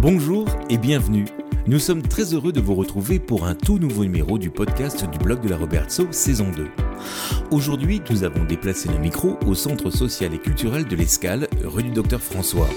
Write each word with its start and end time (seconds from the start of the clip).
Bonjour 0.00 0.46
et 0.70 0.78
bienvenue. 0.78 1.26
Nous 1.66 1.78
sommes 1.78 2.00
très 2.00 2.32
heureux 2.32 2.52
de 2.52 2.60
vous 2.62 2.74
retrouver 2.74 3.18
pour 3.18 3.46
un 3.46 3.54
tout 3.54 3.78
nouveau 3.78 4.02
numéro 4.02 4.38
du 4.38 4.48
podcast 4.48 5.04
du 5.10 5.18
blog 5.18 5.42
de 5.42 5.50
la 5.50 5.58
Robertso 5.58 6.10
saison 6.10 6.50
2. 6.56 6.68
Aujourd'hui, 7.50 8.00
nous 8.08 8.24
avons 8.24 8.44
déplacé 8.44 8.88
le 8.88 8.96
micro 8.96 9.36
au 9.46 9.54
centre 9.54 9.90
social 9.90 10.32
et 10.32 10.38
culturel 10.38 10.86
de 10.86 10.96
l'Escale, 10.96 11.48
rue 11.64 11.82
du 11.82 11.90
Docteur 11.90 12.22
François. 12.22 12.70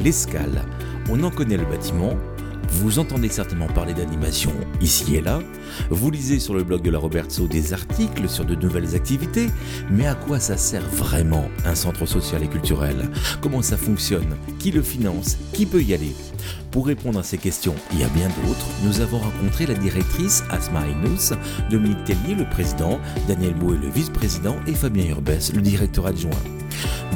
L'Escale, 0.00 0.64
on 1.10 1.24
en 1.24 1.30
connaît 1.32 1.56
le 1.56 1.66
bâtiment, 1.66 2.14
vous 2.70 2.98
entendez 2.98 3.28
certainement 3.28 3.66
parler 3.66 3.94
d'animation 3.94 4.52
ici 4.80 5.16
et 5.16 5.20
là, 5.20 5.40
vous 5.90 6.10
lisez 6.10 6.38
sur 6.38 6.54
le 6.54 6.64
blog 6.64 6.82
de 6.82 6.90
la 6.90 6.98
Robertso 6.98 7.46
des 7.46 7.72
articles 7.72 8.28
sur 8.28 8.44
de 8.44 8.54
nouvelles 8.54 8.94
activités, 8.94 9.48
mais 9.90 10.06
à 10.06 10.14
quoi 10.14 10.38
ça 10.40 10.56
sert 10.56 10.86
vraiment 10.90 11.48
un 11.64 11.74
centre 11.74 12.06
social 12.06 12.42
et 12.42 12.48
culturel? 12.48 13.10
Comment 13.40 13.62
ça 13.62 13.76
fonctionne? 13.76 14.36
Qui 14.58 14.70
le 14.70 14.82
finance? 14.82 15.36
Qui 15.52 15.66
peut 15.66 15.82
y 15.82 15.94
aller? 15.94 16.14
Pour 16.70 16.86
répondre 16.86 17.18
à 17.18 17.22
ces 17.22 17.38
questions 17.38 17.74
et 17.98 18.04
à 18.04 18.08
bien 18.08 18.28
d'autres, 18.28 18.66
nous 18.84 19.00
avons 19.00 19.18
rencontré 19.18 19.66
la 19.66 19.74
directrice 19.74 20.44
Asma 20.50 20.86
Inous, 20.86 21.34
Dominique 21.70 22.04
Tellier 22.04 22.34
le 22.34 22.48
président, 22.48 23.00
Daniel 23.26 23.54
Bouet 23.54 23.78
le 23.82 23.88
vice-président 23.88 24.56
et 24.66 24.74
Fabien 24.74 25.06
Urbès 25.06 25.52
le 25.52 25.62
directeur 25.62 26.06
adjoint. 26.06 26.30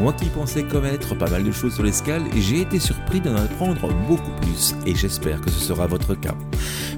Moi 0.02 0.12
qui 0.15 0.24
pensais 0.30 0.65
connaître 0.65 1.15
pas 1.15 1.30
mal 1.30 1.45
de 1.45 1.52
choses 1.52 1.74
sur 1.74 1.84
l'escale, 1.84 2.24
j'ai 2.34 2.62
été 2.62 2.80
surpris 2.80 3.20
d'en 3.20 3.37
apprendre 3.37 3.87
beaucoup 4.09 4.33
plus 4.41 4.74
et 4.84 4.97
j'espère 4.97 5.41
que 5.41 5.48
ce 5.48 5.60
sera 5.60 5.87
votre 5.87 6.16
cas. 6.16 6.34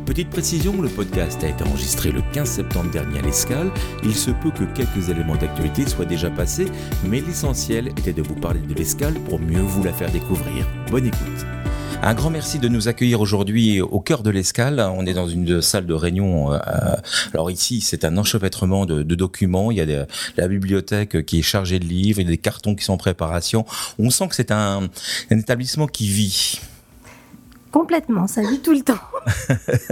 Petite 0.06 0.30
précision, 0.30 0.80
le 0.80 0.88
podcast 0.88 1.44
a 1.44 1.48
été 1.48 1.62
enregistré 1.64 2.12
le 2.12 2.22
15 2.32 2.48
septembre 2.48 2.90
dernier 2.90 3.18
à 3.18 3.22
l'escale. 3.22 3.70
Il 4.04 4.14
se 4.14 4.30
peut 4.30 4.52
que 4.52 4.64
quelques 4.64 5.10
éléments 5.10 5.36
d'actualité 5.36 5.86
soient 5.86 6.06
déjà 6.06 6.30
passés, 6.30 6.68
mais 7.04 7.20
l'essentiel 7.20 7.88
était 7.88 8.14
de 8.14 8.22
vous 8.22 8.36
parler 8.36 8.60
de 8.60 8.72
l'escale 8.72 9.12
pour 9.28 9.38
mieux 9.38 9.60
vous 9.60 9.84
la 9.84 9.92
faire 9.92 10.10
découvrir. 10.10 10.66
Bonne 10.90 11.04
écoute. 11.04 11.44
Un 12.06 12.12
grand 12.12 12.28
merci 12.28 12.58
de 12.58 12.68
nous 12.68 12.88
accueillir 12.88 13.22
aujourd'hui 13.22 13.80
au 13.80 13.98
cœur 13.98 14.22
de 14.22 14.28
l'escale. 14.28 14.78
On 14.94 15.06
est 15.06 15.14
dans 15.14 15.26
une 15.26 15.62
salle 15.62 15.86
de 15.86 15.94
réunion. 15.94 16.52
Euh, 16.52 16.58
alors 17.32 17.50
ici, 17.50 17.80
c'est 17.80 18.04
un 18.04 18.18
enchevêtrement 18.18 18.84
de, 18.84 19.02
documents. 19.14 19.70
Il 19.70 19.78
y 19.78 19.80
a 19.80 20.06
la 20.36 20.48
bibliothèque 20.48 21.24
qui 21.24 21.38
est 21.38 21.42
chargée 21.42 21.78
de 21.78 21.86
livres, 21.86 22.20
il 22.20 22.24
y 22.24 22.26
a 22.26 22.30
des 22.30 22.36
cartons 22.36 22.74
qui 22.74 22.84
sont 22.84 22.92
en 22.92 22.98
préparation. 22.98 23.64
On 23.98 24.10
sent 24.10 24.28
que 24.28 24.34
c'est 24.34 24.50
un, 24.50 24.90
établissement 25.30 25.86
qui 25.86 26.06
vit. 26.08 26.60
Complètement, 27.72 28.26
ça 28.26 28.42
vit 28.42 28.60
tout 28.60 28.74
le 28.74 28.82
temps. 28.82 29.00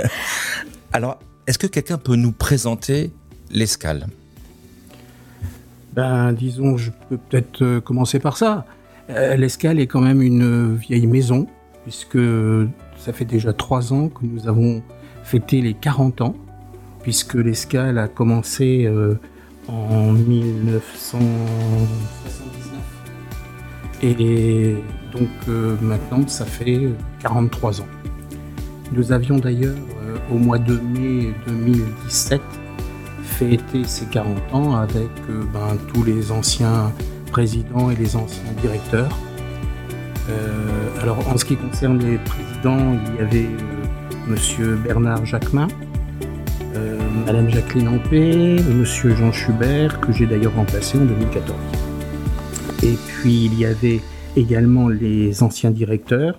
alors, 0.93 1.19
est-ce 1.47 1.59
que 1.59 1.67
quelqu'un 1.67 1.97
peut 1.97 2.17
nous 2.17 2.33
présenter 2.33 3.11
l'escale? 3.51 4.07
Ben, 5.95 6.35
disons, 6.35 6.77
je 6.77 6.91
peux 7.09 7.17
peut-être 7.17 7.63
euh, 7.63 7.81
commencer 7.81 8.19
par 8.19 8.37
ça. 8.37 8.67
Euh, 9.09 9.35
l'escale 9.37 9.81
est 9.81 9.87
quand 9.87 10.03
même 10.03 10.21
une 10.21 10.77
vieille 10.77 11.07
maison 11.07 11.49
puisque 11.83 12.19
ça 12.97 13.13
fait 13.13 13.25
déjà 13.25 13.53
trois 13.53 13.93
ans 13.93 14.09
que 14.09 14.25
nous 14.25 14.49
avons 14.49 14.83
fêté 15.25 15.61
les 15.61 15.75
40 15.75 16.21
ans, 16.21 16.37
puisque 17.03 17.35
l'escale 17.35 17.99
a 17.99 18.09
commencé 18.09 18.85
euh, 18.87 19.19
en 19.69 20.13
1979. 20.13 21.89
Et 24.05 24.77
donc 25.13 25.29
euh, 25.49 25.77
maintenant, 25.81 26.27
ça 26.27 26.45
fait 26.45 26.89
43 27.21 27.81
ans. 27.81 27.87
Nous 28.93 29.13
avions 29.13 29.39
d'ailleurs, 29.39 29.77
euh, 30.05 30.17
au 30.33 30.39
mois 30.39 30.59
de 30.59 30.79
mai 30.79 31.33
2017, 31.47 32.41
fêté 33.23 33.85
ces 33.85 34.07
40 34.07 34.55
ans 34.55 34.77
avec 34.77 35.09
ben, 35.53 35.77
tous 35.93 36.05
les 36.05 36.31
anciens 36.31 36.93
présidents 37.31 37.91
et 37.91 37.97
les 37.97 38.17
anciens 38.17 38.53
directeurs. 38.61 39.17
Euh, 40.31 41.03
alors 41.03 41.27
en 41.29 41.37
ce 41.37 41.45
qui 41.45 41.57
concerne 41.57 41.99
les 41.99 42.19
présidents, 42.19 42.97
il 43.09 43.17
y 43.17 43.19
avait 43.19 43.47
euh, 43.47 44.17
Monsieur 44.29 44.77
Bernard 44.77 45.27
Jacquemin, 45.27 45.67
euh, 46.77 46.99
Madame 47.27 47.49
Jacqueline 47.49 47.89
Ampé, 47.89 48.57
Monsieur 48.73 49.17
Jean 49.17 49.33
Schubert, 49.33 50.01
que 50.01 50.13
j'ai 50.13 50.27
d'ailleurs 50.27 50.55
remplacé 50.55 50.99
en 50.99 51.05
2014. 51.05 51.59
Et 52.85 52.95
puis 53.07 53.47
il 53.47 53.59
y 53.59 53.65
avait 53.65 54.01
également 54.37 54.89
les 54.89 55.43
anciens 55.43 55.71
directeurs, 55.71 56.39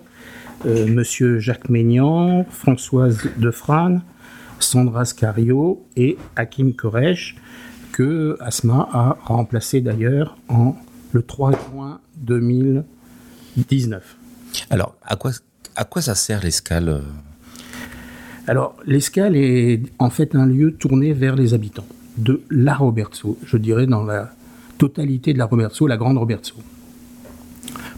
Monsieur 0.65 1.39
Jacques 1.39 1.67
Maignan, 1.67 2.45
Françoise 2.49 3.19
Defrane, 3.35 4.01
Sandra 4.59 5.03
Scario 5.03 5.85
et 5.97 6.17
Hakim 6.37 6.73
Koresh, 6.73 7.35
que 7.91 8.37
Asma 8.39 8.87
a 8.93 9.17
remplacé 9.25 9.81
d'ailleurs 9.81 10.37
en 10.47 10.75
le 11.11 11.21
3 11.21 11.51
juin 11.51 11.99
2000. 12.17 12.85
19. 13.57 14.17
Alors, 14.69 14.95
à 15.03 15.15
quoi, 15.15 15.31
à 15.75 15.85
quoi 15.85 16.01
ça 16.01 16.15
sert 16.15 16.43
l'escale 16.43 16.89
euh 16.89 17.01
Alors, 18.47 18.75
l'escale 18.85 19.35
est 19.35 19.81
en 19.99 20.09
fait 20.09 20.35
un 20.35 20.45
lieu 20.45 20.73
tourné 20.73 21.13
vers 21.13 21.35
les 21.35 21.53
habitants 21.53 21.85
de 22.17 22.41
la 22.49 22.75
Robertso, 22.75 23.37
je 23.45 23.57
dirais 23.57 23.87
dans 23.87 24.03
la 24.03 24.31
totalité 24.77 25.33
de 25.33 25.37
la 25.37 25.45
Robertso, 25.45 25.87
la 25.87 25.97
grande 25.97 26.17
Robertso. 26.17 26.55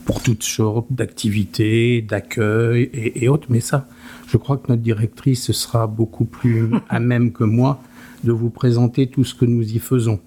Pour 0.05 0.21
toutes 0.21 0.43
sortes 0.43 0.87
d'activités, 0.91 2.01
d'accueil 2.01 2.89
et, 2.93 3.27
autres, 3.27 3.47
mais 3.49 3.59
ça, 3.59 3.87
je 4.27 4.37
crois 4.37 4.57
que 4.57 4.67
notre 4.69 4.83
directrice 4.83 5.51
sera 5.51 5.87
beaucoup 5.87 6.25
plus 6.25 6.69
à 6.89 6.99
même 6.99 7.31
que 7.31 7.43
moi 7.43 7.81
de 8.23 8.31
vous 8.31 8.49
présenter 8.49 9.07
tout 9.07 9.23
ce 9.23 9.33
que 9.33 9.45
nous 9.45 9.63
y 9.63 9.79
faisons. 9.79 10.19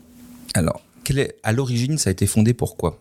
Alors, 0.54 0.82
est, 1.10 1.36
à 1.42 1.52
l'origine, 1.52 1.96
ça 1.96 2.10
a 2.10 2.12
été 2.12 2.26
fondé 2.26 2.54
pourquoi 2.54 2.98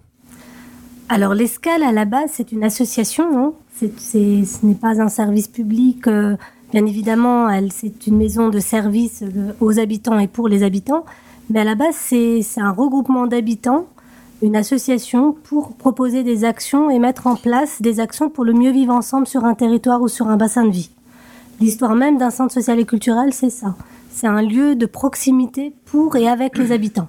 alors 1.10 1.34
l'escale 1.34 1.84
à 1.84 1.92
la 1.92 2.06
base 2.06 2.32
c'est 2.34 2.52
une 2.52 2.64
association, 2.64 3.26
hein. 3.38 3.54
ce 3.80 4.66
n'est 4.66 4.76
pas 4.76 5.02
un 5.02 5.08
service 5.08 5.48
public. 5.48 6.08
Euh, 6.08 6.36
bien 6.74 6.86
évidemment, 6.86 7.48
c'est 7.72 8.08
une 8.08 8.18
maison 8.18 8.50
de 8.50 8.60
service 8.60 9.24
euh, 9.24 9.54
aux 9.62 9.80
habitants 9.80 10.20
et 10.20 10.28
pour 10.28 10.50
les 10.50 10.64
habitants, 10.64 11.06
mais 11.50 11.62
à 11.62 11.64
la 11.64 11.76
base 11.76 11.96
c'est 11.96 12.42
un 12.58 12.72
regroupement 12.72 13.26
d'habitants, 13.26 13.88
une 14.42 14.56
association 14.56 15.32
pour 15.32 15.76
proposer 15.76 16.24
des 16.24 16.44
actions 16.44 16.90
et 16.90 17.00
mettre 17.00 17.28
en 17.28 17.36
place 17.36 17.82
des 17.82 18.00
actions 18.00 18.30
pour 18.30 18.44
le 18.44 18.54
mieux 18.54 18.72
vivre 18.72 18.94
ensemble 18.94 19.28
sur 19.28 19.46
un 19.46 19.56
territoire 19.56 20.02
ou 20.02 20.10
sur 20.10 20.28
un 20.28 20.38
bassin 20.38 20.66
de 20.66 20.72
vie. 20.72 20.90
L'histoire 21.62 21.96
même 21.96 22.18
d'un 22.18 22.30
centre 22.30 22.54
social 22.54 22.80
et 22.80 22.86
culturel, 22.86 23.34
c'est 23.34 23.50
ça. 23.50 23.76
C'est 24.12 24.28
un 24.28 24.42
lieu 24.42 24.76
de 24.76 24.86
proximité 24.86 25.74
pour 25.86 26.16
et 26.16 26.28
avec 26.28 26.58
les 26.58 26.72
habitants. 26.72 27.08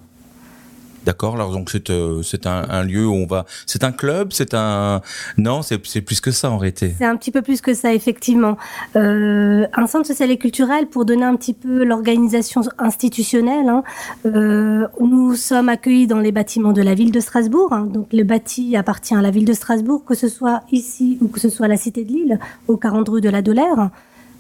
D'accord. 1.09 1.37
Alors 1.37 1.53
donc 1.53 1.71
c'est 1.71 1.89
euh, 1.89 2.21
un, 2.45 2.83
lieu 2.83 3.07
où 3.07 3.15
on 3.15 3.25
va. 3.25 3.47
C'est 3.65 3.83
un 3.83 3.93
club. 3.93 4.29
C'est 4.31 4.53
un 4.53 5.01
non. 5.39 5.63
C'est 5.63 6.03
plus 6.03 6.21
que 6.21 6.31
ça 6.31 6.51
en 6.51 6.59
réalité. 6.59 6.95
C'est 6.99 7.07
un 7.07 7.17
petit 7.17 7.31
peu 7.31 7.41
plus 7.41 7.63
que 7.63 7.73
ça 7.73 7.95
effectivement. 7.95 8.59
Euh, 8.95 9.67
un 9.73 9.87
centre 9.87 10.07
social 10.07 10.31
et 10.31 10.37
culturel 10.37 10.87
pour 10.87 11.07
donner 11.07 11.25
un 11.25 11.35
petit 11.37 11.55
peu 11.55 11.83
l'organisation 11.83 12.61
institutionnelle. 12.77 13.71
Hein. 13.71 13.85
Euh, 14.27 14.87
nous 15.01 15.35
sommes 15.35 15.71
accueillis 15.71 16.09
dans 16.09 16.21
les 16.21 16.31
bâtiments 16.31 16.75
de 16.75 16.83
la 16.83 16.93
ville 16.93 17.11
de 17.11 17.21
Strasbourg. 17.21 17.73
Hein. 17.73 17.87
donc 17.87 18.09
le 18.13 18.25
bâti 18.25 18.77
appartient 18.77 19.15
à 19.15 19.23
la 19.23 19.31
ville 19.31 19.47
de 19.47 19.55
Strasbourg, 19.55 20.05
que 20.05 20.15
ce 20.15 20.29
soit 20.29 20.61
ici 20.73 21.17
ou 21.23 21.29
que 21.29 21.41
ce 21.41 21.49
soit 21.49 21.69
la 21.69 21.79
cité 21.79 22.05
de 22.05 22.13
Lille, 22.13 22.39
au 22.67 22.77
40 22.77 23.09
rue 23.09 23.23
de 23.23 23.31
la 23.31 23.41
Dolère, 23.41 23.89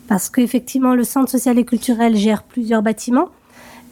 parce 0.06 0.28
qu'effectivement 0.28 0.94
le 0.94 1.04
centre 1.04 1.30
social 1.30 1.58
et 1.58 1.64
culturel 1.64 2.14
gère 2.14 2.42
plusieurs 2.42 2.82
bâtiments. 2.82 3.30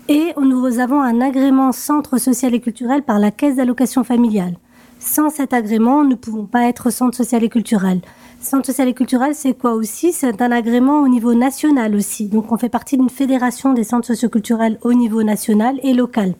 Et 0.08 0.32
nous 0.40 0.78
avons 0.78 1.00
un 1.00 1.20
agrément 1.20 1.72
centre 1.72 2.18
social 2.18 2.54
et 2.54 2.60
culturel 2.60 3.02
par 3.02 3.18
la 3.18 3.32
caisse 3.32 3.56
d'allocation 3.56 4.04
familiale. 4.04 4.56
Sans 5.00 5.30
cet 5.30 5.52
agrément, 5.52 6.04
nous 6.04 6.10
ne 6.10 6.14
pouvons 6.14 6.46
pas 6.46 6.68
être 6.68 6.90
centre 6.90 7.16
social 7.16 7.42
et 7.42 7.48
culturel. 7.48 8.00
Centre 8.40 8.66
social 8.66 8.86
et 8.86 8.94
culturel, 8.94 9.34
c'est 9.34 9.54
quoi 9.54 9.72
aussi? 9.72 10.12
C'est 10.12 10.40
un 10.40 10.52
agrément 10.52 11.00
au 11.00 11.08
niveau 11.08 11.34
national 11.34 11.96
aussi. 11.96 12.28
Donc 12.28 12.52
on 12.52 12.56
fait 12.56 12.68
partie 12.68 12.96
d'une 12.96 13.10
fédération 13.10 13.72
des 13.72 13.82
centres 13.82 14.06
socioculturels 14.06 14.78
au 14.82 14.92
niveau 14.92 15.24
national 15.24 15.80
et 15.82 15.92
local. 15.92 16.34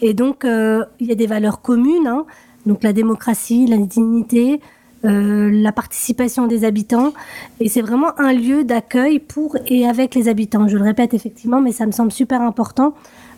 Et 0.00 0.12
donc 0.12 0.44
euh, 0.44 0.84
il 0.98 1.06
y 1.06 1.12
a 1.12 1.14
des 1.14 1.28
valeurs 1.28 1.62
communes, 1.62 2.08
hein. 2.08 2.26
donc 2.66 2.82
la 2.82 2.92
démocratie, 2.92 3.66
la 3.66 3.78
dignité, 3.78 4.60
euh, 5.06 5.50
la 5.50 5.72
participation 5.72 6.46
des 6.46 6.64
habitants. 6.64 7.12
Et 7.60 7.68
c'est 7.68 7.80
vraiment 7.80 8.18
un 8.18 8.32
lieu 8.32 8.64
d'accueil 8.64 9.18
pour 9.18 9.56
et 9.66 9.86
avec 9.86 10.14
les 10.14 10.28
habitants. 10.28 10.68
Je 10.68 10.76
le 10.76 10.84
répète 10.84 11.14
effectivement, 11.14 11.60
mais 11.60 11.72
ça 11.72 11.86
me 11.86 11.92
semble 11.92 12.12
super 12.12 12.42
important. 12.42 12.94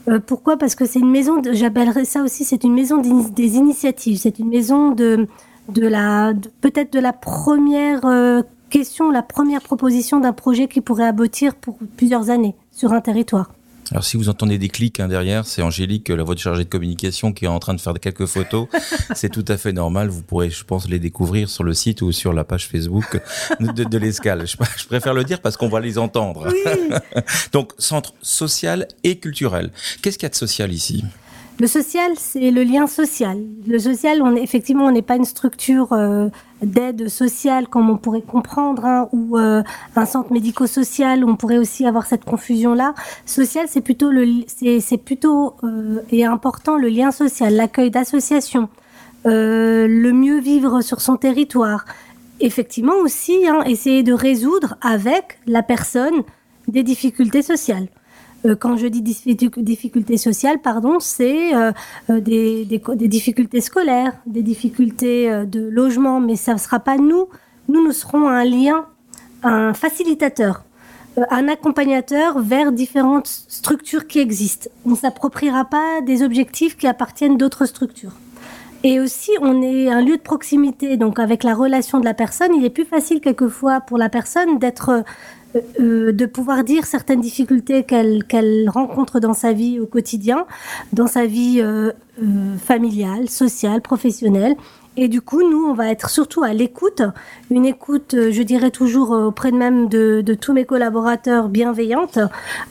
Euh, 0.08 0.18
pourquoi? 0.24 0.56
Parce 0.56 0.74
que 0.74 0.86
c'est 0.86 1.00
une 1.00 1.10
maison, 1.10 1.42
j'appellerais 1.50 2.04
ça 2.04 2.22
aussi, 2.22 2.44
c'est 2.44 2.64
une 2.64 2.74
maison 2.74 3.00
des 3.00 3.56
initiatives. 3.56 4.18
C'est 4.18 4.38
une 4.38 4.48
maison 4.48 4.90
de, 4.92 5.28
de 5.68 5.86
la, 5.86 6.32
peut-être 6.60 6.92
de 6.92 7.00
la 7.00 7.12
première 7.12 8.04
euh, 8.06 8.42
question, 8.70 9.10
la 9.10 9.22
première 9.22 9.60
proposition 9.60 10.20
d'un 10.20 10.32
projet 10.32 10.68
qui 10.68 10.80
pourrait 10.80 11.06
aboutir 11.06 11.54
pour 11.54 11.78
plusieurs 11.96 12.30
années 12.30 12.54
sur 12.72 12.92
un 12.92 13.00
territoire. 13.00 13.52
Alors 13.90 14.04
si 14.04 14.16
vous 14.18 14.28
entendez 14.28 14.58
des 14.58 14.68
clics 14.68 15.00
hein, 15.00 15.08
derrière, 15.08 15.46
c'est 15.46 15.62
Angélique, 15.62 16.10
la 16.10 16.22
voix 16.22 16.36
chargée 16.36 16.64
de 16.64 16.68
communication, 16.68 17.32
qui 17.32 17.46
est 17.46 17.48
en 17.48 17.58
train 17.58 17.74
de 17.74 17.80
faire 17.80 17.94
quelques 17.94 18.26
photos. 18.26 18.68
c'est 19.14 19.30
tout 19.30 19.44
à 19.48 19.56
fait 19.56 19.72
normal. 19.72 20.08
Vous 20.08 20.22
pourrez, 20.22 20.50
je 20.50 20.62
pense, 20.64 20.88
les 20.88 20.98
découvrir 20.98 21.48
sur 21.48 21.64
le 21.64 21.72
site 21.72 22.02
ou 22.02 22.12
sur 22.12 22.32
la 22.32 22.44
page 22.44 22.68
Facebook 22.68 23.20
de, 23.60 23.84
de 23.84 23.98
l'escale. 23.98 24.46
Je, 24.46 24.56
je, 24.76 24.86
préfère 24.86 25.14
le 25.14 25.24
dire 25.24 25.40
parce 25.40 25.56
qu'on 25.56 25.68
va 25.68 25.80
les 25.80 25.96
entendre. 25.96 26.48
Donc 27.52 27.72
centre 27.78 28.12
social 28.20 28.88
et 29.04 29.18
culturel. 29.18 29.70
Qu'est-ce 30.02 30.18
qu'il 30.18 30.26
y 30.26 30.26
a 30.26 30.30
de 30.30 30.34
social 30.34 30.72
ici? 30.72 31.04
Le 31.60 31.66
social, 31.66 32.12
c'est 32.16 32.52
le 32.52 32.62
lien 32.62 32.86
social. 32.86 33.44
Le 33.66 33.80
social, 33.80 34.22
on, 34.22 34.36
effectivement, 34.36 34.84
on 34.84 34.92
n'est 34.92 35.02
pas 35.02 35.16
une 35.16 35.24
structure 35.24 35.92
euh, 35.92 36.28
d'aide 36.62 37.08
sociale 37.08 37.66
comme 37.66 37.90
on 37.90 37.96
pourrait 37.96 38.22
comprendre, 38.22 38.84
hein, 38.84 39.08
ou 39.10 39.36
euh, 39.36 39.64
un 39.96 40.06
centre 40.06 40.32
médico-social 40.32 41.24
on 41.24 41.34
pourrait 41.34 41.58
aussi 41.58 41.84
avoir 41.84 42.06
cette 42.06 42.24
confusion-là. 42.24 42.94
Social, 43.26 43.66
c'est 43.68 43.80
plutôt 43.80 44.12
le, 44.12 44.44
c'est 44.46 44.98
plutôt 44.98 45.56
euh, 45.64 46.00
et 46.10 46.24
important 46.24 46.76
le 46.76 46.88
lien 46.88 47.10
social, 47.10 47.52
l'accueil 47.54 47.90
d'associations, 47.90 48.68
le 49.24 50.10
mieux 50.12 50.38
vivre 50.38 50.80
sur 50.80 51.00
son 51.00 51.16
territoire. 51.16 51.86
Effectivement 52.38 52.94
aussi, 53.02 53.48
hein, 53.48 53.64
essayer 53.66 54.04
de 54.04 54.12
résoudre 54.12 54.76
avec 54.80 55.40
la 55.46 55.64
personne 55.64 56.22
des 56.68 56.84
difficultés 56.84 57.42
sociales. 57.42 57.88
Euh, 58.44 58.54
quand 58.54 58.76
je 58.76 58.86
dis 58.86 59.02
difficultés 59.02 60.16
sociales, 60.16 60.60
pardon, 60.60 61.00
c'est 61.00 61.54
euh, 61.54 61.72
euh, 62.10 62.20
des, 62.20 62.64
des, 62.64 63.08
difficultés 63.08 63.60
scolaires, 63.60 64.12
des 64.26 64.42
difficultés 64.42 65.44
de 65.46 65.68
logement, 65.68 66.20
mais 66.20 66.36
ça 66.36 66.54
ne 66.54 66.58
sera 66.58 66.78
pas 66.78 66.96
nous. 66.96 67.28
Nous, 67.68 67.84
nous 67.84 67.92
serons 67.92 68.28
un 68.28 68.44
lien, 68.44 68.86
un 69.42 69.74
facilitateur, 69.74 70.64
un 71.30 71.48
accompagnateur 71.48 72.38
vers 72.38 72.72
différentes 72.72 73.26
structures 73.26 74.06
qui 74.06 74.20
existent. 74.20 74.70
On 74.86 74.90
ne 74.90 74.96
s'appropriera 74.96 75.64
pas 75.64 76.00
des 76.00 76.22
objectifs 76.22 76.76
qui 76.76 76.86
appartiennent 76.86 77.36
d'autres 77.36 77.66
structures. 77.66 78.12
Et 78.84 79.00
aussi, 79.00 79.32
on 79.40 79.60
est 79.60 79.90
un 79.90 80.00
lieu 80.00 80.16
de 80.16 80.22
proximité, 80.22 80.96
donc 80.96 81.18
avec 81.18 81.42
la 81.42 81.52
relation 81.54 81.98
de 81.98 82.04
la 82.04 82.14
personne, 82.14 82.54
il 82.54 82.64
est 82.64 82.70
plus 82.70 82.84
facile 82.84 83.20
quelquefois 83.20 83.80
pour 83.80 83.98
la 83.98 84.08
personne 84.08 84.60
d'être 84.60 85.02
euh, 85.56 85.60
euh, 85.80 86.12
de 86.12 86.26
pouvoir 86.26 86.62
dire 86.62 86.84
certaines 86.84 87.22
difficultés 87.22 87.82
qu'elle 87.82 88.68
rencontre 88.68 89.18
dans 89.18 89.32
sa 89.32 89.52
vie 89.52 89.80
au 89.80 89.86
quotidien, 89.86 90.46
dans 90.92 91.06
sa 91.06 91.24
vie 91.24 91.60
euh, 91.62 91.92
familiale, 92.58 93.30
sociale, 93.30 93.80
professionnelle. 93.80 94.56
Et 94.98 95.08
du 95.08 95.22
coup, 95.22 95.48
nous, 95.48 95.64
on 95.64 95.74
va 95.74 95.90
être 95.90 96.10
surtout 96.10 96.42
à 96.42 96.52
l'écoute, 96.52 97.02
une 97.50 97.64
écoute, 97.64 98.16
je 98.30 98.42
dirais 98.42 98.72
toujours 98.72 99.12
auprès 99.12 99.52
de 99.52 99.56
même 99.56 99.88
de, 99.88 100.22
tous 100.34 100.52
mes 100.52 100.64
collaborateurs 100.64 101.48
bienveillantes, 101.48 102.18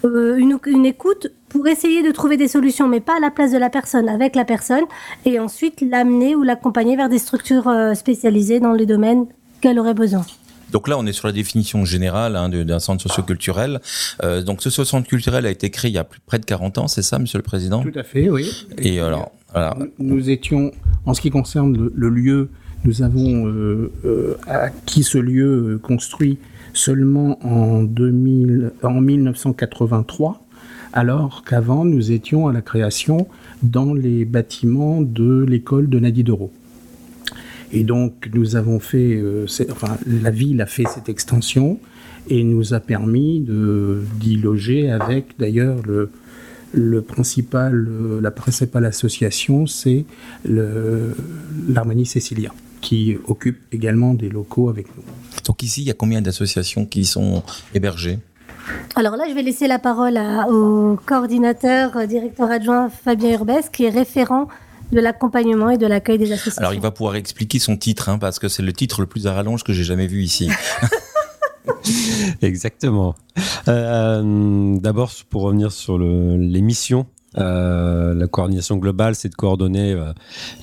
une, 0.03 0.59
une, 0.65 0.85
écoute 0.85 1.31
pour 1.47 1.67
essayer 1.67 2.03
de 2.03 2.11
trouver 2.11 2.35
des 2.35 2.49
solutions, 2.49 2.89
mais 2.89 2.99
pas 2.99 3.15
à 3.15 3.19
la 3.21 3.31
place 3.31 3.53
de 3.53 3.57
la 3.57 3.69
personne, 3.69 4.09
avec 4.09 4.35
la 4.35 4.43
personne, 4.43 4.83
et 5.23 5.39
ensuite 5.39 5.79
l'amener 5.79 6.35
ou 6.35 6.43
l'accompagner 6.43 6.97
vers 6.97 7.07
des 7.07 7.19
structures 7.19 7.71
spécialisées 7.95 8.59
dans 8.59 8.73
les 8.73 8.85
domaines 8.85 9.25
qu'elle 9.61 9.79
aurait 9.79 9.93
besoin. 9.93 10.25
Donc 10.71 10.87
là, 10.87 10.97
on 10.97 11.05
est 11.05 11.13
sur 11.13 11.27
la 11.27 11.33
définition 11.33 11.85
générale 11.85 12.35
hein, 12.35 12.49
d'un 12.49 12.79
centre 12.79 13.01
socioculturel. 13.01 13.79
Euh, 14.23 14.41
donc 14.41 14.61
ce 14.61 14.69
centre 14.69 15.07
culturel 15.07 15.45
a 15.45 15.49
été 15.49 15.69
créé 15.69 15.91
il 15.91 15.93
y 15.93 15.97
a 15.97 16.03
plus, 16.03 16.19
près 16.25 16.39
de 16.39 16.45
40 16.45 16.77
ans, 16.77 16.87
c'est 16.87 17.01
ça, 17.01 17.19
Monsieur 17.19 17.37
le 17.37 17.43
Président? 17.43 17.83
Tout 17.83 17.97
à 17.97 18.03
fait, 18.03 18.29
oui. 18.29 18.67
Et, 18.77 18.99
alors, 18.99 19.31
nous 19.99 20.29
étions, 20.29 20.71
en 21.05 21.13
ce 21.13 21.21
qui 21.21 21.29
concerne 21.29 21.89
le, 21.93 22.09
lieu, 22.09 22.49
nous 22.83 23.01
avons 23.01 23.47
euh, 23.47 23.91
euh, 24.05 24.37
acquis 24.47 25.03
ce 25.03 25.17
lieu 25.17 25.79
construit 25.81 26.37
seulement 26.73 27.39
en, 27.45 27.83
2000, 27.83 28.71
en 28.83 29.01
1983 29.01 30.43
alors 30.93 31.43
qu'avant 31.45 31.85
nous 31.85 32.11
étions 32.11 32.47
à 32.47 32.53
la 32.53 32.61
création 32.61 33.27
dans 33.61 33.93
les 33.93 34.25
bâtiments 34.25 35.01
de 35.01 35.45
l'école 35.47 35.89
de 35.89 35.99
Nadi 35.99 36.23
d'Euro. 36.23 36.51
Et 37.71 37.83
donc, 37.83 38.29
nous 38.33 38.55
avons 38.55 38.79
fait, 38.79 39.15
euh, 39.15 39.45
enfin, 39.71 39.97
la 40.05 40.31
ville 40.31 40.61
a 40.61 40.65
fait 40.65 40.85
cette 40.93 41.09
extension 41.09 41.79
et 42.29 42.43
nous 42.43 42.73
a 42.73 42.79
permis 42.79 43.45
d'y 44.19 44.37
loger 44.37 44.89
avec 44.89 45.37
d'ailleurs 45.39 45.77
le, 45.85 46.11
le 46.73 47.01
principal, 47.01 47.87
la 48.21 48.31
principale 48.31 48.85
association, 48.85 49.65
c'est 49.65 50.05
l'Harmonie 50.45 52.05
Cécilia, 52.05 52.53
qui 52.81 53.17
occupe 53.27 53.59
également 53.71 54.13
des 54.13 54.29
locaux 54.29 54.69
avec 54.69 54.87
nous. 54.95 55.03
Donc 55.45 55.63
ici, 55.63 55.81
il 55.81 55.87
y 55.87 55.91
a 55.91 55.93
combien 55.93 56.21
d'associations 56.21 56.85
qui 56.85 57.05
sont 57.05 57.43
hébergées? 57.73 58.19
Alors 58.95 59.15
là, 59.15 59.25
je 59.29 59.33
vais 59.33 59.43
laisser 59.43 59.67
la 59.67 59.79
parole 59.79 60.19
au 60.49 60.97
coordinateur, 61.05 61.95
euh, 61.95 62.05
directeur 62.05 62.51
adjoint 62.51 62.89
Fabien 62.89 63.33
Urbès, 63.33 63.69
qui 63.71 63.85
est 63.85 63.89
référent 63.89 64.49
de 64.91 64.99
l'accompagnement 64.99 65.69
et 65.69 65.77
de 65.77 65.87
l'accueil 65.87 66.17
des 66.17 66.31
associations. 66.31 66.59
Alors 66.59 66.73
il 66.73 66.81
va 66.81 66.91
pouvoir 66.91 67.15
expliquer 67.15 67.59
son 67.59 67.77
titre, 67.77 68.09
hein, 68.09 68.17
parce 68.17 68.39
que 68.39 68.47
c'est 68.47 68.63
le 68.63 68.73
titre 68.73 69.01
le 69.01 69.07
plus 69.07 69.27
à 69.27 69.33
rallonge 69.33 69.63
que 69.63 69.73
j'ai 69.73 69.83
jamais 69.83 70.07
vu 70.07 70.23
ici. 70.23 70.49
Exactement. 72.41 73.15
Euh, 73.67 74.77
D'abord, 74.79 75.11
pour 75.29 75.43
revenir 75.43 75.71
sur 75.71 75.97
le, 75.97 76.37
les 76.37 76.61
missions, 76.61 77.05
euh, 77.37 78.13
la 78.13 78.27
coordination 78.27 78.77
globale, 78.77 79.15
c'est 79.15 79.29
de 79.29 79.35
coordonner 79.35 79.93
euh, 79.93 80.13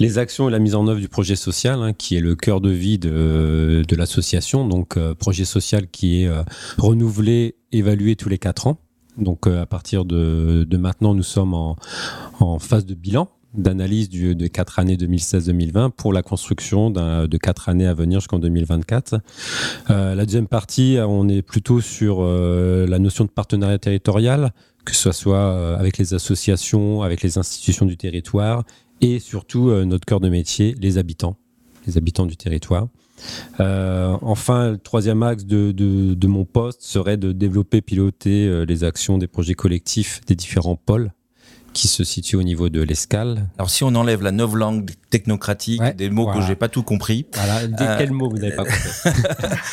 les 0.01 0.19
actions 0.19 0.49
et 0.49 0.53
la 0.53 0.59
mise 0.59 0.75
en 0.75 0.89
œuvre 0.89 1.01
du 1.01 1.09
projet 1.09 1.37
social, 1.37 1.81
hein, 1.83 1.93
qui 1.93 2.17
est 2.17 2.21
le 2.21 2.35
cœur 2.35 2.61
de 2.61 2.71
vie 2.71 2.99
de, 2.99 3.85
de 3.87 3.97
l'association. 3.97 4.67
Donc, 4.67 4.97
euh, 4.97 5.15
projet 5.15 5.45
social 5.45 5.89
qui 5.89 6.23
est 6.23 6.29
euh, 6.29 6.43
renouvelé, 6.79 7.57
évalué 7.73 8.17
tous 8.17 8.29
les 8.29 8.39
quatre 8.39 8.67
ans. 8.67 8.79
Donc, 9.19 9.47
à 9.47 9.67
partir 9.67 10.05
de, 10.05 10.67
de 10.69 10.77
maintenant, 10.77 11.15
nous 11.15 11.23
sommes 11.23 11.55
en, 11.55 11.77
en 12.41 12.59
phase 12.59 12.85
de 12.85 12.95
bilan 12.95 13.29
d'analyse 13.55 14.09
de 14.11 14.47
quatre 14.47 14.79
années 14.79 14.97
2016-2020 14.97 15.91
pour 15.91 16.13
la 16.13 16.23
construction 16.23 16.91
de 16.91 17.37
quatre 17.37 17.69
années 17.69 17.87
à 17.87 17.95
venir 17.95 18.21
jusqu'en 18.21 18.39
2024. 18.39 19.21
Euh, 19.91 20.15
la 20.15 20.25
deuxième 20.25 20.49
partie, 20.49 20.99
on 21.01 21.29
est 21.29 21.43
plutôt 21.43 21.81
sur 21.81 22.19
euh, 22.21 22.87
la 22.87 22.99
notion 22.99 23.25
de 23.25 23.31
partenariat 23.31 23.79
territorial, 23.79 24.53
que 24.85 24.95
ce 24.95 25.13
soit 25.13 25.37
euh, 25.37 25.77
avec 25.77 25.99
les 25.99 26.15
associations, 26.15 27.03
avec 27.03 27.23
les 27.23 27.39
institutions 27.39 27.87
du 27.87 27.97
territoire 27.97 28.65
et 29.01 29.19
surtout 29.19 29.69
euh, 29.69 29.85
notre 29.85 30.05
cœur 30.05 30.21
de 30.21 30.29
métier, 30.29 30.75
les 30.81 30.99
habitants, 30.99 31.37
les 31.87 31.97
habitants 31.97 32.27
du 32.27 32.37
territoire. 32.37 32.89
Euh, 33.61 34.17
enfin, 34.23 34.73
le 34.73 34.79
troisième 34.79 35.23
axe 35.23 35.45
de, 35.45 36.27
mon 36.27 36.45
poste 36.45 36.83
serait 36.83 37.17
de 37.17 37.33
développer, 37.33 37.81
piloter 37.81 38.65
les 38.67 38.85
actions 38.85 39.19
des 39.19 39.29
projets 39.29 39.55
collectifs 39.55 40.21
des 40.27 40.35
différents 40.35 40.77
pôles 40.77 41.13
qui 41.75 41.89
se 41.89 42.05
situe 42.05 42.37
au 42.37 42.43
niveau 42.43 42.71
de 42.71 42.81
l'escale. 42.81 43.47
Alors 43.59 43.69
si 43.69 43.85
on 43.85 43.95
enlève 43.95 44.23
la 44.23 44.31
langue 44.31 44.91
technocratique, 45.11 45.83
des 45.97 46.09
mots 46.09 46.33
que 46.33 46.41
j'ai 46.41 46.55
pas 46.55 46.69
tout 46.69 46.83
compris. 46.83 47.27
Voilà, 47.35 47.59
euh, 47.61 47.99
quels 47.99 48.13
mots 48.13 48.31
vous 48.31 48.39
n'avez 48.39 48.57
pas 48.57 48.65
compris 48.65 49.11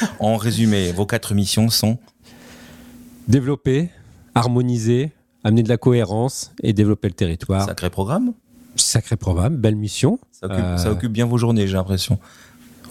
En 0.20 0.36
résumé, 0.36 0.92
vos 0.92 1.06
quatre 1.06 1.34
missions 1.34 1.70
sont 1.70 1.98
développer, 3.28 3.90
harmoniser, 4.36 5.12
amener 5.44 5.64
de 5.64 5.70
la 5.70 5.78
cohérence 5.78 6.52
et 6.64 6.74
développer 6.74 7.08
le 7.08 7.14
territoire. 7.14 7.66
Sacré 7.66 7.90
programme. 7.90 8.34
Sacré 8.76 9.16
programme, 9.16 9.58
belle 9.58 9.76
mission. 9.76 10.20
Ça 10.32 10.48
occupe, 10.48 10.78
ça 10.78 10.88
euh, 10.88 10.92
occupe 10.94 11.12
bien 11.12 11.26
vos 11.26 11.38
journées, 11.38 11.68
j'ai 11.68 11.74
l'impression. 11.74 12.20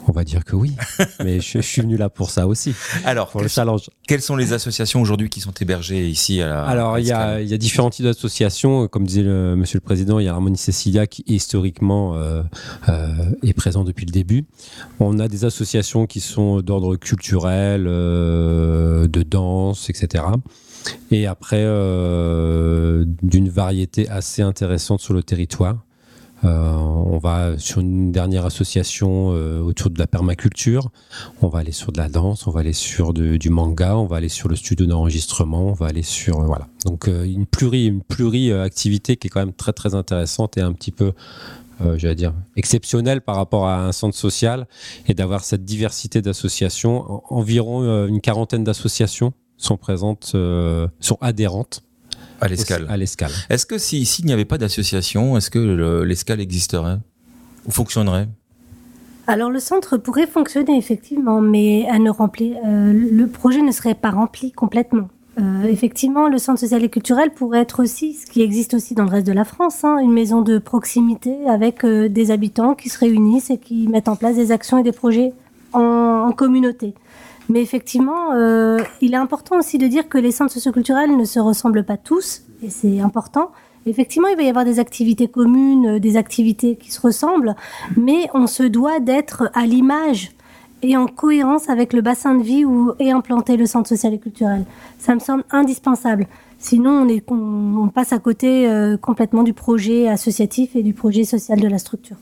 On 0.09 0.13
va 0.13 0.25
dire 0.25 0.45
que 0.45 0.57
oui, 0.57 0.73
mais 1.25 1.41
je, 1.41 1.61
suis 1.61 1.83
venu 1.83 1.97
là 1.97 2.09
pour 2.09 2.31
ça 2.31 2.47
aussi. 2.47 2.75
Alors, 3.05 3.29
pour 3.29 3.43
le 3.43 3.49
challenge. 3.49 3.91
Quelles 4.07 4.23
sont 4.23 4.37
les 4.37 4.53
associations 4.53 5.01
aujourd'hui 5.01 5.29
qui 5.29 5.41
sont 5.41 5.53
hébergées 5.61 6.09
ici 6.09 6.41
à 6.41 6.49
la, 6.49 6.65
Alors, 6.65 6.99
il 6.99 7.07
y 7.07 7.13
a, 7.13 7.41
y 7.41 7.55
a, 7.55 7.59
différents 7.59 7.91
types 7.91 8.05
d'associations. 8.07 8.89
Comme 8.89 9.07
disait 9.07 9.23
le, 9.23 9.57
Monsieur 9.57 9.79
le 9.79 9.85
Président, 9.85 10.19
il 10.19 10.25
y 10.25 10.29
a 10.29 10.33
Harmonie 10.33 10.57
Cécilia 10.57 11.07
qui 11.07 11.23
historiquement 11.27 12.17
euh, 12.17 12.43
euh, 12.89 13.07
est 13.43 13.53
présent 13.53 13.85
depuis 13.85 14.07
le 14.07 14.13
début. 14.13 14.47
On 14.99 15.19
a 15.19 15.29
des 15.29 15.45
associations 15.45 16.07
qui 16.07 16.21
sont 16.21 16.61
d'ordre 16.61 16.97
culturel, 16.97 17.87
euh, 17.87 19.07
de 19.07 19.23
danse, 19.23 19.91
etc. 19.91 20.25
Et 21.11 21.27
après, 21.27 21.63
euh, 21.63 23.05
d'une 23.23 23.49
variété 23.49 24.09
assez 24.09 24.43
intéressante 24.43 25.01
sur 25.01 25.15
le 25.15 25.23
territoire. 25.23 25.85
Euh, 26.45 26.75
on 26.75 27.19
va 27.19 27.59
sur 27.59 27.81
une 27.81 28.13
dernière 28.13 28.47
association 28.47 29.33
euh, 29.33 29.61
autour 29.61 29.91
de 29.91 29.99
la 29.99 30.07
permaculture. 30.07 30.91
On 31.43 31.49
va 31.49 31.61
aller 31.61 31.73
sur 31.73 31.93
de 31.93 31.99
la 31.99 32.09
danse, 32.09 32.47
on 32.47 32.51
va 32.51 32.61
aller 32.61 32.73
sur 32.73 33.13
du 33.13 33.51
manga, 33.51 33.97
on 33.97 34.07
va 34.07 34.17
aller 34.17 34.29
sur 34.29 34.49
le 34.49 34.57
studio 34.57 34.87
d'enregistrement, 34.87 35.67
on 35.67 35.73
va 35.73 35.87
aller 35.87 36.03
sur 36.03 36.41
euh, 36.41 36.45
voilà. 36.47 36.69
Donc 36.87 37.09
une 37.09 37.47
pluri 37.47 37.87
une 37.87 38.03
pluri 38.03 38.53
activité 38.53 39.17
qui 39.17 39.27
est 39.27 39.31
quand 39.31 39.41
même 39.41 39.53
très 39.53 39.73
très 39.73 39.95
intéressante 39.95 40.57
et 40.57 40.63
un 40.63 40.73
petit 40.73 40.93
peu 40.93 41.13
euh, 41.83 41.97
j'allais 41.99 42.15
dire, 42.15 42.35
exceptionnelle 42.57 43.21
par 43.23 43.37
rapport 43.37 43.67
à 43.67 43.87
un 43.87 43.93
centre 43.93 44.17
social 44.17 44.67
et 45.07 45.15
d'avoir 45.15 45.45
cette 45.45 45.65
diversité 45.65 46.21
d'associations. 46.23 47.23
Environ 47.33 48.07
une 48.07 48.21
quarantaine 48.21 48.65
d'associations 48.65 49.33
sont 49.57 49.77
présentes, 49.77 50.37
sont 51.01 51.19
adhérentes 51.21 51.83
à 52.41 52.49
l'escale. 52.49 52.87
À 52.89 52.97
l'escale. 52.97 53.31
Est-ce 53.49 53.67
que 53.67 53.79
s'il 53.79 54.27
n'y 54.27 54.33
avait 54.33 54.45
pas 54.45 54.59
d'association, 54.59 55.37
est-ce 55.37 55.51
que 55.51 56.03
l'escale 56.05 56.41
existerait 56.41 56.99
ou 57.67 57.71
fonctionnerait? 57.71 58.29
Alors 59.27 59.51
le 59.51 59.61
centre 59.61 59.97
pourrait 59.97 60.27
fonctionner 60.27 60.77
effectivement, 60.77 61.41
mais 61.41 61.83
elle 61.83 62.03
ne 62.03 62.11
remplit, 62.11 62.55
euh, 62.67 62.93
le 62.93 63.27
projet 63.29 63.63
ne 63.63 63.71
serait 63.71 63.95
pas 63.95 64.11
rempli 64.11 64.51
complètement. 64.51 65.09
Euh, 65.39 65.63
effectivement, 65.65 66.29
le 66.29 66.39
centre 66.39 66.59
social 66.59 66.83
et 66.83 66.89
culturel 66.89 67.31
pourrait 67.31 67.61
être 67.61 67.81
aussi, 67.81 68.15
ce 68.15 68.27
qui 68.27 68.43
existe 68.43 68.75
aussi 68.75 68.95
dans 68.95 69.05
le 69.05 69.11
reste 69.11 69.27
de 69.29 69.33
la 69.33 69.45
France, 69.45 69.85
hein, 69.85 69.99
une 69.99 70.13
maison 70.13 70.43
de 70.43 70.59
proximité 70.59 71.47
avec 71.49 71.85
euh, 71.85 72.09
des 72.09 72.33
habitants 72.33 72.75
qui 72.75 72.89
se 72.89 72.99
réunissent 72.99 73.51
et 73.51 73.59
qui 73.59 73.87
mettent 73.87 74.09
en 74.09 74.17
place 74.17 74.35
des 74.35 74.51
actions 74.51 74.79
et 74.79 74.83
des 74.83 74.93
projets 74.93 75.33
en, 75.73 76.27
en 76.29 76.33
communauté. 76.33 76.95
Mais 77.51 77.61
effectivement, 77.61 78.33
euh, 78.33 78.79
il 79.01 79.13
est 79.13 79.19
important 79.19 79.59
aussi 79.59 79.77
de 79.77 79.89
dire 79.89 80.09
que 80.09 80.19
les 80.19 80.31
centres 80.31 80.53
socioculturels 80.53 81.17
ne 81.17 81.25
se 81.25 81.41
ressemblent 81.41 81.85
pas 81.85 81.97
tous, 81.99 82.43
et 82.63 82.71
c'est 82.71 83.01
important, 83.01 83.51
Effectivement, 83.87 84.29
il 84.29 84.37
va 84.37 84.43
y 84.43 84.49
avoir 84.49 84.67
des 84.67 84.79
activités 84.79 85.27
communes, 85.27 85.99
des 85.99 86.19
activités 86.19 86.77
qui 86.77 86.93
se 86.93 87.01
ressemblent, 87.01 87.57
mais 87.97 88.29
on 88.35 88.47
se 88.47 88.63
doit 88.63 89.01
d'être 89.01 89.51
à 89.55 89.65
l'image 89.65 90.33
et 90.83 90.97
en 90.97 91.07
cohérence 91.07 91.69
avec 91.69 91.93
le 91.93 92.03
bassin 92.03 92.35
de 92.35 92.43
vie 92.43 92.65
où 92.65 92.93
est 92.99 93.11
implanté 93.11 93.57
le 93.57 93.67
centre 93.67 93.89
social 93.89 94.13
et 94.15 94.19
culturel. 94.19 94.65
Ça 94.99 95.15
me 95.15 95.21
semble 95.21 95.45
indispensable. 95.51 96.27
Sinon, 96.59 97.07
on, 97.29 97.89
passe 97.89 98.13
à 98.13 98.19
côté 98.19 98.69
euh, 98.69 98.99
complètement 98.99 99.43
du 99.43 99.55
projet 99.55 100.09
associatif 100.09 100.77
et 100.77 100.83
du 100.83 100.93
projet 100.93 101.25
social 101.25 101.59
de 101.59 101.69
la 101.69 101.79
structure. 101.79 102.17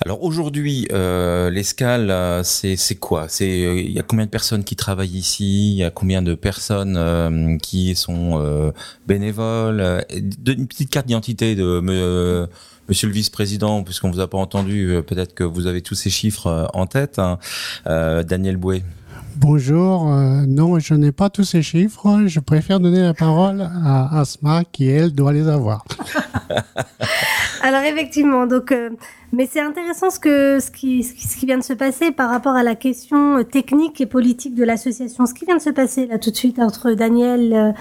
Alors 0.00 0.22
aujourd'hui, 0.22 0.88
euh, 0.92 1.50
l'escale, 1.50 2.10
euh, 2.10 2.42
c'est 2.42 2.94
quoi? 2.96 3.26
C'est 3.28 3.48
il 3.48 3.92
y 3.92 3.98
a 3.98 4.02
combien 4.02 4.24
de 4.24 4.30
personnes 4.30 4.64
qui 4.64 4.76
travaillent 4.76 5.16
ici? 5.16 5.72
Il 5.72 5.76
y 5.76 5.84
a 5.84 5.90
combien 5.90 6.22
de 6.22 6.34
personnes 6.34 7.58
qui 7.60 7.94
sont 7.94 8.72
bénévoles? 9.06 10.04
Une 10.10 10.66
petite 10.66 10.90
carte 10.90 11.06
d'identité 11.06 11.54
de 11.54 12.48
Monsieur 12.88 13.06
le 13.06 13.14
vice-président, 13.14 13.84
puisqu'on 13.84 14.10
vous 14.10 14.20
a 14.20 14.28
pas 14.28 14.38
entendu, 14.38 15.00
peut-être 15.06 15.34
que 15.34 15.44
vous 15.44 15.66
avez 15.66 15.82
tous 15.82 15.94
ces 15.94 16.10
chiffres 16.10 16.68
en 16.74 16.86
tête. 16.86 17.18
Hein. 17.18 17.38
Daniel 17.86 18.56
Bouet. 18.56 18.82
Bonjour, 19.42 20.08
euh, 20.08 20.46
non, 20.46 20.78
je 20.78 20.94
n'ai 20.94 21.10
pas 21.10 21.28
tous 21.28 21.42
ces 21.42 21.62
chiffres. 21.62 22.26
Je 22.26 22.38
préfère 22.38 22.78
donner 22.78 23.00
la 23.00 23.12
parole 23.12 23.60
à 23.60 24.20
Asma 24.20 24.62
qui, 24.70 24.86
elle, 24.86 25.12
doit 25.12 25.32
les 25.32 25.48
avoir. 25.48 25.84
Alors 27.62 27.82
effectivement, 27.82 28.46
donc, 28.46 28.70
euh, 28.70 28.90
mais 29.32 29.48
c'est 29.50 29.60
intéressant 29.60 30.10
ce, 30.10 30.20
que, 30.20 30.60
ce, 30.60 30.70
qui, 30.70 31.02
ce 31.02 31.36
qui 31.36 31.46
vient 31.46 31.58
de 31.58 31.64
se 31.64 31.72
passer 31.72 32.12
par 32.12 32.30
rapport 32.30 32.54
à 32.54 32.62
la 32.62 32.76
question 32.76 33.42
technique 33.42 34.00
et 34.00 34.06
politique 34.06 34.54
de 34.54 34.62
l'association. 34.62 35.26
Ce 35.26 35.34
qui 35.34 35.44
vient 35.44 35.56
de 35.56 35.62
se 35.62 35.70
passer 35.70 36.06
là 36.06 36.18
tout 36.18 36.30
de 36.30 36.36
suite 36.36 36.60
entre 36.60 36.92
Daniel 36.92 37.52
euh, 37.52 37.72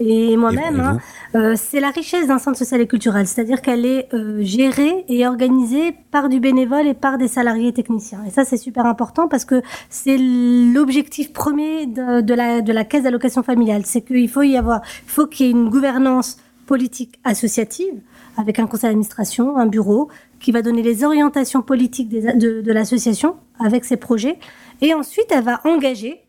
et 0.00 0.34
moi-même, 0.38 0.80
hein, 0.80 0.98
euh, 1.34 1.54
c'est 1.56 1.78
la 1.78 1.90
richesse 1.90 2.26
d'un 2.26 2.38
centre 2.38 2.56
social 2.56 2.80
et 2.80 2.86
culturel, 2.86 3.26
c'est-à-dire 3.26 3.60
qu'elle 3.60 3.84
est, 3.84 4.08
euh, 4.14 4.38
gérée 4.40 5.04
et 5.08 5.26
organisée 5.26 5.94
par 6.10 6.30
du 6.30 6.40
bénévole 6.40 6.86
et 6.86 6.94
par 6.94 7.18
des 7.18 7.28
salariés 7.28 7.74
techniciens. 7.74 8.24
Et 8.26 8.30
ça, 8.30 8.44
c'est 8.46 8.56
super 8.56 8.86
important 8.86 9.28
parce 9.28 9.44
que 9.44 9.60
c'est 9.90 10.16
l'objectif 10.16 11.34
premier 11.34 11.86
de, 11.86 12.22
de, 12.22 12.34
la, 12.34 12.62
de 12.62 12.72
la 12.72 12.84
caisse 12.84 13.02
d'allocation 13.02 13.42
familiale, 13.42 13.82
c'est 13.84 14.00
qu'il 14.00 14.28
faut 14.30 14.42
y 14.42 14.56
avoir, 14.56 14.80
il 15.04 15.10
faut 15.10 15.26
qu'il 15.26 15.46
y 15.46 15.48
ait 15.50 15.52
une 15.52 15.68
gouvernance 15.68 16.38
politique 16.66 17.20
associative 17.24 18.00
avec 18.38 18.58
un 18.58 18.66
conseil 18.66 18.88
d'administration, 18.88 19.58
un 19.58 19.66
bureau 19.66 20.08
qui 20.40 20.50
va 20.50 20.62
donner 20.62 20.82
les 20.82 21.04
orientations 21.04 21.60
politiques 21.60 22.08
des, 22.08 22.32
de, 22.34 22.62
de 22.62 22.72
l'association 22.72 23.36
avec 23.58 23.84
ses 23.84 23.98
projets. 23.98 24.38
Et 24.80 24.94
ensuite, 24.94 25.26
elle 25.30 25.44
va 25.44 25.60
engager 25.64 26.22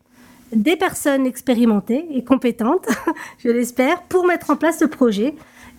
des 0.54 0.76
personnes 0.76 1.26
expérimentées 1.26 2.04
et 2.14 2.24
compétentes, 2.24 2.86
je 3.44 3.48
l'espère, 3.48 4.02
pour 4.02 4.26
mettre 4.26 4.50
en 4.50 4.56
place 4.56 4.78
ce 4.78 4.84
projet 4.84 5.34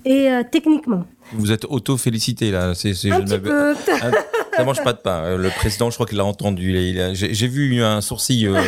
et 0.05 0.29
euh, 0.29 0.43
techniquement. 0.49 1.05
Vous 1.33 1.51
êtes 1.51 1.65
auto-félicité 1.65 2.51
là. 2.51 2.73
C'est, 2.75 2.91
un 3.11 3.21
petit 3.21 3.39
peu. 3.39 3.73
Ah, 4.01 4.11
ça 4.57 4.63
mange 4.65 4.83
pas 4.83 4.93
de 4.93 4.99
pain. 4.99 5.23
Euh, 5.23 5.37
le 5.37 5.49
président, 5.49 5.89
je 5.89 5.95
crois 5.95 6.05
qu'il 6.05 6.17
l'a 6.17 6.25
entendu. 6.25 6.75
j'ai, 7.13 7.47
vu 7.47 7.81
un 7.81 8.01
sourcil. 8.01 8.47
Euh, 8.47 8.61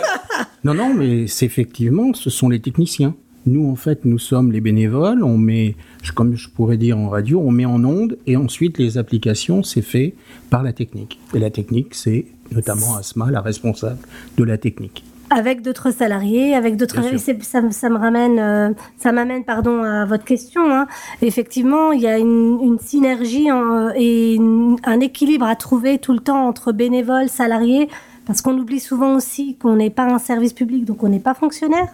non, 0.64 0.74
non, 0.74 0.94
mais 0.94 1.26
c'est 1.26 1.46
effectivement, 1.46 2.12
ce 2.14 2.30
sont 2.30 2.48
les 2.48 2.60
techniciens. 2.60 3.14
Nous, 3.46 3.68
en 3.70 3.76
fait, 3.76 4.04
nous 4.04 4.18
sommes 4.18 4.50
les 4.50 4.60
bénévoles. 4.60 5.22
On 5.22 5.36
met, 5.36 5.76
comme 6.14 6.34
je 6.34 6.48
pourrais 6.48 6.76
dire 6.76 6.98
en 6.98 7.08
radio, 7.08 7.40
on 7.40 7.50
met 7.50 7.66
en 7.66 7.84
onde 7.84 8.18
et 8.26 8.36
ensuite 8.36 8.78
les 8.78 8.98
applications, 8.98 9.62
c'est 9.62 9.82
fait 9.82 10.14
par 10.50 10.62
la 10.62 10.72
technique. 10.72 11.20
Et 11.34 11.38
la 11.38 11.50
technique, 11.50 11.94
c'est 11.94 12.26
notamment 12.50 12.96
Asma, 12.96 13.30
la 13.30 13.40
responsable 13.40 13.98
de 14.36 14.44
la 14.44 14.58
technique 14.58 15.04
avec 15.32 15.62
d'autres 15.62 15.90
salariés, 15.90 16.54
avec 16.54 16.76
d'autres. 16.76 17.02
Ça, 17.18 17.70
ça, 17.70 17.88
me 17.88 17.98
ramène, 17.98 18.38
euh, 18.38 18.70
ça 18.98 19.12
m'amène, 19.12 19.44
pardon, 19.44 19.82
à 19.82 20.04
votre 20.04 20.24
question. 20.24 20.62
Hein. 20.70 20.86
Effectivement, 21.22 21.92
il 21.92 22.00
y 22.02 22.06
a 22.06 22.18
une, 22.18 22.60
une 22.62 22.78
synergie 22.78 23.50
en, 23.50 23.90
et 23.96 24.38
un 24.84 25.00
équilibre 25.00 25.46
à 25.46 25.56
trouver 25.56 25.98
tout 25.98 26.12
le 26.12 26.20
temps 26.20 26.46
entre 26.46 26.72
bénévoles, 26.72 27.28
salariés, 27.28 27.88
parce 28.26 28.42
qu'on 28.42 28.56
oublie 28.58 28.80
souvent 28.80 29.14
aussi 29.14 29.56
qu'on 29.56 29.76
n'est 29.76 29.90
pas 29.90 30.04
un 30.04 30.18
service 30.18 30.52
public, 30.52 30.84
donc 30.84 31.02
on 31.02 31.08
n'est 31.08 31.20
pas 31.20 31.34
fonctionnaire. 31.34 31.88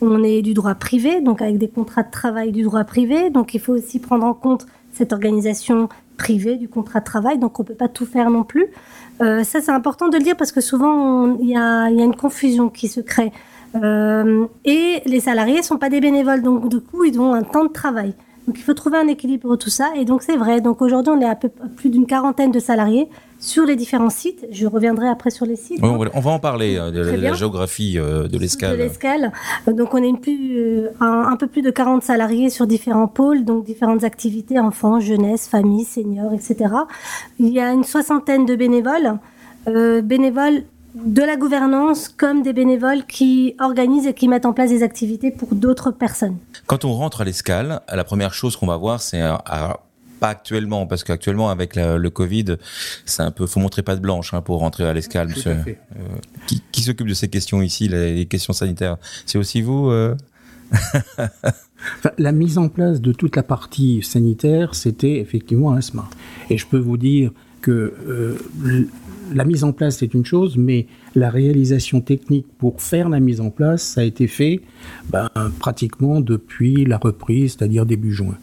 On 0.00 0.22
est 0.22 0.42
du 0.42 0.54
droit 0.54 0.74
privé, 0.74 1.20
donc 1.20 1.42
avec 1.42 1.58
des 1.58 1.68
contrats 1.68 2.04
de 2.04 2.10
travail 2.10 2.52
du 2.52 2.62
droit 2.62 2.84
privé. 2.84 3.30
Donc 3.30 3.54
il 3.54 3.60
faut 3.60 3.72
aussi 3.72 3.98
prendre 3.98 4.24
en 4.24 4.34
compte 4.34 4.66
cette 4.92 5.12
organisation 5.12 5.88
privée 6.16 6.56
du 6.56 6.68
contrat 6.68 7.00
de 7.00 7.04
travail. 7.04 7.38
Donc 7.38 7.58
on 7.58 7.64
peut 7.64 7.74
pas 7.74 7.88
tout 7.88 8.06
faire 8.06 8.30
non 8.30 8.44
plus. 8.44 8.66
Euh, 9.20 9.42
ça, 9.44 9.60
c'est 9.60 9.72
important 9.72 10.08
de 10.08 10.16
le 10.16 10.22
dire 10.22 10.36
parce 10.36 10.52
que 10.52 10.60
souvent, 10.60 11.36
il 11.38 11.48
y 11.48 11.56
a, 11.56 11.88
une 11.90 12.14
confusion 12.14 12.68
qui 12.68 12.88
se 12.88 13.00
crée. 13.00 13.32
Euh, 13.74 14.46
et 14.64 15.02
les 15.04 15.20
salariés 15.20 15.62
sont 15.62 15.76
pas 15.76 15.90
des 15.90 16.00
bénévoles, 16.00 16.42
donc 16.42 16.68
du 16.68 16.80
coup, 16.80 17.04
ils 17.04 17.20
ont 17.20 17.34
un 17.34 17.42
temps 17.42 17.64
de 17.64 17.72
travail. 17.72 18.14
Donc 18.48 18.58
il 18.58 18.62
faut 18.62 18.72
trouver 18.72 18.96
un 18.96 19.08
équilibre 19.08 19.46
pour 19.46 19.58
tout 19.58 19.68
ça. 19.68 19.90
Et 19.94 20.06
donc 20.06 20.22
c'est 20.22 20.38
vrai. 20.38 20.62
Donc 20.62 20.80
aujourd'hui, 20.80 21.12
on 21.14 21.20
est 21.20 21.28
à, 21.28 21.34
peu, 21.34 21.50
plus 21.76 21.90
d'une 21.90 22.06
quarantaine 22.06 22.50
de 22.50 22.58
salariés 22.58 23.10
sur 23.38 23.66
les 23.66 23.76
différents 23.76 24.08
sites. 24.08 24.46
Je 24.50 24.66
reviendrai 24.66 25.06
après 25.06 25.28
sur 25.28 25.44
les 25.44 25.54
sites. 25.54 25.80
on 25.82 25.98
va 25.98 26.30
en 26.30 26.38
parler 26.38 26.78
euh, 26.78 26.90
de 26.90 27.00
la, 27.02 27.34
géographie 27.34 27.98
euh, 27.98 28.26
de 28.26 28.38
l'escale. 28.38 28.78
De 28.78 28.82
l'escale. 28.82 29.32
Donc 29.66 29.92
on 29.92 30.02
est 30.02 30.08
une 30.08 30.18
plus, 30.18 30.86
un, 30.98 31.26
un, 31.30 31.36
peu 31.36 31.46
plus 31.46 31.60
de 31.60 31.70
40 31.70 32.02
salariés 32.02 32.48
sur 32.48 32.66
différents 32.66 33.06
pôles, 33.06 33.44
donc 33.44 33.64
différentes 33.64 34.02
activités 34.02 34.58
enfants, 34.58 34.98
jeunesse, 34.98 35.46
famille, 35.46 35.84
seniors, 35.84 36.32
etc. 36.32 36.72
Il 37.38 37.50
y 37.50 37.60
a 37.60 37.70
une 37.70 37.84
soixantaine 37.84 38.46
de 38.46 38.56
bénévoles. 38.56 39.18
Euh, 39.68 40.00
bénévoles 40.00 40.62
de 41.04 41.22
la 41.22 41.36
gouvernance 41.36 42.08
comme 42.08 42.42
des 42.42 42.52
bénévoles 42.52 43.04
qui 43.06 43.54
organisent 43.60 44.06
et 44.06 44.14
qui 44.14 44.28
mettent 44.28 44.46
en 44.46 44.52
place 44.52 44.70
des 44.70 44.82
activités 44.82 45.30
pour 45.30 45.54
d'autres 45.54 45.90
personnes. 45.90 46.36
Quand 46.66 46.84
on 46.84 46.92
rentre 46.92 47.22
à 47.22 47.24
l'escale, 47.24 47.80
la 47.92 48.04
première 48.04 48.34
chose 48.34 48.56
qu'on 48.56 48.66
va 48.66 48.76
voir, 48.76 49.00
c'est 49.00 49.22
pas 50.18 50.28
actuellement, 50.28 50.86
parce 50.86 51.04
qu'actuellement 51.04 51.50
avec 51.50 51.76
le 51.76 52.08
Covid, 52.08 52.56
c'est 53.04 53.22
un 53.22 53.30
peu, 53.30 53.46
faut 53.46 53.60
montrer 53.60 53.82
pas 53.82 53.94
de 53.96 54.00
blanche 54.00 54.34
hein, 54.34 54.40
pour 54.40 54.58
rentrer 54.58 54.84
à 54.84 54.92
l'escale. 54.92 55.32
Euh, 55.46 55.62
qui, 56.72 56.82
s'occupe 56.82 57.06
de 57.06 57.14
ces 57.14 57.28
questions 57.28 57.62
ici, 57.62 57.88
les, 57.88 58.26
questions 58.26 58.52
sanitaires? 58.52 58.96
C'est 59.26 59.38
aussi 59.38 59.62
vous 59.62 59.90
euh? 59.90 60.16
La 62.18 62.32
mise 62.32 62.58
en 62.58 62.68
place 62.68 63.00
de 63.00 63.12
toute 63.12 63.36
la 63.36 63.42
partie 63.42 64.02
sanitaire, 64.02 64.74
c'était 64.74 65.18
effectivement 65.20 65.72
un 65.72 65.80
SMA. 65.80 66.08
Et 66.50 66.58
je 66.58 66.66
peux 66.66 66.78
vous 66.78 66.96
dire 66.96 67.30
que 67.60 67.94
euh, 68.08 68.36
la 69.34 69.44
mise 69.44 69.64
en 69.64 69.72
place, 69.72 69.98
c'est 69.98 70.14
une 70.14 70.24
chose, 70.24 70.56
mais 70.56 70.86
la 71.14 71.30
réalisation 71.30 72.00
technique 72.00 72.46
pour 72.58 72.80
faire 72.80 73.08
la 73.08 73.20
mise 73.20 73.40
en 73.40 73.50
place, 73.50 73.82
ça 73.82 74.00
a 74.00 74.04
été 74.04 74.26
fait 74.26 74.60
ben, 75.10 75.28
pratiquement 75.58 76.20
depuis 76.20 76.84
la 76.84 76.98
reprise, 76.98 77.56
c'est-à-dire 77.58 77.86
début 77.86 78.12
juin. 78.12 78.36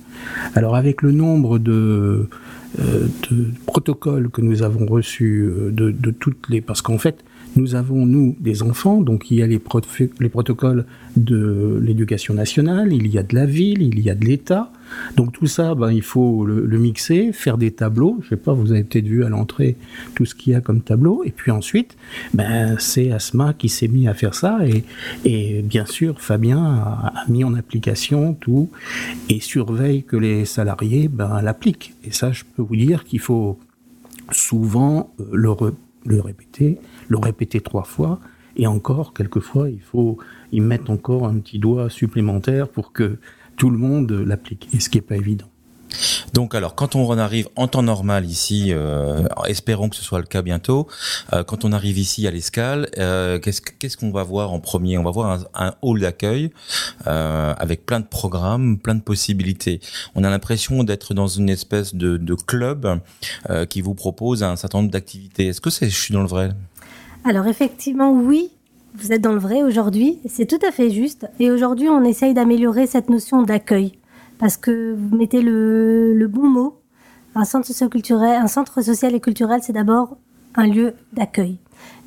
Alors 0.56 0.76
avec 0.76 1.02
le 1.02 1.12
nombre 1.12 1.60
de, 1.60 2.28
euh, 2.80 3.08
protocoles 3.66 4.30
que 4.30 4.42
nous 4.42 4.64
avons 4.64 4.86
reçus 4.86 5.42
euh, 5.42 5.72
de, 5.72 5.92
de 5.92 6.12
toutes 6.12 6.50
les... 6.50 6.62
Parce 6.62 6.82
qu'en 6.82 6.98
fait, 6.98 7.24
nous 7.56 7.76
avons, 7.76 8.06
nous, 8.06 8.36
des 8.40 8.64
enfants, 8.64 9.02
donc 9.02 9.32
il 9.32 9.38
y 9.38 9.42
a 9.42 9.48
les, 9.48 9.62
les 10.20 10.30
protocoles 10.30 10.86
de 11.16 11.80
l'éducation 11.82 12.34
nationale, 12.34 12.92
il 12.92 13.08
y 13.08 13.18
a 13.18 13.24
de 13.24 13.34
la 13.34 13.46
ville, 13.46 13.82
il 13.82 14.00
y 14.00 14.10
a 14.10 14.16
de 14.16 14.26
l'État. 14.26 14.72
Donc 15.16 15.32
tout 15.32 15.48
ça, 15.48 15.74
ben, 15.74 15.92
il 15.92 16.02
faut 16.02 16.46
le, 16.46 16.78
mixer, 16.78 17.32
faire 17.32 17.58
des 17.58 17.72
tableaux. 17.72 18.20
Je 18.22 18.30
sais 18.30 18.38
pas, 18.38 18.54
vous 18.54 18.72
avez 18.72 18.84
peut-être 18.84 19.08
vu 19.08 19.24
à 19.24 19.30
l'entrée 19.30 19.78
tout 20.16 20.26
ce 20.26 20.36
qu'il 20.36 20.54
y 20.54 20.56
a 20.56 20.62
comme 20.62 20.82
tableau. 20.82 21.24
Et 21.24 21.32
puis 21.32 21.52
ensuite, 21.52 21.98
ben, 22.34 22.76
c'est 22.80 23.12
Asma 23.12 23.54
qui 23.54 23.70
s'est 23.70 23.88
mis 23.88 24.08
à 24.08 24.14
faire 24.14 24.36
ça. 24.36 24.60
Et, 24.66 24.84
et 25.24 25.62
bien 25.62 25.86
sûr, 25.86 26.20
Fabien 26.22 26.64
a, 26.64 27.14
mis 27.30 27.44
en 27.44 27.54
application 27.54 28.34
tout 28.34 28.70
et 29.30 29.40
surveille 29.40 30.04
que 30.04 30.18
les 30.18 30.46
salariés 30.46 31.08
ben, 31.08 31.42
l'appliquent. 31.42 31.94
Et 32.04 32.12
ça, 32.12 32.32
je 32.32 32.44
peux 32.56 32.62
vous 32.62 32.76
dire 32.76 33.06
qu'il 33.06 33.20
faut 33.20 33.58
souvent 34.32 35.14
euh, 35.20 35.26
le, 35.32 35.52
le 36.06 36.22
répéter 36.22 36.80
le 37.08 37.18
répéter 37.18 37.62
trois 37.62 37.84
fois, 37.84 38.20
et 38.56 38.68
encore, 38.68 39.14
quelquefois, 39.14 39.70
il 39.70 39.82
faut 39.82 40.18
y 40.52 40.62
mettre 40.62 40.90
encore 40.90 41.28
un 41.28 41.40
petit 41.40 41.60
doigt 41.60 41.90
supplémentaire 41.90 42.70
pour 42.70 42.94
que 42.94 43.18
tout 43.58 43.70
le 43.70 43.78
monde 43.78 44.12
l'applique, 44.12 44.70
et 44.74 44.80
ce 44.80 44.90
qui 44.90 44.98
n'est 44.98 45.02
pas 45.02 45.18
évident. 45.18 45.50
Donc 46.34 46.56
alors, 46.56 46.76
quand 46.76 46.96
on 46.96 47.18
arrive 47.18 47.48
en 47.56 47.68
temps 47.68 47.84
normal 47.84 48.26
ici, 48.26 48.68
euh, 48.70 49.24
espérons 49.48 49.90
que 49.90 49.96
ce 49.96 50.04
soit 50.04 50.20
le 50.20 50.26
cas 50.26 50.42
bientôt, 50.42 50.88
euh, 51.34 51.44
quand 51.44 51.66
on 51.66 51.72
arrive 51.72 51.98
ici 51.98 52.28
à 52.28 52.32
l'escale, 52.32 52.90
euh, 52.98 53.40
qu'est-ce 53.40 53.98
qu'on 53.98 54.12
va 54.12 54.24
voir 54.24 54.52
en 54.52 54.60
premier? 54.60 54.98
On 54.98 55.04
va 55.04 55.12
voir 55.12 55.46
un, 55.54 55.74
hall 55.82 56.00
d'accueil 56.00 56.52
avec 57.06 57.86
plein 57.86 58.00
de 58.00 58.06
programmes, 58.06 58.78
plein 58.78 58.96
de 58.96 59.02
possibilités. 59.02 59.80
On 60.16 60.24
a 60.24 60.30
l'impression 60.30 60.84
d'être 60.84 61.14
dans 61.14 61.28
une 61.28 61.50
espèce 61.50 61.96
de, 61.96 62.18
de 62.18 62.34
club 62.34 63.00
qui 63.70 63.82
vous 63.82 63.94
propose 63.94 64.44
un 64.44 64.56
certain 64.56 64.80
nombre 64.80 64.92
d'activités. 64.92 65.48
Est-ce 65.48 65.62
que 65.62 65.70
je 65.70 65.88
suis 65.88 66.14
dans 66.14 66.22
le 66.22 66.28
vrai? 66.28 66.52
Alors 67.24 67.48
effectivement, 67.48 68.12
oui, 68.12 68.52
vous 68.98 69.12
êtes 69.12 69.22
dans 69.22 69.34
le 69.34 69.40
vrai 69.40 69.64
aujourd'hui, 69.64 70.20
c'est 70.28 70.46
tout 70.46 70.60
à 70.66 70.72
fait 70.72 70.90
juste. 70.90 71.28
Et 71.40 71.52
aujourd'hui, 71.52 71.90
on 71.90 72.04
essaye 72.04 72.34
d'améliorer 72.34 72.88
cette 72.88 73.10
notion 73.10 73.44
d'accueil, 73.44 73.94
parce 74.38 74.58
que 74.58 74.94
vous 74.94 75.16
mettez 75.16 75.42
le, 75.42 76.28
bon 76.28 76.48
mot. 76.48 76.82
Un 77.36 77.44
centre 77.44 77.68
social 77.68 77.90
un 78.20 78.48
centre 78.48 78.82
social 78.82 79.14
et 79.14 79.20
culturel, 79.20 79.60
c'est 79.62 79.74
d'abord 79.74 80.18
un 80.56 80.68
lieu 80.68 80.94
d'accueil. 81.14 81.58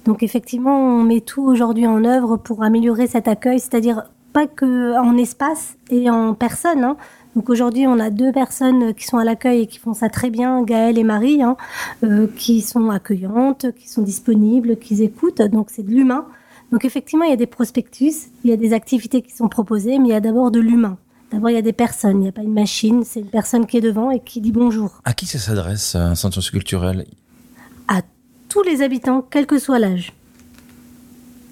Donc 0.05 0.23
effectivement, 0.23 0.79
on 0.79 1.03
met 1.03 1.21
tout 1.21 1.43
aujourd'hui 1.43 1.87
en 1.87 2.05
œuvre 2.05 2.39
pour 2.39 2.63
améliorer 2.63 3.07
cet 3.07 3.29
accueil, 3.29 3.61
c'est-à-dire 3.61 4.05
pas 4.33 4.47
que 4.47 4.97
en 4.99 5.17
espace 5.17 5.77
et 5.91 6.09
en 6.09 6.35
personne, 6.35 6.85
hein, 6.85 6.97
Donc 7.37 7.51
aujourd'hui, 7.51 7.87
on 7.87 7.99
a 7.99 8.11
deux 8.11 8.33
personnes 8.33 8.95
qui 8.95 9.05
sont 9.05 9.19
à 9.19 9.25
l'accueil 9.25 9.63
et 9.63 9.67
qui 9.67 9.79
font 9.79 9.95
ça 9.95 10.09
très 10.09 10.31
bien, 10.31 10.63
Gaëlle 10.63 10.99
et 10.99 11.05
Marie, 11.05 11.43
hein, 11.43 11.57
euh, 12.05 12.27
qui 12.37 12.63
sont 12.63 12.91
accueillantes, 12.91 13.67
qui 13.73 13.89
sont 13.89 14.03
disponibles, 14.03 14.79
qui 14.79 15.03
écoutent. 15.03 15.43
Donc 15.43 15.69
c'est 15.71 15.83
de 15.83 15.91
l'humain. 15.91 16.27
Donc 16.73 16.85
effectivement, 16.85 17.25
il 17.25 17.31
y 17.31 17.35
a 17.35 17.37
des 17.37 17.47
prospectus, 17.47 18.29
il 18.45 18.51
y 18.51 18.53
a 18.53 18.57
des 18.57 18.73
activités 18.73 19.23
qui 19.23 19.35
sont 19.35 19.49
proposées, 19.49 19.99
mais 19.99 20.09
il 20.09 20.13
y 20.13 20.15
a 20.15 20.21
d'abord 20.21 20.51
de 20.51 20.61
l'humain. 20.61 20.99
D'abord, 21.31 21.51
il 21.51 21.55
y 21.55 21.59
a 21.59 21.63
des 21.63 21.75
personnes, 21.75 22.19
il 22.19 22.23
n'y 22.23 22.29
a 22.29 22.33
pas 22.33 22.43
une 22.43 22.55
machine, 22.55 23.05
c'est 23.05 23.21
une 23.21 23.29
personne 23.29 23.67
qui 23.67 23.77
est 23.77 23.83
devant 23.83 24.11
et 24.11 24.21
qui 24.21 24.41
dit 24.41 24.53
bonjour. 24.53 25.01
À 25.05 25.13
qui 25.13 25.27
ça 25.27 25.39
s'adresse, 25.39 25.95
un 25.95 26.15
centre 26.15 26.37
socioculturel 26.37 27.05
À 27.87 28.01
tous 28.49 28.63
les 28.63 28.81
habitants, 28.81 29.27
quel 29.31 29.47
que 29.47 29.59
soit 29.59 29.79
l'âge. 29.79 30.15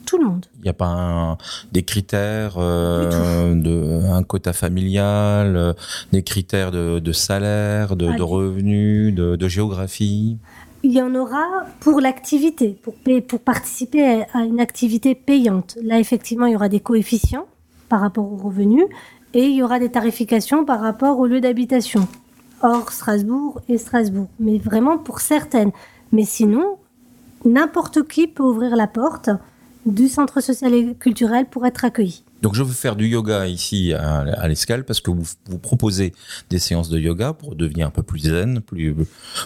Tout 0.06 0.18
le 0.18 0.24
monde. 0.24 0.46
Il 0.58 0.62
n'y 0.62 0.68
a 0.70 0.72
pas 0.72 0.86
un, 0.86 1.36
des 1.72 1.82
critères, 1.82 2.54
euh, 2.56 3.54
de, 3.54 4.08
un 4.08 4.22
quota 4.22 4.52
familial, 4.52 5.56
euh, 5.56 5.72
des 6.12 6.22
critères 6.22 6.70
de, 6.70 7.00
de 7.00 7.12
salaire, 7.12 7.96
de, 7.96 8.16
de 8.16 8.22
revenus, 8.22 9.12
de, 9.12 9.48
géographie? 9.48 10.38
Il 10.84 10.92
y 10.92 11.02
en 11.02 11.14
aura 11.14 11.44
pour 11.80 12.00
l'activité, 12.00 12.78
pour, 12.82 12.94
pour 13.26 13.40
participer 13.40 14.22
à 14.22 14.26
à 14.32 14.44
une 14.44 14.60
activité 14.60 15.16
payante. 15.16 15.76
Là, 15.82 15.98
effectivement, 15.98 16.46
il 16.46 16.52
y 16.52 16.56
aura 16.56 16.68
des 16.68 16.80
coefficients 16.80 17.46
par 17.88 18.00
rapport 18.00 18.32
aux 18.32 18.36
revenus 18.36 18.84
et 19.36 19.44
il 19.44 19.54
y 19.54 19.62
aura 19.62 19.78
des 19.78 19.90
tarifications 19.90 20.64
par 20.64 20.80
rapport 20.80 21.18
au 21.18 21.26
lieu 21.26 21.42
d'habitation, 21.42 22.08
hors 22.62 22.90
Strasbourg 22.90 23.60
et 23.68 23.76
Strasbourg, 23.76 24.28
mais 24.40 24.56
vraiment 24.56 24.96
pour 24.96 25.20
certaines. 25.20 25.72
Mais 26.10 26.24
sinon, 26.24 26.78
n'importe 27.44 28.08
qui 28.08 28.28
peut 28.28 28.42
ouvrir 28.42 28.74
la 28.76 28.86
porte 28.86 29.28
du 29.84 30.08
centre 30.08 30.40
social 30.40 30.72
et 30.72 30.94
culturel 30.94 31.44
pour 31.44 31.66
être 31.66 31.84
accueilli. 31.84 32.24
Donc 32.40 32.54
je 32.54 32.62
veux 32.62 32.72
faire 32.72 32.96
du 32.96 33.08
yoga 33.08 33.46
ici 33.46 33.92
à, 33.92 34.20
à 34.20 34.48
l'Escale 34.48 34.84
parce 34.84 35.02
que 35.02 35.10
vous, 35.10 35.24
vous 35.50 35.58
proposez 35.58 36.14
des 36.48 36.58
séances 36.58 36.88
de 36.88 36.98
yoga 36.98 37.34
pour 37.34 37.56
devenir 37.56 37.88
un 37.88 37.90
peu 37.90 38.02
plus 38.02 38.20
zen, 38.20 38.62
plus, 38.62 38.96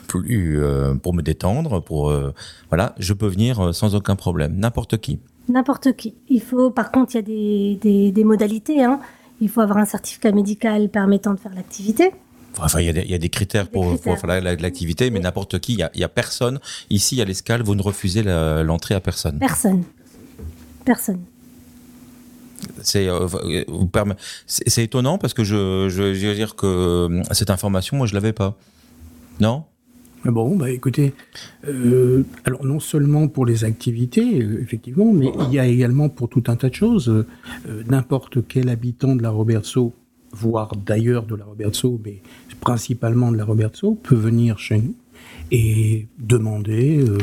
plus 0.07 0.63
euh, 0.63 0.95
pour 0.95 1.15
me 1.15 1.23
détendre, 1.23 1.83
pour 1.83 2.11
euh, 2.11 2.33
voilà, 2.69 2.95
je 3.01 3.13
peux 3.13 3.27
venir 3.27 3.59
euh, 3.59 3.73
sans 3.73 3.97
aucun 3.97 4.15
problème, 4.15 4.55
n'importe 4.57 4.99
qui. 4.99 5.19
N'importe 5.49 5.97
qui. 5.97 6.15
Il 6.29 6.43
faut, 6.43 6.71
par 6.71 6.93
contre, 6.93 7.15
il 7.15 7.17
y 7.17 7.19
a 7.19 7.23
des, 7.23 7.79
des, 7.83 8.13
des 8.13 8.25
modalités. 8.25 8.85
Hein. 8.85 9.01
Il 9.41 9.49
faut 9.49 9.61
avoir 9.61 9.79
un 9.79 9.85
certificat 9.87 10.33
médical 10.33 10.89
permettant 10.89 11.35
de 11.35 11.41
faire 11.41 11.55
l'activité. 11.55 12.13
Enfin, 12.59 12.81
il 12.81 12.87
y, 12.87 12.89
a 12.89 12.93
des- 12.93 13.03
il 13.03 13.11
y 13.11 13.15
a 13.15 13.19
des 13.19 13.29
critères 13.29 13.65
Des 13.65 13.71
pour, 13.71 13.97
faire 14.03 14.27
la- 14.27 14.41
la- 14.41 14.57
l'activité, 14.57 15.11
mais 15.11 15.21
n'importe 15.21 15.61
qui, 15.61 15.75
il 15.75 16.01
y 16.01 16.05
a, 16.05 16.09
personne 16.09 16.59
ici 16.91 17.21
à 17.23 17.25
l'Escale, 17.25 17.63
vous 17.63 17.75
ne 17.75 17.83
refusez 17.83 18.23
l'entrée 18.25 18.95
à 18.95 19.01
personne. 19.01 19.39
Personne. 19.39 19.85
Personne. 20.85 21.21
C'est 22.83 23.09
euh, 23.09 23.27
c'est 24.47 24.83
étonnant 24.85 25.17
parce 25.17 25.33
que 25.33 25.45
je, 25.45 25.89
je, 25.89 26.13
je 26.13 26.27
veux 26.27 26.35
dire 26.35 26.57
que 26.57 26.67
euh, 26.67 27.23
cette 27.33 27.49
information, 27.51 27.97
moi, 27.97 28.07
je 28.07 28.13
l'avais 28.15 28.35
pas. 28.35 28.57
Non? 29.41 29.65
Bon, 30.25 30.55
bah 30.55 30.71
écoutez, 30.71 31.15
euh, 31.67 32.25
alors 32.45 32.65
non 32.67 32.79
seulement 32.79 33.27
pour 33.27 33.47
les 33.47 33.65
activités, 33.65 34.43
euh, 34.43 34.61
effectivement, 34.61 35.11
mais 35.13 35.31
il 35.49 35.55
y 35.55 35.59
a 35.59 35.67
également 35.67 36.11
pour 36.11 36.29
tout 36.29 36.43
un 36.49 36.57
tas 36.57 36.69
de 36.69 36.75
choses. 36.75 37.09
euh, 37.09 37.83
N'importe 37.89 38.47
quel 38.47 38.69
habitant 38.69 39.17
de 39.17 39.23
la 39.23 39.31
Robertso, 39.31 39.95
voire 40.33 40.73
d'ailleurs 40.77 41.25
de 41.25 41.35
la 41.35 41.45
Robertso, 41.45 41.99
mais 42.05 42.21
principalement 42.61 43.33
de 43.33 43.39
la 43.39 43.45
Robertso, 43.45 43.95
peut 43.95 44.15
venir 44.15 44.59
chez 44.59 44.77
nous 44.79 44.95
et 45.51 46.07
demander 46.19 46.99
euh, 47.01 47.19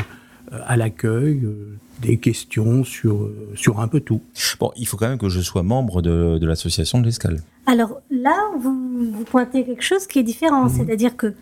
à 0.66 0.75
l'accueil 0.75 1.42
euh, 1.44 1.77
des 2.01 2.18
questions 2.18 2.84
sur, 2.84 3.30
sur 3.56 3.80
un 3.80 3.88
peu 3.88 4.00
tout. 4.00 4.22
Bon, 4.60 4.72
il 4.75 4.88
faut 4.88 4.98
quand 4.98 5.08
même 5.08 5.18
que 5.20 5.30
je 5.30 5.42
sois 5.42 5.62
membre 5.63 6.01
de, 6.01 6.38
de 6.39 6.48
l'association 6.48 7.00
de 7.00 7.06
l'Escale. 7.06 7.42
Alors 7.68 8.01
là, 8.10 8.38
vous, 8.60 9.12
vous 9.12 9.24
pointez 9.24 9.66
quelque 9.66 9.84
chose 9.84 10.08
qui 10.08 10.20
est 10.20 10.24
différent. 10.24 10.68
C'est-à-dire 10.70 11.18
que 11.18 11.34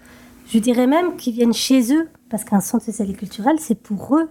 je 0.48 0.60
dirais 0.60 0.88
même 0.88 1.16
qu'ils 1.18 1.34
viennent 1.34 1.54
chez 1.54 1.94
eux, 1.94 2.08
parce 2.30 2.44
qu'un 2.44 2.60
centre 2.60 2.86
social 2.86 3.10
et 3.10 3.14
culturel, 3.14 3.56
c'est 3.60 3.80
pour 3.80 4.18
eux. 4.18 4.30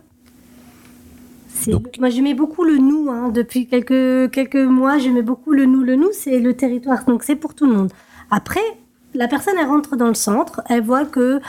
Donc- 1.73 1.99
moi, 1.99 2.11
je 2.11 2.21
mets 2.21 2.35
beaucoup 2.35 2.65
le 2.65 2.79
nous. 2.79 3.09
hein. 3.11 3.29
Depuis 3.31 3.67
quelques, 3.67 4.31
quelques 4.33 4.57
mois, 4.57 4.99
je 4.99 5.09
mets 5.09 5.23
beaucoup 5.23 5.53
le 5.53 5.65
nous. 5.67 5.83
Le 5.83 5.95
nous, 5.97 6.11
c'est 6.13 6.39
le 6.41 6.55
territoire. 6.55 7.05
Donc, 7.05 7.23
c'est 7.23 7.37
pour 7.37 7.55
tout 7.55 7.67
le 7.67 7.73
monde. 7.73 7.93
Après, 8.31 8.61
la 9.15 9.29
personne, 9.29 9.55
elle 9.61 9.67
rentre 9.69 9.97
dans 9.97 10.09
le 10.09 10.15
centre, 10.15 10.63
elle 10.69 10.83
voit 10.83 11.05
que 11.05 11.41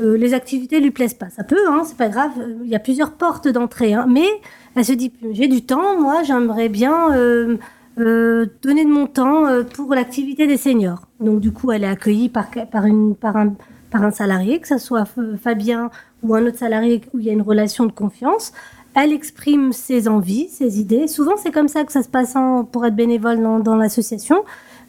euh, 0.00 0.16
les 0.16 0.34
activités 0.34 0.80
lui 0.80 0.90
plaisent 0.90 1.14
pas. 1.14 1.30
Ça 1.30 1.44
peut, 1.44 1.68
hein, 1.68 1.82
c'est 1.84 1.96
pas 1.96 2.08
grave. 2.08 2.32
Il 2.64 2.68
y 2.68 2.74
a 2.74 2.80
plusieurs 2.80 3.12
portes 3.12 3.46
d'entrée. 3.46 3.94
hein. 3.94 4.06
Mais 4.08 4.26
elle 4.74 4.84
se 4.84 4.92
dit, 4.92 5.12
j'ai 5.30 5.46
du 5.46 5.62
temps, 5.64 6.00
moi, 6.00 6.24
j'aimerais 6.24 6.68
bien 6.68 7.12
euh, 7.12 7.56
euh, 7.98 8.46
donner 8.62 8.84
de 8.84 8.90
mon 8.90 9.06
temps 9.06 9.46
euh, 9.46 9.62
pour 9.62 9.94
l'activité 9.94 10.48
des 10.48 10.56
seniors. 10.56 11.06
Donc, 11.20 11.38
du 11.38 11.52
coup, 11.52 11.70
elle 11.70 11.84
est 11.84 11.88
accueillie 11.88 12.28
par, 12.28 12.46
par, 12.72 12.86
une, 12.86 13.14
par, 13.14 13.36
un, 13.36 13.54
par 13.92 14.02
un 14.02 14.10
salarié, 14.10 14.58
que 14.58 14.66
ce 14.66 14.78
soit 14.78 15.04
Fabien 15.40 15.90
ou 16.22 16.34
un 16.34 16.44
autre 16.46 16.58
salarié 16.58 17.02
où 17.12 17.18
il 17.18 17.26
y 17.26 17.30
a 17.30 17.32
une 17.32 17.42
relation 17.42 17.86
de 17.86 17.92
confiance. 17.92 18.52
Elle 18.94 19.12
exprime 19.12 19.72
ses 19.72 20.08
envies, 20.08 20.48
ses 20.48 20.80
idées. 20.80 21.06
Souvent, 21.06 21.36
c'est 21.36 21.52
comme 21.52 21.68
ça 21.68 21.84
que 21.84 21.92
ça 21.92 22.02
se 22.02 22.08
passe 22.08 22.34
pour 22.72 22.84
être 22.84 22.96
bénévole 22.96 23.40
dans, 23.62 23.76
l'association. 23.76 24.44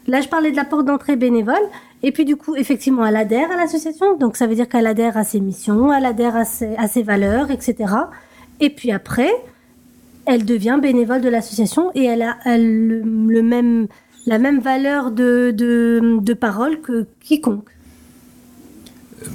Là, 0.06 0.20
je 0.20 0.28
parlais 0.28 0.50
de 0.50 0.56
la 0.56 0.64
porte 0.64 0.86
d'entrée 0.86 1.16
bénévole. 1.16 1.54
Et 2.02 2.12
puis, 2.12 2.24
du 2.24 2.36
coup, 2.36 2.56
effectivement, 2.56 3.06
elle 3.06 3.16
adhère 3.16 3.50
à 3.50 3.56
l'association. 3.56 4.16
Donc, 4.18 4.36
ça 4.36 4.46
veut 4.46 4.54
dire 4.54 4.68
qu'elle 4.68 4.86
adhère 4.86 5.16
à 5.16 5.24
ses 5.24 5.40
missions, 5.40 5.92
elle 5.92 6.04
adhère 6.04 6.36
à 6.36 6.44
ses, 6.44 6.74
à 6.76 6.88
ses 6.88 7.02
valeurs, 7.02 7.50
etc. 7.50 7.94
Et 8.60 8.70
puis 8.70 8.92
après, 8.92 9.30
elle 10.26 10.44
devient 10.44 10.78
bénévole 10.80 11.22
de 11.22 11.28
l'association 11.28 11.90
et 11.94 12.04
elle 12.04 12.22
a 12.22 12.36
le, 12.58 13.42
même, 13.42 13.86
la 14.26 14.38
même 14.38 14.60
valeur 14.60 15.10
de, 15.10 15.50
de 15.56 16.34
parole 16.34 16.80
que 16.82 17.06
quiconque. 17.20 17.68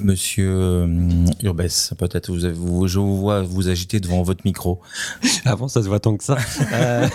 Monsieur 0.02 0.50
euh, 0.50 1.26
Urbès, 1.44 1.94
peut-être 1.98 2.32
vous, 2.32 2.88
je 2.88 3.00
vous 3.00 3.18
vois 3.18 3.42
vous 3.42 3.70
agiter 3.70 4.00
devant 4.00 4.24
votre 4.24 4.42
micro. 4.46 4.80
Avant, 5.46 5.68
ça 5.68 5.82
se 5.82 5.88
voit 5.88 6.00
tant 6.00 6.16
que 6.16 6.24
ça. 6.24 6.38
Euh, 6.74 7.08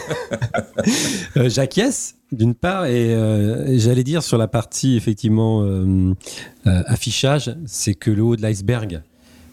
euh, 1.37 1.48
J'acquiesce, 1.48 2.16
d'une 2.33 2.55
part, 2.55 2.87
et 2.87 3.14
euh, 3.14 3.79
j'allais 3.79 4.05
dire 4.05 4.22
sur 4.22 4.38
la 4.38 4.48
partie, 4.48 4.96
effectivement, 4.96 5.66
affichage, 6.64 7.55
c'est 7.66 7.94
que 7.94 8.11
le 8.11 8.22
haut 8.22 8.37
de 8.37 8.42
l'iceberg. 8.42 9.03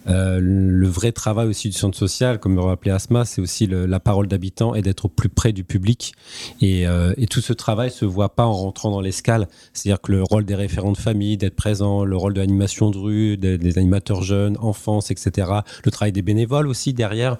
Euh, 0.08 0.40
le 0.42 0.86
vrai 0.86 1.12
travail 1.12 1.46
aussi 1.48 1.68
du 1.68 1.76
centre 1.76 1.96
social, 1.96 2.38
comme 2.38 2.54
le 2.54 2.62
rappelait 2.62 2.92
Asma, 2.92 3.24
c'est 3.24 3.40
aussi 3.40 3.66
la 3.66 4.00
parole 4.00 4.26
d'habitant 4.28 4.74
et 4.74 4.82
d'être 4.82 5.06
au 5.06 5.08
plus 5.08 5.28
près 5.28 5.52
du 5.52 5.64
public. 5.64 6.14
Et, 6.60 6.86
euh, 6.86 7.12
et 7.16 7.26
tout 7.26 7.40
ce 7.40 7.52
travail 7.52 7.90
se 7.90 8.04
voit 8.04 8.34
pas 8.34 8.44
en 8.44 8.52
rentrant 8.52 8.90
dans 8.90 9.00
l'escale. 9.00 9.48
C'est-à-dire 9.72 10.00
que 10.00 10.12
le 10.12 10.22
rôle 10.22 10.44
des 10.44 10.54
référents 10.54 10.92
de 10.92 10.96
famille, 10.96 11.36
d'être 11.36 11.56
présent, 11.56 12.04
le 12.04 12.16
rôle 12.16 12.34
de 12.34 12.40
l'animation 12.40 12.90
de 12.90 12.98
rue, 12.98 13.36
des, 13.36 13.78
animateurs 13.78 14.22
jeunes, 14.22 14.56
enfance, 14.60 15.10
etc. 15.10 15.50
Le 15.84 15.90
travail 15.90 16.12
des 16.12 16.22
bénévoles 16.22 16.68
aussi 16.68 16.92
derrière. 16.92 17.38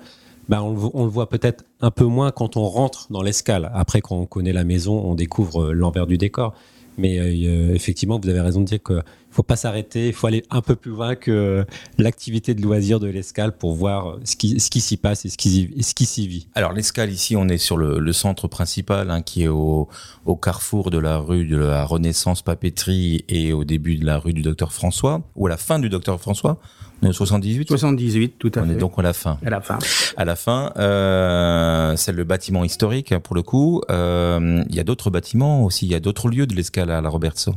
Ben, 0.48 0.60
on, 0.60 0.72
le 0.72 0.90
on 0.94 1.04
le 1.04 1.10
voit 1.10 1.28
peut-être 1.28 1.64
un 1.80 1.90
peu 1.90 2.04
moins 2.04 2.32
quand 2.32 2.56
on 2.56 2.68
rentre 2.68 3.06
dans 3.10 3.22
l'escale. 3.22 3.70
Après, 3.74 4.00
quand 4.00 4.16
on 4.16 4.26
connaît 4.26 4.52
la 4.52 4.64
maison, 4.64 5.00
on 5.04 5.14
découvre 5.14 5.66
euh, 5.66 5.72
l'envers 5.72 6.06
du 6.06 6.18
décor. 6.18 6.54
Mais 6.98 7.18
euh, 7.18 7.74
effectivement, 7.74 8.18
vous 8.22 8.28
avez 8.28 8.40
raison 8.40 8.60
de 8.60 8.66
dire 8.66 8.82
qu'il 8.82 8.96
ne 8.96 9.02
faut 9.30 9.42
pas 9.42 9.56
s'arrêter, 9.56 10.08
il 10.08 10.12
faut 10.12 10.26
aller 10.26 10.44
un 10.50 10.60
peu 10.60 10.76
plus 10.76 10.90
loin 10.90 11.14
que 11.14 11.64
l'activité 11.98 12.54
de 12.54 12.62
loisir 12.62 13.00
de 13.00 13.08
l'escale 13.08 13.56
pour 13.56 13.74
voir 13.74 14.08
euh, 14.08 14.20
ce 14.24 14.36
qui, 14.36 14.60
ce 14.60 14.70
qui 14.70 14.80
s'y 14.80 14.96
passe 14.96 15.24
et 15.24 15.30
ce 15.30 15.38
qui, 15.38 15.70
ce 15.80 15.94
qui 15.94 16.04
s'y 16.04 16.28
vit. 16.28 16.48
Alors 16.54 16.72
l'escale 16.72 17.10
ici, 17.10 17.36
on 17.36 17.48
est 17.48 17.58
sur 17.58 17.76
le, 17.76 18.12
centre 18.12 18.46
principal 18.46 19.10
hein, 19.10 19.22
qui 19.22 19.44
est 19.44 19.48
au, 19.48 19.88
au 20.26 20.36
carrefour 20.36 20.90
de 20.90 20.98
la 20.98 21.16
rue 21.16 21.46
de 21.46 21.56
la 21.56 21.84
Renaissance 21.84 22.42
Papeterie 22.42 23.24
et 23.28 23.54
au 23.54 23.64
début 23.64 23.96
de 23.96 24.04
la 24.04 24.18
rue 24.18 24.34
du 24.34 24.42
Docteur 24.42 24.72
François 24.72 25.22
ou 25.34 25.46
à 25.46 25.48
la 25.48 25.56
fin 25.56 25.78
du 25.78 25.88
Docteur 25.88 26.20
François. 26.20 26.60
On 27.02 27.06
est 27.06 27.10
au 27.10 27.12
78. 27.12 27.68
78, 27.68 28.34
tout 28.38 28.50
à 28.54 28.60
on 28.60 28.66
fait. 28.66 28.72
est 28.72 28.76
donc 28.76 28.92
à 28.96 29.02
la 29.02 29.12
fin. 29.12 29.38
à 29.44 29.50
la 29.50 29.60
fin. 29.60 29.78
À 30.16 30.24
la 30.24 30.36
fin, 30.36 30.72
euh, 30.76 31.94
c'est 31.96 32.12
le 32.12 32.22
bâtiment 32.24 32.62
historique 32.64 33.16
pour 33.18 33.34
le 33.34 33.42
coup. 33.42 33.82
Euh, 33.90 34.62
Il 34.68 34.74
y 34.76 34.80
a 34.80 34.84
d'autres 34.84 35.10
bâtiments 35.10 35.64
aussi, 35.64 35.86
il 35.86 35.92
y 35.92 35.96
a 35.96 36.00
d'autres 36.00 36.28
lieux 36.28 36.46
de 36.46 36.54
l'escale 36.54 36.90
à 36.90 37.00
la 37.00 37.08
Robertso. 37.08 37.54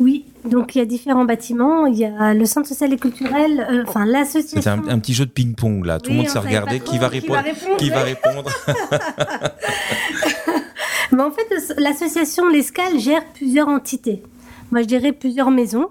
Oui, 0.00 0.24
donc 0.44 0.74
il 0.74 0.78
y 0.78 0.80
a 0.80 0.84
différents 0.84 1.24
bâtiments. 1.24 1.86
Il 1.86 1.96
y 1.96 2.04
a 2.04 2.34
le 2.34 2.44
centre 2.46 2.66
social 2.66 2.92
et 2.92 2.98
culturel, 2.98 3.64
euh, 3.70 3.84
enfin 3.86 4.04
l'association. 4.06 4.56
C'était 4.60 4.68
un, 4.70 4.88
un 4.88 4.98
petit 4.98 5.14
jeu 5.14 5.26
de 5.26 5.30
ping-pong 5.30 5.84
là. 5.86 6.00
Tout 6.00 6.10
Oui, 6.10 6.16
le 6.16 6.22
monde 6.22 6.26
on 6.28 6.32
s'est 6.32 6.38
regardé. 6.40 6.80
Qui 6.80 6.98
va 6.98 7.06
répondre. 7.06 7.40
Qui 7.78 7.90
va 7.90 8.02
répondre 8.02 8.50
Mais 11.12 11.22
en 11.22 11.30
fait, 11.30 11.74
l'association 11.78 12.48
L'Escale 12.48 12.98
gère 12.98 13.22
plusieurs 13.34 13.68
entités. 13.68 14.22
Moi, 14.72 14.80
je 14.82 14.86
dirais 14.86 15.12
plusieurs 15.12 15.50
maisons. 15.50 15.90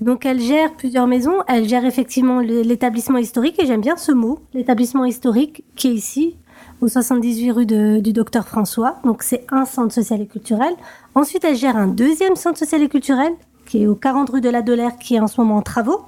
Donc, 0.00 0.24
elle 0.24 0.40
gère 0.40 0.74
plusieurs 0.74 1.06
maisons. 1.06 1.36
Elle 1.48 1.68
gère 1.68 1.84
effectivement 1.84 2.40
l'établissement 2.40 3.18
historique, 3.18 3.60
et 3.62 3.66
j'aime 3.66 3.80
bien 3.80 3.96
ce 3.96 4.12
mot, 4.12 4.40
l'établissement 4.54 5.04
historique, 5.04 5.64
qui 5.74 5.88
est 5.88 5.94
ici, 5.94 6.36
au 6.80 6.88
78 6.88 7.50
rue 7.50 7.66
du 7.66 8.12
Docteur 8.12 8.46
François. 8.46 8.96
Donc, 9.04 9.22
c'est 9.22 9.44
un 9.50 9.64
centre 9.64 9.92
social 9.92 10.20
et 10.20 10.26
culturel. 10.26 10.74
Ensuite, 11.14 11.44
elle 11.44 11.56
gère 11.56 11.76
un 11.76 11.88
deuxième 11.88 12.36
centre 12.36 12.58
social 12.58 12.82
et 12.82 12.88
culturel, 12.88 13.32
qui 13.66 13.82
est 13.82 13.86
au 13.86 13.94
40 13.94 14.30
rue 14.30 14.40
de 14.40 14.48
la 14.48 14.62
Dolère, 14.62 14.96
qui 14.98 15.16
est 15.16 15.20
en 15.20 15.26
ce 15.26 15.40
moment 15.40 15.56
en 15.56 15.62
travaux. 15.62 16.02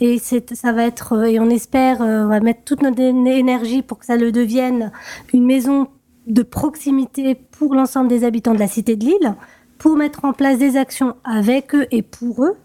Et 0.00 0.18
ça 0.18 0.72
va 0.72 0.84
être, 0.84 1.14
euh, 1.14 1.24
et 1.24 1.40
on 1.40 1.50
espère, 1.50 2.02
euh, 2.02 2.24
on 2.24 2.28
va 2.28 2.38
mettre 2.38 2.62
toute 2.64 2.82
notre 2.82 3.00
énergie 3.00 3.82
pour 3.82 3.98
que 3.98 4.06
ça 4.06 4.16
le 4.16 4.30
devienne 4.30 4.92
une 5.32 5.44
maison 5.44 5.88
de 6.28 6.42
proximité 6.42 7.34
pour 7.34 7.74
l'ensemble 7.74 8.08
des 8.08 8.22
habitants 8.22 8.54
de 8.54 8.60
la 8.60 8.68
cité 8.68 8.94
de 8.94 9.04
Lille, 9.06 9.34
pour 9.78 9.96
mettre 9.96 10.24
en 10.24 10.32
place 10.32 10.58
des 10.58 10.76
actions 10.76 11.16
avec 11.24 11.74
eux 11.74 11.86
et 11.90 12.02
pour 12.02 12.44
eux. 12.44 12.56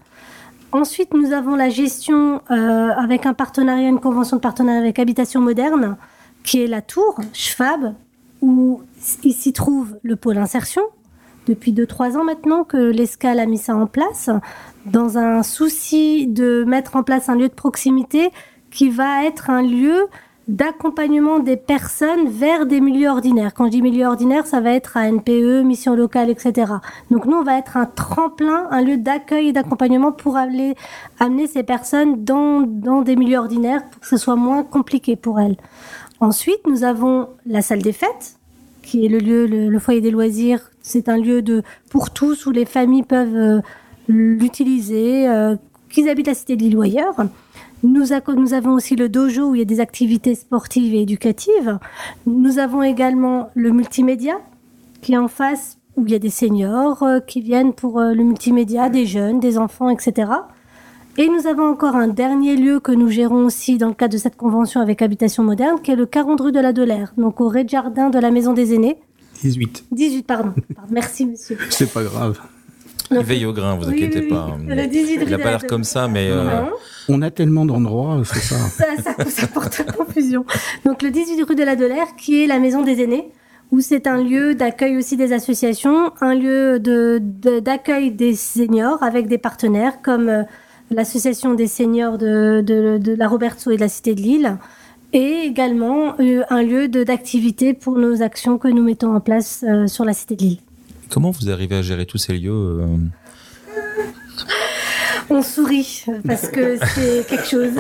Ensuite, 0.74 1.14
nous 1.14 1.34
avons 1.34 1.56
la 1.56 1.70
gestion 1.70 2.42
euh, 2.50 2.90
avec 2.98 3.28
un 3.28 3.36
partenariat, 3.36 3.88
une 3.88 4.00
convention 4.00 4.38
de 4.38 4.42
partenariat 4.42 4.80
avec 4.80 4.98
Habitation 4.98 5.40
Moderne, 5.40 5.98
qui 6.44 6.64
est 6.64 6.68
la 6.68 6.82
tour, 6.82 7.20
Schwab, 7.32 7.94
où 8.42 8.82
il 9.24 9.34
s'y 9.34 9.54
trouve 9.54 9.96
le 10.02 10.16
pôle 10.16 10.40
insertion. 10.40 10.82
Depuis 11.46 11.74
2-3 11.74 12.18
ans 12.18 12.24
maintenant 12.24 12.64
que 12.64 12.78
l'ESCAL 12.78 13.40
a 13.40 13.46
mis 13.46 13.60
ça 13.60 13.76
en 13.76 13.86
place, 13.86 14.32
dans 14.88 15.20
un 15.20 15.44
souci 15.44 16.26
de 16.26 16.64
mettre 16.64 16.96
en 16.96 17.04
place 17.04 17.30
un 17.30 17.36
lieu 17.36 17.50
de 17.50 17.54
proximité 17.54 18.32
qui 18.72 18.90
va 18.90 19.26
être 19.26 19.52
un 19.52 19.62
lieu 19.62 20.08
d'accompagnement 20.48 21.40
des 21.40 21.56
personnes 21.56 22.28
vers 22.28 22.66
des 22.66 22.82
milieux 22.82 23.10
ordinaires. 23.10 23.54
Quand 23.54 23.66
je 23.66 23.72
dis 23.72 23.82
milieu 23.82 24.08
ordinaire, 24.08 24.46
ça 24.46 24.60
va 24.60 24.72
être 24.72 24.98
à 24.98 25.10
NPE, 25.10 25.64
mission 25.64 25.96
locale, 25.96 26.30
etc. 26.30 26.74
Donc 27.12 27.26
nous, 27.26 27.38
on 27.38 27.44
va 27.44 27.58
être 27.58 27.78
un 27.78 27.86
tremplin, 27.86 28.68
un 28.72 28.82
lieu 28.82 28.98
d'accueil 28.98 29.50
et 29.50 29.54
d'accompagnement 29.54 30.12
pour 30.12 30.36
aller, 30.36 30.76
amener 31.20 31.48
ces 31.48 31.64
personnes 31.64 32.24
dans, 32.24 32.62
dans 32.62 33.02
des 33.02 33.16
milieux 33.16 33.38
ordinaires 33.38 33.84
pour 33.90 34.02
que 34.02 34.08
ce 34.08 34.18
soit 34.18 34.36
moins 34.36 34.64
compliqué 34.64 35.16
pour 35.16 35.40
elles. 35.40 35.58
Ensuite, 36.20 36.68
nous 36.68 36.84
avons 36.84 37.30
la 37.46 37.62
salle 37.62 37.82
des 37.82 37.94
fêtes, 37.94 38.38
qui 38.82 39.06
est 39.06 39.10
le 39.10 39.20
lieu, 39.20 39.46
le, 39.46 39.80
foyer 39.80 40.02
des 40.02 40.12
loisirs. 40.12 40.72
C'est 40.82 41.10
un 41.10 41.18
lieu 41.18 41.42
de 41.42 41.64
pour 41.90 42.12
tous 42.12 42.46
où 42.46 42.52
les 42.52 42.66
familles 42.66 43.04
peuvent 43.04 43.36
euh, 43.36 43.62
l'utiliser, 44.08 45.28
euh, 45.28 45.56
qu'ils 45.90 46.10
habitent 46.10 46.28
la 46.28 46.34
cité 46.34 46.56
de 46.56 46.64
l'île 46.64 46.78
ou 46.78 46.82
ailleurs. 46.82 47.16
Nous, 47.84 48.06
nous, 48.38 48.54
avons 48.54 48.74
aussi 48.74 48.96
le 48.96 49.10
dojo 49.10 49.50
où 49.50 49.56
il 49.56 49.60
y 49.60 49.62
a 49.62 49.66
des 49.66 49.82
activités 49.82 50.36
sportives 50.36 50.94
et 50.94 51.02
éducatives. 51.02 51.80
Nous 52.26 52.58
avons 52.58 52.82
également 52.82 53.50
le 53.56 53.72
multimédia 53.72 54.36
qui 55.02 55.14
est 55.14 55.18
en 55.18 55.28
face 55.28 55.78
où 55.98 56.06
il 56.06 56.14
y 56.14 56.16
a 56.16 56.20
des 56.20 56.30
seniors 56.30 57.04
euh, 57.04 57.20
qui 57.20 57.42
viennent 57.42 57.74
pour 57.74 58.00
euh, 58.00 58.14
le 58.14 58.24
multimédia, 58.24 58.90
des 58.90 59.06
jeunes, 59.06 59.40
des 59.40 59.58
enfants, 59.58 59.90
etc. 59.90 60.32
Et 61.18 61.28
nous 61.28 61.46
avons 61.46 61.70
encore 61.70 61.96
un 61.96 62.08
dernier 62.08 62.56
lieu 62.56 62.80
que 62.80 62.92
nous 62.92 63.10
gérons 63.10 63.46
aussi 63.46 63.78
dans 63.78 63.90
le 63.90 63.94
cadre 63.94 64.14
de 64.14 64.18
cette 64.18 64.38
convention 64.38 64.82
avec 64.82 65.02
Habitation 65.02 65.44
Moderne, 65.44 65.80
qui 65.84 65.92
est 65.92 65.96
le 65.96 66.06
40 66.06 66.40
rue 66.42 66.52
de 66.52 66.60
la 66.60 66.74
Delaire, 66.74 67.14
donc 67.18 67.42
au 67.42 67.50
rez-de-jardin 67.50 68.10
de 68.10 68.18
la 68.18 68.32
Maison 68.32 68.54
des 68.54 68.74
Aînés. 68.74 68.98
18. 69.42 69.86
18, 69.92 70.26
pardon. 70.26 70.54
Merci, 70.90 71.26
monsieur. 71.26 71.58
C'est 71.70 71.92
pas 71.92 72.04
grave. 72.04 72.40
Il 73.12 73.20
veille 73.20 73.46
au 73.46 73.54
grain, 73.54 73.76
vous 73.76 73.88
inquiétez 73.88 74.24
pas. 74.24 74.58
Il 74.62 75.30
n'a 75.30 75.38
pas 75.38 75.50
l'air 75.50 75.68
comme 75.68 75.84
ça, 75.84 76.08
mais. 76.08 76.30
Euh, 76.30 76.64
On 77.10 77.22
a 77.22 77.32
tellement 77.32 77.66
d'endroits, 77.66 78.22
c'est 78.26 78.40
ça. 78.40 78.56
ça. 78.56 79.26
ça. 79.30 79.48
porte 79.48 79.84
confusion. 79.98 80.46
Donc 80.86 81.02
le 81.02 81.12
18 81.12 81.44
rue 81.44 81.56
de 81.56 81.64
la 81.64 81.76
Delaire, 81.76 82.16
qui 82.18 82.44
est 82.44 82.48
la 82.48 82.60
maison 82.60 82.84
des 82.84 83.02
aînés, 83.02 83.30
où 83.72 83.82
c'est 83.82 84.08
un 84.08 84.22
lieu 84.22 84.56
d'accueil 84.56 84.98
aussi 84.98 85.18
des 85.18 85.34
associations, 85.34 86.12
un 86.22 86.36
lieu 86.36 86.80
d'accueil 86.80 88.12
de, 88.12 88.18
des 88.18 88.36
seniors 88.36 89.02
avec 89.04 89.28
des 89.28 89.38
partenaires 89.38 90.02
comme 90.02 90.30
euh, 90.30 90.44
l'association 90.92 91.54
des 91.54 91.68
seniors 91.68 92.18
de, 92.18 92.62
de, 92.62 93.16
la 93.16 93.28
Roberto 93.28 93.72
et 93.72 93.76
de 93.76 93.82
la 93.82 93.90
Cité 93.90 94.16
de 94.16 94.22
Lille, 94.22 94.58
et 95.12 95.42
également 95.46 96.16
euh, 96.20 96.44
un 96.50 96.64
lieu 96.64 96.88
d'activité 96.88 97.74
pour 97.74 97.98
nos 97.98 98.22
actions 98.22 98.58
que 98.58 98.68
nous 98.68 98.84
mettons 98.84 99.16
en 99.16 99.20
place 99.20 99.66
sur 99.88 100.06
la 100.06 100.14
Cité 100.14 100.36
de 100.36 100.42
Lille. 100.44 100.60
Comment 101.14 101.30
vous 101.30 101.52
arrivez 101.52 101.76
à 101.76 101.84
gérer 101.84 102.08
tous 102.08 102.18
ces 102.18 102.36
lieux 102.36 102.52
euh 102.52 102.98
On 105.30 105.44
sourit 105.44 106.06
parce 106.26 106.48
que 106.48 106.80
c'est 106.84 107.28
quelque 107.30 107.46
chose. 107.46 107.74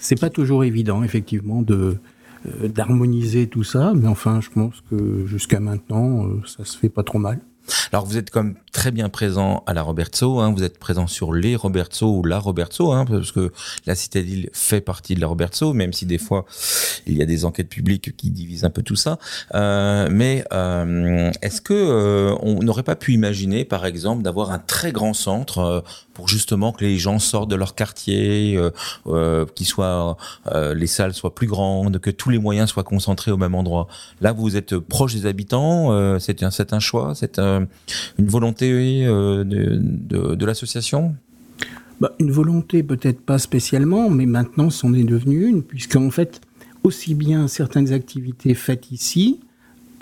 C'est 0.00 0.18
pas 0.18 0.28
toujours 0.28 0.64
évident, 0.64 1.04
effectivement, 1.04 1.62
de 1.62 1.98
euh, 2.46 2.66
d'harmoniser 2.66 3.46
tout 3.46 3.62
ça, 3.62 3.92
mais 3.94 4.08
enfin, 4.08 4.40
je 4.40 4.50
pense 4.50 4.82
que 4.90 5.24
jusqu'à 5.26 5.60
maintenant, 5.60 6.26
euh, 6.26 6.42
ça 6.46 6.64
se 6.64 6.76
fait 6.76 6.88
pas 6.88 7.04
trop 7.04 7.20
mal. 7.20 7.38
Alors 7.92 8.06
vous 8.06 8.16
êtes 8.16 8.30
comme 8.30 8.54
très 8.72 8.90
bien 8.90 9.08
présent 9.08 9.62
à 9.66 9.74
la 9.74 9.82
Robertso, 9.82 10.40
hein, 10.40 10.52
vous 10.56 10.62
êtes 10.62 10.78
présent 10.78 11.06
sur 11.06 11.32
les 11.32 11.56
Robertso 11.56 12.16
ou 12.16 12.24
la 12.24 12.38
Robertso, 12.38 12.92
hein, 12.92 13.04
parce 13.04 13.32
que 13.32 13.52
la 13.86 13.94
Citadine 13.94 14.46
fait 14.52 14.80
partie 14.80 15.14
de 15.14 15.20
la 15.20 15.26
Robertso, 15.26 15.72
même 15.72 15.92
si 15.92 16.06
des 16.06 16.18
fois 16.18 16.44
il 17.06 17.16
y 17.16 17.22
a 17.22 17.26
des 17.26 17.44
enquêtes 17.44 17.68
publiques 17.68 18.16
qui 18.16 18.30
divisent 18.30 18.64
un 18.64 18.70
peu 18.70 18.82
tout 18.82 18.96
ça. 18.96 19.18
Euh, 19.54 20.08
mais 20.10 20.44
euh, 20.52 21.30
est-ce 21.42 21.60
que 21.60 21.74
euh, 21.74 22.36
on 22.40 22.62
n'aurait 22.62 22.82
pas 22.82 22.96
pu 22.96 23.12
imaginer, 23.12 23.64
par 23.64 23.86
exemple, 23.86 24.22
d'avoir 24.22 24.52
un 24.52 24.58
très 24.58 24.92
grand 24.92 25.14
centre 25.14 25.84
justement 26.28 26.72
que 26.72 26.84
les 26.84 26.98
gens 26.98 27.18
sortent 27.18 27.50
de 27.50 27.56
leur 27.56 27.74
quartier, 27.74 28.56
euh, 28.56 28.70
euh 29.06 29.46
qui 29.54 29.64
soient 29.64 30.16
les 30.74 30.86
salles 30.86 31.14
soient 31.14 31.34
plus 31.34 31.46
grandes, 31.46 31.98
que 31.98 32.10
tous 32.10 32.30
les 32.30 32.38
moyens 32.38 32.70
soient 32.70 32.84
concentrés 32.84 33.30
au 33.30 33.36
même 33.36 33.54
endroit. 33.54 33.88
Là, 34.20 34.32
vous 34.32 34.56
êtes 34.56 34.78
proche 34.78 35.14
des 35.14 35.26
habitants, 35.26 36.18
c'est 36.18 36.42
un, 36.42 36.50
c'est 36.50 36.72
un 36.72 36.80
choix, 36.80 37.14
c'est 37.14 37.38
une 37.38 37.68
volonté 38.18 39.04
de, 39.04 40.44
l'association? 40.44 41.14
Bah, 42.00 42.12
une 42.18 42.30
volonté 42.30 42.82
peut-être 42.82 43.20
pas 43.20 43.38
spécialement, 43.38 44.08
mais 44.10 44.26
maintenant 44.26 44.70
c'en 44.70 44.94
est 44.94 45.04
devenu 45.04 45.46
une, 45.46 45.62
puisqu'en 45.62 46.10
fait, 46.10 46.40
aussi 46.82 47.14
bien 47.14 47.46
certaines 47.48 47.92
activités 47.92 48.54
faites 48.54 48.90
ici 48.90 49.40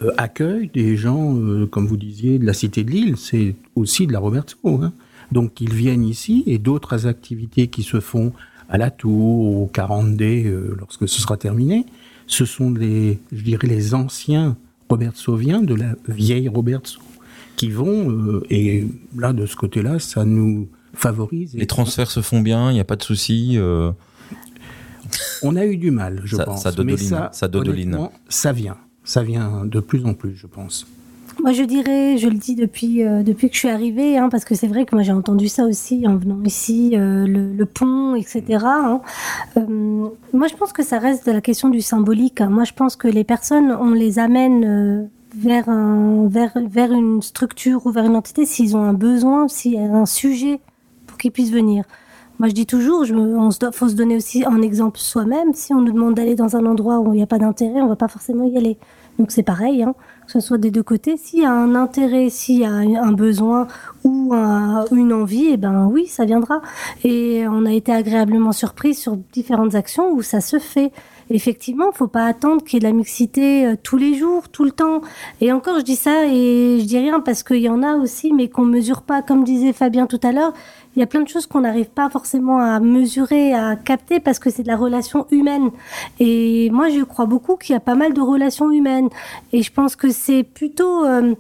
euh, 0.01 0.13
accueillent 0.17 0.71
des 0.73 0.97
gens, 0.97 1.37
euh, 1.37 1.67
comme 1.67 1.87
vous 1.87 1.97
disiez, 1.97 2.39
de 2.39 2.47
la 2.47 2.53
Cité 2.53 2.85
de 2.85 2.91
Lille, 2.91 3.17
c'est 3.17 3.57
aussi 3.75 4.07
de 4.07 4.13
la 4.13 4.21
Roberto. 4.21 4.57
Hein. 4.65 4.93
Donc 5.33 5.61
ils 5.61 5.73
viennent 5.73 6.05
ici 6.05 6.43
et 6.47 6.59
d'autres 6.59 7.07
activités 7.07 7.69
qui 7.69 7.83
se 7.83 8.01
font 8.01 8.33
à 8.69 8.79
la 8.79 8.91
Tour, 8.91 9.63
au 9.63 9.71
40D, 9.73 10.47
euh, 10.47 10.77
lorsque 10.79 11.09
ce 11.09 11.21
sera 11.21 11.37
terminé, 11.37 11.87
ce 12.27 12.45
sont 12.45 12.71
les, 12.73 13.19
je 13.33 13.43
dirais, 13.43 13.67
les 13.67 13.95
anciens 13.95 14.57
Robertsoviens 14.91 15.63
de 15.63 15.75
la 15.75 15.95
vieille 16.07 16.49
Robertso 16.49 17.01
qui 17.57 17.71
vont, 17.71 18.41
et 18.51 18.87
là, 19.17 19.33
de 19.33 19.45
ce 19.45 19.57
côté-là, 19.57 19.99
ça 19.99 20.25
nous 20.25 20.69
favorise. 20.95 21.55
Les 21.55 21.67
transferts 21.67 22.11
se 22.11 22.21
font 22.21 22.41
bien, 22.41 22.71
il 22.71 22.75
n'y 22.75 22.81
a 22.81 22.85
pas 22.85 22.95
de 22.95 23.03
souci 23.03 23.59
on 25.43 25.57
a 25.57 25.65
eu 25.65 25.77
du 25.77 25.91
mal, 25.91 26.21
je 26.25 26.37
pense. 26.37 26.63
Ça 26.63 26.73
mais 26.85 26.97
ça, 26.97 27.31
ça, 27.33 27.49
ça 28.29 28.53
vient. 28.53 28.77
Ça 29.05 29.23
vient 29.23 29.65
de 29.65 29.81
plus 29.81 30.05
en 30.05 30.15
plus, 30.15 30.37
je 30.37 30.47
pense. 30.47 30.87
Moi, 31.41 31.53
je 31.53 31.63
dirais, 31.63 32.19
je 32.19 32.29
le 32.29 32.35
dis 32.35 32.57
depuis 32.57 33.05
euh, 33.05 33.23
depuis 33.23 33.49
que 33.49 33.55
je 33.55 33.61
suis 33.61 33.69
arrivée, 33.69 34.19
hein, 34.19 34.29
parce 34.29 34.45
que 34.45 34.57
c'est 34.57 34.67
vrai 34.67 34.85
que 34.85 34.97
moi 34.97 35.05
j'ai 35.05 35.13
entendu 35.13 35.47
ça 35.47 35.65
aussi 35.65 36.05
en 36.07 36.17
venant 36.17 36.43
ici, 36.45 36.93
euh, 36.95 37.27
le, 37.27 37.65
pont, 37.65 38.17
etc. 38.17 38.65
Hein. 38.65 39.01
Euh, 39.57 40.09
moi, 40.33 40.49
je 40.49 40.57
pense 40.57 40.73
que 40.73 40.83
ça 40.83 40.99
reste 40.99 41.27
de 41.27 41.33
la 41.33 41.41
question 41.41 41.69
du 41.69 41.81
symbolique. 41.81 42.41
Hein. 42.41 42.51
Moi, 42.51 42.65
je 42.65 42.73
pense 42.73 42.97
que 42.97 43.07
les 43.07 43.23
personnes, 43.23 43.71
on 43.71 43.93
les 43.93 44.19
amène 44.19 45.09
vers 45.37 45.69
un 45.69 46.27
vers 46.27 46.53
vers 46.69 46.93
une 46.93 47.23
structure 47.23 47.87
ou 47.87 47.93
vers 47.93 48.05
une 48.05 48.17
entité 48.17 48.45
s'ils 48.45 48.77
ont 48.77 48.83
un 48.83 48.95
besoin, 48.95 49.47
s'il 49.47 49.75
y 49.75 49.79
a 49.79 49.83
un 49.83 50.07
sujet 50.07 50.61
pour 51.07 51.19
qu'ils 51.19 51.31
puissent 51.31 51.53
venir. 51.53 51.85
Moi, 52.41 52.49
je 52.49 52.55
dis 52.55 52.67
toujours, 52.67 53.05
je, 53.05 53.15
faut 53.73 53.89
se 53.89 53.95
donner 53.95 54.17
aussi 54.17 54.45
un 54.45 54.63
exemple 54.63 54.99
soi-même. 54.99 55.55
Si 55.55 55.73
on 55.75 55.81
nous 55.81 55.93
demande 55.93 56.15
d'aller 56.15 56.37
dans 56.37 56.57
un 56.57 56.67
endroit 56.67 57.01
où 57.01 57.13
il 57.13 57.17
n'y 57.17 57.23
a 57.23 57.27
pas 57.27 57.39
d'intérêt, 57.39 57.81
on 57.81 57.89
va 57.89 57.97
pas 57.97 58.09
forcément 58.09 58.45
y 58.45 58.57
aller. 58.57 58.77
Donc 59.19 59.33
c'est 59.33 59.43
pareil, 59.43 59.83
hein, 59.83 59.95
que 60.29 60.33
ce 60.33 60.41
soit 60.41 60.59
des 60.59 60.71
deux 60.71 60.83
côtés. 60.83 61.17
S'il 61.17 61.41
y 61.41 61.45
a 61.47 61.53
un 61.53 61.75
intérêt, 61.75 62.29
s'il 62.29 62.59
y 62.59 62.65
a 62.67 62.71
un 62.71 63.13
besoin 63.13 63.67
ou 64.05 64.35
une 64.93 65.13
envie, 65.13 65.49
eh 65.53 65.57
ben 65.57 65.89
oui, 65.91 66.07
ça 66.07 66.27
viendra. 66.27 66.61
Et 67.03 67.47
on 67.49 67.65
a 67.65 67.73
été 67.73 67.93
agréablement 67.93 68.53
surpris 68.53 68.95
sur 68.95 69.17
différentes 69.33 69.75
actions 69.75 70.13
où 70.13 70.21
ça 70.23 70.43
se 70.43 70.59
fait. 70.59 70.93
Effectivement, 71.31 71.93
faut 71.93 72.07
pas 72.07 72.25
attendre 72.25 72.63
qu'il 72.63 72.75
y 72.75 72.77
ait 72.79 72.81
de 72.81 72.87
la 72.87 72.97
mixité 72.97 73.67
euh, 73.67 73.75
tous 73.83 73.99
les 73.99 74.15
jours, 74.15 74.49
tout 74.49 74.65
le 74.65 74.71
temps. 74.71 75.03
Et 75.43 75.53
encore, 75.53 75.79
je 75.79 75.85
dis 75.85 75.97
ça 75.97 76.27
et 76.27 76.79
je 76.81 76.85
dis 76.87 76.99
rien 76.99 77.21
parce 77.21 77.43
qu'il 77.43 77.59
y 77.59 77.69
en 77.69 77.83
a 77.83 77.97
aussi, 77.97 78.33
mais 78.33 78.49
qu'on 78.49 78.65
mesure 78.65 79.03
pas, 79.03 79.21
comme 79.21 79.45
disait 79.45 79.75
Fabien 79.75 80.07
tout 80.07 80.21
à 80.23 80.33
l'heure 80.33 80.55
il 80.99 81.01
y 81.01 81.05
a 81.05 81.07
plein 81.07 81.23
de 81.23 81.29
choses 81.29 81.47
qu'on 81.47 81.61
n'arrive 81.61 81.91
pas 81.91 82.11
forcément 82.11 82.59
à 82.59 82.81
mesurer, 82.81 83.55
à 83.55 83.77
capter 83.77 84.19
parce 84.19 84.41
que 84.41 84.51
c'est 84.51 84.65
de 84.65 84.69
la 84.69 84.77
relation 84.77 85.29
humaine. 85.31 85.71
Et 86.19 86.71
moi, 86.71 86.89
je 86.89 87.05
crois 87.05 87.27
beaucoup 87.27 87.55
qu'il 87.55 87.73
y 87.73 87.77
a 87.77 87.81
pas 87.81 87.95
mal 87.95 88.15
de 88.15 88.21
relations 88.21 88.73
humaines. 88.73 89.09
Et 89.53 89.63
je 89.63 89.73
pense 89.73 89.95
que 89.95 90.11
c'est 90.11 90.43
plutôt, 90.43 91.05
euh, 91.05 91.37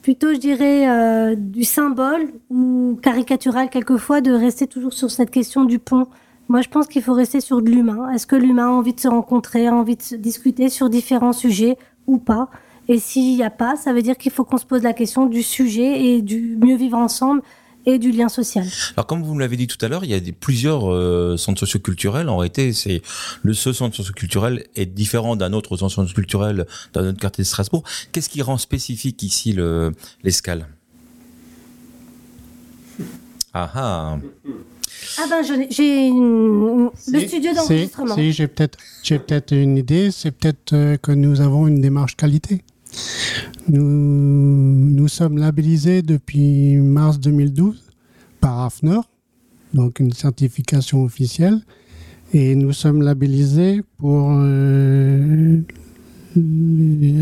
plutôt, 0.00 0.32
je 0.32 0.38
dirais, 0.38 0.88
euh, 0.88 1.34
du 1.36 1.64
symbole 1.64 2.32
ou 2.48 2.98
caricatural 3.02 3.68
quelquefois 3.68 4.22
de 4.22 4.32
rester 4.32 4.66
toujours 4.66 4.94
sur 4.94 5.10
cette 5.10 5.30
question 5.30 5.66
du 5.66 5.78
pont. 5.78 6.06
Moi, 6.48 6.62
je 6.62 6.70
pense 6.70 6.86
qu'il 6.86 7.02
faut 7.02 7.12
rester 7.12 7.42
sur 7.42 7.60
de 7.60 7.68
l'humain. 7.68 8.08
Est-ce 8.08 8.26
que 8.26 8.36
l'humain 8.36 8.68
a 8.68 8.72
envie 8.72 8.94
de 8.94 9.00
se 9.00 9.08
rencontrer, 9.08 9.66
a 9.66 9.74
envie 9.74 9.96
de 9.96 10.02
se 10.02 10.14
discuter 10.14 10.70
sur 10.70 10.88
différents 10.88 11.34
sujets 11.34 11.76
ou 12.06 12.16
pas? 12.16 12.48
Et 12.88 12.98
s'il 12.98 13.36
n'y 13.36 13.42
a 13.42 13.50
pas, 13.50 13.76
ça 13.76 13.92
veut 13.92 14.00
dire 14.00 14.16
qu'il 14.16 14.32
faut 14.32 14.44
qu'on 14.44 14.56
se 14.56 14.64
pose 14.64 14.82
la 14.82 14.94
question 14.94 15.26
du 15.26 15.42
sujet 15.42 16.06
et 16.06 16.22
du 16.22 16.56
mieux 16.58 16.76
vivre 16.76 16.96
ensemble 16.96 17.42
et 17.86 17.98
du 17.98 18.10
lien 18.10 18.28
social. 18.28 18.66
Alors 18.96 19.06
comme 19.06 19.22
vous 19.22 19.34
me 19.34 19.40
l'avez 19.40 19.56
dit 19.56 19.66
tout 19.66 19.82
à 19.84 19.88
l'heure, 19.88 20.04
il 20.04 20.10
y 20.10 20.14
a 20.14 20.20
des, 20.20 20.32
plusieurs 20.32 20.92
euh, 20.92 21.36
centres 21.36 21.60
socioculturels. 21.60 22.28
En 22.28 22.36
réalité, 22.36 22.72
c'est 22.72 23.02
le 23.42 23.54
ce 23.54 23.72
centre 23.72 23.96
socioculturel 23.96 24.64
est 24.74 24.86
différent 24.86 25.36
d'un 25.36 25.52
autre 25.52 25.76
centre 25.76 25.94
socioculturel 25.94 26.66
dans 26.92 27.02
notre 27.02 27.18
quartier 27.18 27.42
de 27.42 27.48
Strasbourg. 27.48 27.84
Qu'est-ce 28.12 28.28
qui 28.28 28.42
rend 28.42 28.58
spécifique 28.58 29.22
ici 29.22 29.52
le 29.52 29.92
l'escale? 30.22 30.66
Ah 33.52 33.70
ah. 33.74 34.18
Ah 35.18 35.26
ben 35.28 35.42
j'ai 35.42 36.10
le 36.10 37.28
studio 37.28 37.52
d'enregistrement. 37.54 38.14
Si, 38.14 38.32
j'ai 38.32 38.48
peut-être 38.48 38.78
j'ai 39.02 39.18
peut-être 39.18 39.52
une 39.52 39.76
idée, 39.76 40.10
c'est 40.10 40.30
peut-être 40.30 40.72
euh, 40.72 40.96
que 40.96 41.12
nous 41.12 41.40
avons 41.40 41.66
une 41.66 41.80
démarche 41.80 42.16
qualité. 42.16 42.62
Nous, 43.68 45.08
sommes 45.08 45.38
labellisés 45.38 46.02
depuis 46.02 46.76
mars 46.76 47.18
2012 47.20 47.82
par 48.40 48.60
AFNOR, 48.60 49.08
donc 49.72 50.00
une 50.00 50.12
certification 50.12 51.02
officielle. 51.04 51.60
Et 52.32 52.56
nous 52.56 52.72
sommes 52.72 53.02
labellisés 53.02 53.82
pour... 53.98 54.30
euh, 54.32 55.60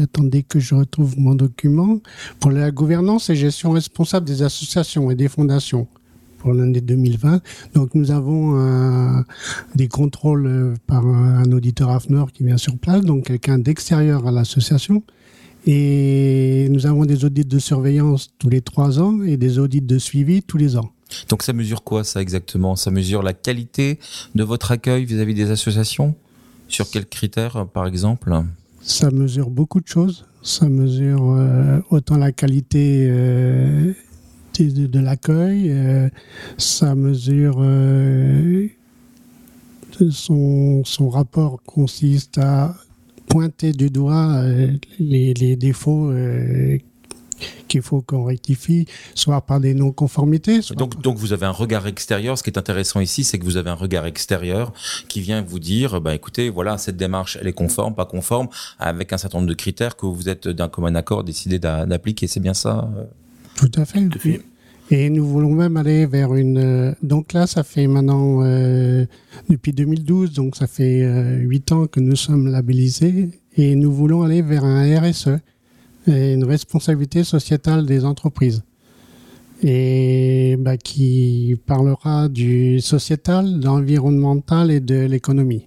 attendez 0.03 0.43
que 0.43 0.59
je 0.59 0.75
retrouve 0.75 1.19
mon 1.19 1.35
document. 1.35 2.01
Pour 2.41 2.51
la 2.51 2.71
gouvernance 2.71 3.29
et 3.31 3.37
gestion 3.37 3.73
responsable 3.73 4.27
des 4.27 4.43
associations 4.43 5.11
et 5.11 5.15
des 5.15 5.29
fondations 5.29 5.87
pour 6.39 6.55
l'année 6.55 6.81
2020. 6.81 7.41
Donc 7.75 7.95
nous 7.95 8.11
avons 8.11 9.23
des 9.75 9.89
contrôles 9.89 10.47
euh, 10.47 10.75
par 10.87 11.07
un, 11.07 11.45
un 11.45 11.53
auditeur 11.53 11.91
AFNOR 11.91 12.33
qui 12.33 12.45
vient 12.45 12.57
sur 12.57 12.77
place, 12.79 13.03
donc 13.03 13.27
quelqu'un 13.27 13.59
d'extérieur 13.59 14.27
à 14.27 14.33
l'association. 14.33 15.03
Et 15.67 16.69
nous 16.71 16.87
avons 16.87 17.05
des 17.05 17.25
audits 17.25 17.45
de 17.45 17.59
surveillance 17.59 18.31
tous 18.39 18.49
les 18.49 18.61
trois 18.61 19.01
ans 19.01 19.23
et 19.23 19.37
des 19.37 19.59
audits 19.59 19.81
de 19.81 19.99
suivi 19.99 20.43
tous 20.43 20.57
les 20.57 20.77
ans. 20.77 20.91
Donc 21.29 21.43
ça 21.43 21.53
mesure 21.53 21.85
quoi 21.85 22.05
ça 22.05 22.21
exactement? 22.21 22.75
Ça 22.75 22.91
mesure 22.91 23.23
la 23.23 23.33
qualité 23.33 23.99
de 24.35 24.43
votre 24.43 24.73
accueil 24.73 25.05
vis-à-vis 25.05 25.35
des 25.35 25.51
associations? 25.51 26.15
Sur 26.69 26.91
quels 26.91 27.07
critères 27.07 27.67
par 27.73 27.87
exemple? 27.87 28.33
Ça 28.81 29.11
mesure 29.11 29.51
beaucoup 29.51 29.81
de 29.81 29.87
choses. 29.87 30.25
Ça 30.43 30.69
mesure 30.69 31.23
euh, 31.23 31.81
autant 31.91 32.17
la 32.17 32.33
qualité 32.33 33.07
euh, 33.09 33.93
de, 34.59 34.99
l'accueil, 34.99 35.71
euh, 35.71 36.09
ça 36.59 36.95
mesure 36.95 37.65
son, 40.11 40.83
son 40.85 41.09
rapport 41.09 41.63
consiste 41.65 42.39
à 42.39 42.75
pointer 43.29 43.73
du 43.73 43.91
doigt 43.91 44.35
euh, 44.37 44.69
les, 44.99 45.35
les 45.35 45.57
défauts 45.57 46.11
euh, 46.11 46.79
qu'il 47.67 47.83
faut 47.83 48.03
qu'on 48.03 48.25
rectifie, 48.25 48.87
soit 49.15 49.41
par 49.41 49.59
des 49.59 49.75
non-conformités. 49.75 50.61
donc, 50.77 51.01
donc 51.03 51.17
vous 51.17 51.33
avez 51.33 51.47
un 51.47 51.51
regard 51.51 51.87
extérieur. 51.89 52.39
Ce 52.39 52.43
qui 52.43 52.51
est 52.51 52.59
intéressant 52.59 53.01
ici, 53.01 53.25
c'est 53.25 53.39
que 53.39 53.45
vous 53.45 53.57
avez 53.57 53.71
un 53.71 53.75
regard 53.75 54.07
extérieur 54.07 54.73
qui 55.09 55.21
vient 55.21 55.43
vous 55.43 55.59
dire, 55.59 56.01
bah 56.01 56.15
écoutez, 56.15 56.51
voilà, 56.51 56.79
cette 56.79 56.97
démarche, 56.97 57.37
elle 57.41 57.49
est 57.49 57.53
conforme, 57.53 57.95
pas 57.95 58.05
conforme, 58.07 58.49
avec 58.79 59.13
un 59.13 59.19
certain 59.19 59.39
nombre 59.39 59.49
de 59.49 59.55
critères 59.55 59.97
que 59.97 60.07
vous 60.07 60.29
êtes 60.29 60.47
d'un 60.47 60.69
commun 60.69 60.95
accord 60.95 61.25
décidé 61.25 61.59
d'a- 61.59 61.85
d'appliquer. 61.87 62.27
C'est 62.29 62.41
bien 62.41 62.55
ça 62.55 62.89
euh? 62.97 63.05
Tout 63.57 63.71
à 63.77 63.85
fait. 63.85 64.07
Tout 64.09 64.19
à 64.19 64.21
fait. 64.21 64.41
Et 64.91 65.09
nous 65.11 65.25
voulons 65.25 65.53
même 65.53 65.77
aller 65.77 66.07
vers 66.07 66.35
une. 66.35 66.59
euh, 66.59 66.93
donc 67.03 67.33
là, 67.33 67.47
ça 67.47 67.63
fait 67.63 67.87
maintenant 67.87 68.43
euh, 68.43 69.07
depuis 69.49 69.73
2012, 69.73 70.33
donc 70.33 70.57
ça 70.57 70.67
fait 70.67 71.03
euh, 71.03 71.39
huit 71.39 71.73
ans 71.73 71.87
que 71.87 72.01
nous 72.01 72.17
sommes 72.17 72.49
labellisés, 72.49 73.31
et 73.57 73.75
nous 73.75 73.93
voulons 73.93 74.23
aller 74.23 74.43
vers 74.43 74.65
un 74.65 75.01
RSE, 75.01 75.39
une 76.07 76.45
responsabilité 76.45 77.25
sociétale 77.25 77.87
des 77.87 78.05
entreprises, 78.05 78.65
et 79.63 80.57
bah, 80.59 80.77
qui 80.77 81.57
parlera 81.65 82.29
du 82.29 82.81
sociétal, 82.81 83.61
de 83.61 83.65
l'environnemental 83.65 84.71
et 84.71 84.81
de 84.81 85.07
l'économie 85.07 85.67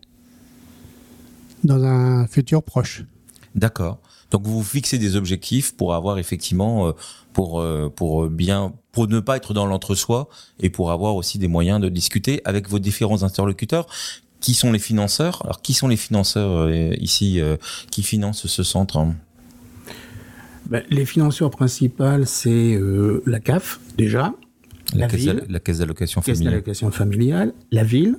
dans 1.64 1.84
un 1.84 2.28
futur 2.28 2.62
proche. 2.62 3.06
D'accord. 3.56 4.00
Donc 4.32 4.44
vous 4.44 4.58
vous 4.58 4.64
fixez 4.64 4.98
des 4.98 5.16
objectifs 5.16 5.76
pour 5.76 5.94
avoir 5.94 6.18
effectivement, 6.18 6.88
euh, 6.88 6.92
pour 7.34 7.60
euh, 7.60 7.92
pour 7.96 8.28
bien, 8.28 8.74
pour 8.92 9.08
ne 9.08 9.20
pas 9.20 9.38
être 9.38 9.54
dans 9.54 9.66
l'entre-soi 9.66 10.30
et 10.60 10.70
pour 10.70 10.92
avoir 10.92 11.16
aussi 11.16 11.38
des 11.38 11.48
moyens 11.48 11.80
de 11.80 11.90
discuter 11.90 12.42
avec 12.46 12.70
vos 12.70 12.80
différents 12.80 13.24
interlocuteurs. 13.24 13.88
Qui 14.42 14.54
sont 14.54 14.72
les 14.72 14.80
financeurs? 14.80 15.42
Alors 15.44 15.62
qui 15.62 15.74
sont 15.74 15.88
les 15.88 15.98
financeurs 15.98 16.52
euh, 16.52 16.94
ici 17.00 17.40
euh, 17.40 17.58
qui 17.90 18.04
financent 18.04 18.46
ce 18.46 18.64
centre? 18.64 19.08
Ben, 20.70 20.84
les 20.90 21.06
financeurs 21.06 21.50
principaux, 21.50 22.24
c'est 22.26 22.76
euh, 22.76 23.24
la 23.26 23.40
CAF, 23.40 23.80
déjà, 23.98 24.34
la, 24.94 25.08
caisse, 25.08 25.20
ville, 25.20 25.44
la 25.50 25.60
caisse 25.60 25.80
d'allocation 25.80 26.22
familiale. 26.22 26.52
d'allocation 26.52 26.92
familiale, 26.92 27.54
la 27.72 27.84
ville, 27.84 28.18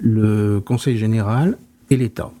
le 0.00 0.60
conseil 0.60 0.96
général 0.96 1.56
et 1.90 1.96
l'État. 1.96 2.32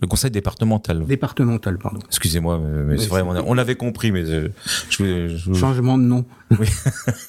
Le 0.00 0.06
conseil 0.08 0.30
départemental. 0.30 1.04
Départemental, 1.06 1.78
pardon. 1.78 2.00
Excusez-moi, 2.06 2.58
mais 2.58 2.98
c'est 2.98 3.08
vrai, 3.08 3.22
on, 3.22 3.54
l'avait 3.54 3.76
compris, 3.76 4.10
mais 4.10 4.24
euh, 4.24 4.48
je, 4.90 5.28
je- 5.28 5.52
Changement 5.52 5.96
de 5.98 6.02
nom. 6.02 6.24
Oui. 6.58 6.66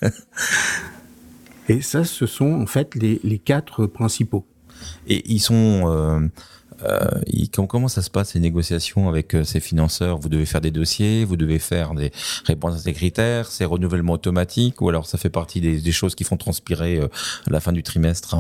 et 1.70 1.82
ça, 1.82 2.04
ce 2.04 2.26
sont 2.26 2.52
en 2.54 2.66
fait 2.66 2.96
les, 2.96 3.20
les 3.24 3.40
quatre 3.40 3.86
principaux. 3.86 4.46
Et 5.08 5.32
ils 5.32 5.40
sont. 5.40 5.84
Euh, 5.86 6.28
euh, 6.84 7.22
ils- 7.28 7.50
comment, 7.50 7.88
ça 7.88 8.02
se 8.02 8.10
passe 8.10 8.34
les 8.34 8.42
négociations 8.42 9.08
avec 9.10 9.38
ces 9.44 9.60
financeurs? 9.60 10.18
Vous 10.18 10.30
devez 10.30 10.46
faire 10.46 10.62
des 10.62 10.72
dossiers, 10.72 11.24
vous 11.24 11.38
devez 11.38 11.60
faire 11.60 11.94
des 11.94 12.12
répondre 12.46 12.76
à 12.76 12.82
des 12.82 12.94
critères, 12.94 13.48
c'est 13.52 13.66
renouvellement 13.66 14.14
automatique 14.14 14.82
ou 14.82 14.90
alors 14.90 15.06
ça 15.06 15.18
fait 15.18 15.30
partie 15.30 15.62
des, 15.62 15.80
des 15.80 15.92
choses 15.92 16.16
qui 16.16 16.24
font 16.24 16.38
transpirer 16.38 17.00
à 17.00 17.08
la 17.50 17.60
fin 17.60 17.72
du 17.72 17.84
trimestre? 17.84 18.36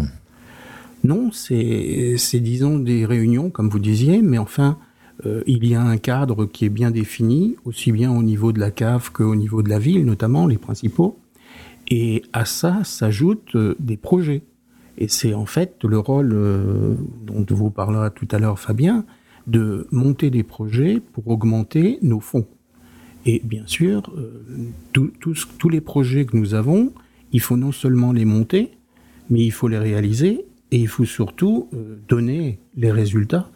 Non, 1.05 1.31
c'est, 1.31 2.39
disons 2.39 2.79
des 2.79 3.05
réunions, 3.05 3.51
comme 3.51 3.69
vous 3.69 3.77
disiez, 3.77 4.23
mais 4.23 4.39
enfin, 4.39 4.79
euh, 5.27 5.43
il 5.45 5.63
y 5.67 5.75
a 5.75 5.81
un 5.83 5.97
cadre 5.97 6.45
qui 6.45 6.65
est 6.65 6.69
bien 6.69 6.89
défini, 6.89 7.57
aussi 7.63 7.91
bien 7.91 8.11
au 8.11 8.23
niveau 8.23 8.51
de 8.51 8.59
la 8.59 8.71
CAF 8.71 9.11
qu'au 9.11 9.35
niveau 9.35 9.61
de 9.61 9.69
la 9.69 9.77
ville, 9.77 10.03
notamment 10.03 10.47
les 10.47 10.57
principaux. 10.57 11.19
Et 11.91 12.23
à 12.33 12.45
ça 12.45 12.83
s'ajoutent 12.83 13.55
euh, 13.55 13.75
des 13.79 13.97
projets. 13.97 14.41
Et 14.97 15.07
c'est 15.07 15.35
en 15.35 15.45
fait 15.45 15.83
le 15.83 15.99
rôle 15.99 16.31
euh, 16.33 16.95
dont 17.21 17.45
vous 17.51 17.69
parlera 17.69 18.09
tout 18.09 18.27
à 18.31 18.39
l'heure 18.39 18.57
Fabien, 18.57 19.05
de 19.45 19.87
monter 19.91 20.31
des 20.31 20.41
projets 20.41 20.99
pour 21.13 21.27
augmenter 21.27 21.99
nos 22.01 22.19
fonds. 22.19 22.47
Et 23.27 23.43
bien 23.43 23.63
sûr, 23.67 24.11
tous 24.91 25.69
les 25.69 25.81
projets 25.81 26.25
que 26.25 26.35
nous 26.35 26.55
avons, 26.55 26.93
il 27.31 27.41
faut 27.41 27.57
non 27.57 27.71
seulement 27.71 28.11
les 28.11 28.25
monter, 28.25 28.71
mais 29.29 29.43
il 29.43 29.51
faut 29.51 29.67
les 29.67 29.77
réaliser 29.77 30.45
et 30.75 30.77
il 30.77 30.89
faut 30.89 31.05
surtout 31.05 31.69
euh, 31.73 31.97
donner 32.09 32.59
les 32.75 32.91
résultats. 32.91 33.49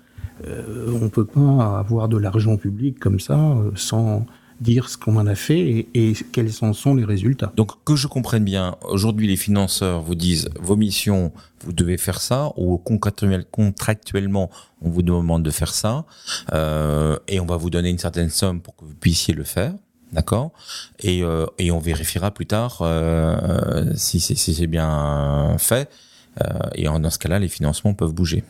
Euh, 0.47 0.89
on 0.95 1.03
ne 1.03 1.10
peut 1.10 1.25
pas 1.25 1.77
avoir 1.77 2.08
de 2.08 2.17
l'argent 2.17 2.55
public 2.55 2.97
comme 2.97 3.19
ça 3.19 3.38
euh, 3.38 3.71
sans 3.75 4.25
dire 4.62 4.88
ce 4.88 4.97
qu'on 4.97 5.17
en 5.17 5.27
a 5.27 5.36
fait 5.36 5.86
et, 5.93 6.13
quels 6.32 6.51
en 6.62 6.71
sont 6.71 6.95
les 6.95 7.03
résultats. 7.03 7.51
Donc 7.58 7.84
que 7.84 7.97
je 7.97 8.08
comprenne 8.08 8.45
bien, 8.45 8.77
aujourd'hui 8.84 9.27
les 9.27 9.36
financeurs 9.36 10.01
vous 10.01 10.15
disent 10.15 10.49
vos 10.62 10.77
missions, 10.77 11.34
vous 11.65 11.73
devez 11.73 11.97
faire 11.97 12.21
ça, 12.21 12.53
ou 12.55 12.77
contractuellement 12.77 14.49
on 14.82 14.89
vous 14.89 15.01
demande 15.01 15.43
de 15.43 15.51
faire 15.51 15.73
ça, 15.73 16.05
et 16.53 17.39
on 17.39 17.45
va 17.45 17.55
vous 17.55 17.69
donner 17.69 17.89
une 17.89 17.99
certaine 17.99 18.29
somme 18.29 18.60
pour 18.60 18.75
que 18.75 18.84
vous 18.84 18.95
puissiez 18.95 19.34
le 19.34 19.45
faire. 19.45 19.73
D'accord? 20.12 20.51
Et, 21.03 21.23
on 21.23 21.79
vérifiera 21.79 22.32
plus 22.32 22.45
tard 22.45 22.84
si 23.95 24.19
c'est 24.19 24.67
bien 24.67 25.55
fait. 25.58 25.89
Euh, 26.41 26.60
et 26.75 26.88
en, 26.88 26.99
dans 26.99 27.10
ce 27.10 27.19
cas-là, 27.19 27.39
les 27.39 27.47
financements 27.49 27.93
peuvent 27.93 28.13
bouger. 28.13 28.43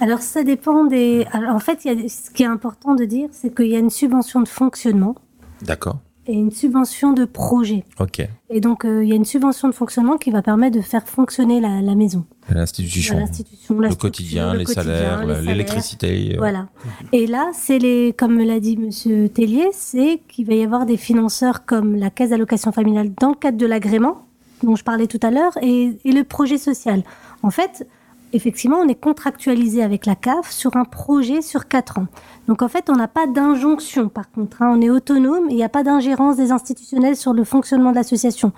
Alors 0.00 0.20
ça 0.20 0.42
dépend 0.42 0.84
des. 0.84 1.26
Alors, 1.32 1.54
en 1.54 1.60
fait, 1.60 1.84
il 1.84 1.88
y 1.88 1.90
a 1.90 1.94
des- 1.94 2.08
ce 2.08 2.30
qui 2.30 2.42
est 2.42 2.46
important 2.46 2.94
de 2.94 3.04
dire, 3.04 3.28
c'est 3.32 3.54
qu'il 3.54 3.66
y 3.68 3.76
a 3.76 3.78
une 3.78 3.90
subvention 3.90 4.40
de 4.40 4.48
fonctionnement 4.48 5.14
D'accord 5.62 5.98
et 6.28 6.34
une 6.34 6.52
subvention 6.52 7.12
de 7.12 7.24
projet. 7.24 7.84
Ok. 7.98 8.24
Et 8.48 8.60
donc 8.60 8.84
euh, 8.84 9.02
il 9.02 9.08
y 9.10 9.12
a 9.12 9.16
une 9.16 9.24
subvention 9.24 9.66
de 9.68 9.72
fonctionnement 9.74 10.18
qui 10.18 10.30
va 10.30 10.40
permettre 10.40 10.76
de 10.76 10.80
faire 10.82 11.04
fonctionner 11.08 11.60
la, 11.60 11.82
la 11.82 11.96
maison, 11.96 12.24
L'institution, 12.48 13.16
l'institution, 13.18 13.78
le 13.80 13.92
quotidien, 13.96 14.52
le 14.52 14.60
les 14.60 14.64
quotidien, 14.64 14.84
salaires, 14.84 15.42
l'électricité. 15.42 16.34
euh, 16.34 16.38
Voilà. 16.38 16.68
Et 17.12 17.26
là, 17.26 17.50
c'est 17.54 17.78
les, 17.80 18.12
comme 18.16 18.36
me 18.36 18.44
l'a 18.44 18.60
dit 18.60 18.76
Monsieur 18.76 19.28
Tellier, 19.30 19.66
c'est 19.72 20.20
qu'il 20.28 20.46
va 20.46 20.54
y 20.54 20.62
avoir 20.62 20.86
des 20.86 20.96
financeurs 20.96 21.64
comme 21.64 21.96
la 21.96 22.08
Caisse 22.10 22.30
d'allocation 22.30 22.70
familiale 22.70 23.10
dans 23.20 23.30
le 23.30 23.34
cadre 23.36 23.58
de 23.58 23.66
l'agrément 23.66 24.24
dont 24.62 24.76
je 24.76 24.84
parlais 24.84 25.06
tout 25.06 25.20
à 25.22 25.30
l'heure 25.30 25.52
et, 25.62 25.96
le 26.04 26.22
projet 26.22 26.58
social. 26.58 27.02
En 27.42 27.50
fait, 27.50 27.86
effectivement, 28.32 28.78
on 28.78 28.88
est 28.88 29.00
contractualisé 29.00 29.82
avec 29.82 30.06
la 30.06 30.14
CAF 30.14 30.50
sur 30.50 30.76
un 30.76 30.84
projet 30.84 31.42
sur 31.42 31.68
quatre 31.68 31.98
ans. 31.98 32.06
Donc 32.48 32.62
en 32.62 32.68
fait, 32.68 32.90
on 32.90 32.96
n'a 32.96 33.08
pas 33.08 33.26
d'injonction. 33.26 34.08
Par 34.08 34.30
contre, 34.30 34.62
hein, 34.62 34.72
on 34.76 34.80
est 34.80 34.90
autonome 34.90 35.48
et 35.48 35.52
il 35.52 35.56
n'y 35.56 35.64
a 35.64 35.68
pas 35.68 35.82
d'ingérence 35.82 36.36
des 36.36 36.52
institutionnels 36.52 37.16
sur 37.16 37.32
le 37.32 37.44
fonctionnement 37.44 37.90
de 37.90 37.96
l'association. 37.96 38.52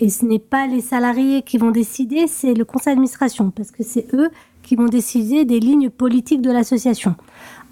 Et 0.00 0.08
ce 0.08 0.24
n'est 0.24 0.40
pas 0.40 0.66
les 0.66 0.80
salariés 0.80 1.42
qui 1.42 1.56
vont 1.56 1.70
décider, 1.70 2.26
c'est 2.26 2.54
le 2.54 2.64
conseil 2.64 2.94
d'administration, 2.94 3.50
parce 3.50 3.70
que 3.70 3.84
c'est 3.84 4.12
eux 4.12 4.30
qui 4.62 4.74
vont 4.74 4.86
décider 4.86 5.44
des 5.44 5.60
lignes 5.60 5.90
politiques 5.90 6.42
de 6.42 6.50
l'association. 6.50 7.14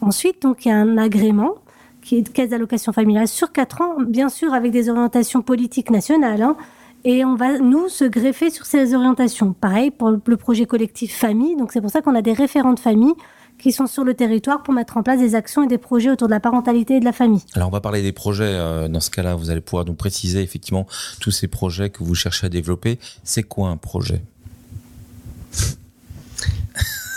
Ensuite, 0.01 0.42
donc, 0.42 0.64
il 0.64 0.68
y 0.68 0.73
a 0.73 0.77
un 0.77 0.99
agrément 0.99 1.57
qui 2.03 2.16
est 2.16 2.23
de 2.23 2.29
caisse 2.29 2.51
d'allocation 2.51 2.92
familiale 2.92 3.29
sur 3.29 3.53
quatre 3.53 3.81
ans, 3.81 3.97
bien 4.01 4.29
sûr 4.29 4.53
avec 4.55 4.73
des 4.73 4.88
orientations 4.88 5.42
politiques 5.42 5.90
nationales. 5.90 6.42
hein, 6.42 6.57
et 7.05 7.25
on 7.25 7.35
va, 7.35 7.59
nous, 7.59 7.88
se 7.88 8.05
greffer 8.05 8.51
sur 8.51 8.67
ces 8.67 8.95
orientations. 8.95 9.53
Pareil 9.53 9.91
pour 9.91 10.11
le 10.11 10.37
projet 10.37 10.67
collectif 10.67 11.17
famille. 11.17 11.57
Donc, 11.57 11.73
c'est 11.73 11.81
pour 11.81 11.91
ça 11.91 12.01
qu'on 12.01 12.15
a 12.15 12.23
des 12.23 12.33
référents 12.33 12.75
de 12.75 12.81
famille 12.81 13.15
qui 13.59 13.73
sont 13.73 13.87
sur 13.87 14.05
le 14.05 14.15
territoire 14.15 14.62
pour 14.62 14.75
mettre 14.75 14.97
en 14.97 15.03
place 15.03 15.21
des 15.21 15.35
actions 15.35 15.62
et 15.62 15.69
des 15.69 15.79
projets 15.79 16.11
autour 16.11 16.27
de 16.27 16.33
la 16.33 16.41
parentalité 16.41 16.97
et 16.97 17.01
de 17.01 17.05
la 17.05 17.12
famille. 17.12 17.43
Alors 17.55 17.69
on 17.69 17.71
va 17.71 17.81
parler 17.81 18.03
des 18.03 18.12
projets. 18.12 18.45
euh, 18.45 18.88
dans 18.88 19.01
ce 19.01 19.11
cas-là, 19.11 19.37
vous 19.37 19.51
allez 19.51 19.61
pouvoir 19.61 19.85
nous 19.85 19.95
préciser 19.95 20.43
effectivement 20.43 20.87
tous 21.21 21.31
ces 21.31 21.47
projets 21.47 21.91
que 21.91 22.03
vous 22.03 22.15
cherchez 22.15 22.47
à 22.47 22.49
développer. 22.49 22.99
C'est 23.23 23.45
quoi 23.45 23.69
un 23.69 23.77
projet? 23.77 24.23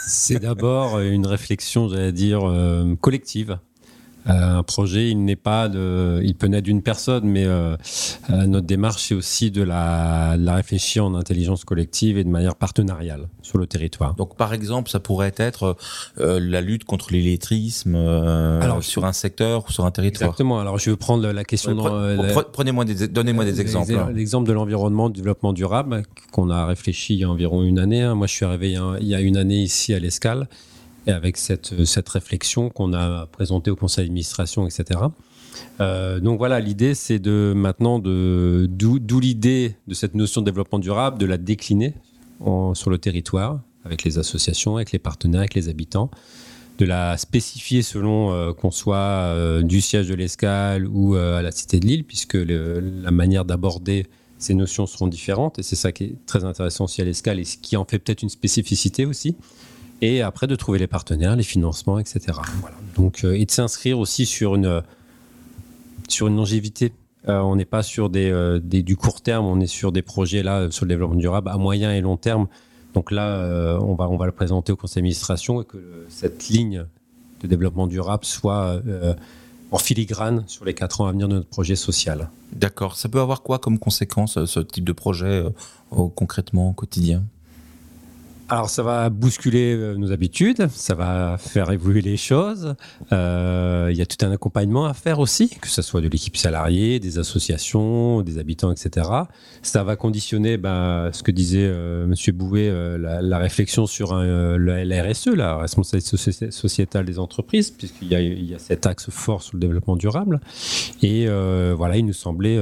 C'est 0.07 0.39
d'abord 0.39 0.99
une 0.99 1.25
réflexion, 1.25 1.89
j'allais 1.89 2.11
dire, 2.11 2.41
euh, 2.47 2.95
collective, 3.01 3.57
un 4.25 4.63
projet, 4.63 5.09
il 5.09 5.23
n'est 5.23 5.35
pas 5.35 5.69
de, 5.69 6.19
il 6.23 6.35
peut 6.35 6.47
naître 6.47 6.63
d'une 6.63 6.81
personne, 6.81 7.25
mais 7.25 7.45
notre 8.29 8.65
démarche 8.65 9.03
c'est 9.07 9.15
aussi 9.15 9.51
de 9.51 9.61
la, 9.61 10.35
la 10.37 10.55
réfléchir 10.55 11.05
en 11.05 11.15
intelligence 11.15 11.63
collective 11.63 12.17
et 12.17 12.23
de 12.23 12.29
manière 12.29 12.55
partenariale 12.55 13.27
sur 13.41 13.57
le 13.57 13.67
territoire. 13.67 14.15
Donc 14.15 14.35
par 14.35 14.53
exemple, 14.53 14.89
ça 14.89 14.99
pourrait 14.99 15.33
être 15.37 15.77
la 16.17 16.61
lutte 16.61 16.85
contre 16.85 17.11
l'illettrisme 17.11 17.95
Alors, 17.95 18.83
sur 18.83 19.05
un 19.05 19.13
secteur 19.13 19.65
ou 19.67 19.71
sur 19.71 19.85
un 19.85 19.91
territoire. 19.91 20.29
Exactement. 20.29 20.59
Alors 20.59 20.77
je 20.77 20.89
veux 20.89 20.97
prendre 20.97 21.27
la 21.27 21.43
question. 21.43 21.75
Prenez-moi 22.53 22.85
des, 22.85 23.07
donnez-moi 23.07 23.45
des 23.45 23.61
exemples. 23.61 23.93
L'exemple 24.13 24.47
de 24.47 24.53
l'environnement, 24.53 25.09
du 25.09 25.21
développement 25.21 25.53
durable, 25.53 26.03
qu'on 26.31 26.49
a 26.49 26.65
réfléchi 26.65 27.15
il 27.15 27.19
y 27.19 27.23
a 27.23 27.29
environ 27.29 27.63
une 27.63 27.79
année. 27.79 28.01
Hein. 28.01 28.15
Moi, 28.15 28.27
je 28.27 28.33
suis 28.33 28.45
arrivé 28.45 28.77
il 28.99 29.07
y 29.07 29.15
a 29.15 29.21
une 29.21 29.37
année 29.37 29.61
ici 29.61 29.93
à 29.93 29.99
l'Escale 29.99 30.47
et 31.07 31.11
avec 31.11 31.37
cette, 31.37 31.85
cette 31.85 32.09
réflexion 32.09 32.69
qu'on 32.69 32.93
a 32.93 33.27
présentée 33.27 33.71
au 33.71 33.75
conseil 33.75 34.05
d'administration, 34.05 34.67
etc. 34.67 35.01
Euh, 35.79 36.19
donc 36.19 36.37
voilà, 36.37 36.59
l'idée 36.59 36.95
c'est 36.95 37.19
de 37.19 37.53
maintenant 37.55 37.99
de 37.99 38.67
d'où 38.69 39.19
l'idée 39.19 39.75
de 39.87 39.93
cette 39.93 40.15
notion 40.15 40.41
de 40.41 40.45
développement 40.45 40.79
durable, 40.79 41.17
de 41.17 41.25
la 41.25 41.37
décliner 41.37 41.93
sur 42.73 42.89
le 42.89 42.97
territoire 42.97 43.61
avec 43.85 44.03
les 44.03 44.17
associations, 44.17 44.75
avec 44.75 44.91
les 44.91 44.99
partenaires, 44.99 45.41
avec 45.41 45.53
les 45.53 45.69
habitants, 45.69 46.09
de 46.79 46.85
la 46.85 47.17
spécifier 47.17 47.81
selon 47.81 48.33
euh, 48.33 48.51
qu'on 48.51 48.71
soit 48.71 48.97
euh, 48.97 49.61
du 49.61 49.79
siège 49.79 50.07
de 50.07 50.15
l'Escale 50.15 50.87
ou 50.87 51.15
à 51.15 51.41
la 51.41 51.51
Cité 51.51 51.79
de 51.79 51.85
Lille, 51.85 52.03
puisque 52.03 52.35
la 52.35 53.11
manière 53.11 53.45
d'aborder 53.45 54.07
ces 54.37 54.53
notions 54.53 54.85
seront 54.85 55.07
différentes 55.07 55.59
et 55.59 55.63
c'est 55.63 55.77
ça 55.77 55.91
qui 55.93 56.03
est 56.03 56.15
très 56.25 56.43
intéressant 56.43 56.85
aussi 56.85 57.01
à 57.01 57.05
l'escale 57.05 57.39
et 57.39 57.45
ce 57.45 57.57
qui 57.57 57.77
en 57.77 57.85
fait 57.85 57.99
peut-être 57.99 58.21
une 58.21 58.29
spécificité 58.29 59.05
aussi. 59.05 59.35
Et 60.01 60.21
après 60.21 60.47
de 60.47 60.55
trouver 60.55 60.79
les 60.79 60.87
partenaires, 60.87 61.35
les 61.35 61.43
financements, 61.43 61.99
etc. 61.99 62.39
Donc 62.95 63.23
euh, 63.23 63.33
et 63.33 63.45
de 63.45 63.51
s'inscrire 63.51 63.99
aussi 63.99 64.25
sur 64.25 64.55
une 64.55 64.81
sur 66.07 66.27
une 66.27 66.35
longévité. 66.35 66.93
Euh, 67.27 67.39
on 67.39 67.55
n'est 67.55 67.65
pas 67.65 67.81
sur 67.81 68.11
euh, 68.15 68.59
des, 68.59 68.83
du 68.83 68.97
court 68.97 69.21
terme, 69.21 69.45
on 69.45 69.59
est 69.59 69.67
sur 69.67 69.91
des 69.91 70.03
projets 70.03 70.43
là 70.43 70.69
sur 70.69 70.85
le 70.85 70.89
développement 70.89 71.17
durable 71.17 71.49
à 71.49 71.57
moyen 71.57 71.93
et 71.93 72.01
long 72.01 72.17
terme. 72.17 72.47
Donc 72.93 73.11
là, 73.11 73.77
on 73.81 73.95
va 73.95 74.09
on 74.09 74.15
va 74.15 74.25
le 74.25 74.31
présenter 74.31 74.71
au 74.71 74.77
conseil 74.77 75.01
d'administration 75.01 75.61
et 75.61 75.65
que 75.65 76.05
cette 76.07 76.47
ligne 76.47 76.85
de 77.41 77.47
développement 77.47 77.87
durable 77.87 78.23
soit 78.23 78.81
en 79.71 79.77
filigrane 79.77 80.43
sur 80.47 80.65
les 80.65 80.73
quatre 80.73 81.01
ans 81.01 81.07
à 81.07 81.11
venir 81.11 81.27
de 81.27 81.35
notre 81.35 81.49
projet 81.49 81.75
social. 81.75 82.29
D'accord. 82.53 82.95
Ça 82.95 83.09
peut 83.09 83.19
avoir 83.19 83.41
quoi 83.41 83.59
comme 83.59 83.79
conséquence, 83.79 84.43
ce 84.45 84.59
type 84.59 84.85
de 84.85 84.93
projet, 84.93 85.43
euh, 85.43 85.49
concrètement, 86.15 86.69
au 86.69 86.73
quotidien? 86.73 87.23
Alors 88.47 88.69
ça 88.69 88.83
va 88.83 89.09
bousculer 89.09 89.73
euh, 89.73 89.95
nos 89.95 90.11
habitudes, 90.11 90.67
ça 90.69 90.93
va 90.93 91.37
faire 91.39 91.71
évoluer 91.71 92.01
les 92.01 92.15
choses. 92.15 92.75
Euh, 93.11 93.87
il 93.91 93.97
y 93.97 94.03
a 94.03 94.05
tout 94.05 94.23
un 94.23 94.31
accompagnement 94.31 94.85
à 94.85 94.93
faire 94.93 95.17
aussi, 95.17 95.49
que 95.49 95.67
ce 95.67 95.81
soit 95.81 96.01
de 96.01 96.07
l'équipe 96.07 96.37
salariée, 96.37 96.99
des 96.99 97.17
associations, 97.17 98.21
des 98.21 98.37
habitants, 98.37 98.71
etc. 98.71 99.09
Ça 99.63 99.83
va 99.83 99.95
conditionner 99.95 100.57
ben, 100.57 101.09
ce 101.11 101.23
que 101.23 101.31
disait 101.31 101.65
euh, 101.65 102.05
Monsieur 102.05 102.33
Bouvet, 102.33 102.71
la, 102.99 103.37
réflexion 103.39 103.87
sur 103.87 104.13
un, 104.13 104.57
la, 104.57 105.03
RSE, 105.03 105.27
la 105.27 105.57
responsabilité 105.57 106.51
sociétale 106.51 107.05
des 107.05 107.17
entreprises, 107.17 107.71
puisqu'il 107.71 108.11
y, 108.11 108.15
y, 108.45 108.53
a 108.53 108.59
cet 108.59 108.85
axe 108.85 109.09
fort 109.09 109.41
sur 109.41 109.55
le 109.55 109.59
développement 109.59 109.95
durable. 109.95 110.39
Et 111.01 111.27
voilà, 111.27 111.97
il 111.97 112.05
nous 112.05 112.13
semblait 112.13 112.59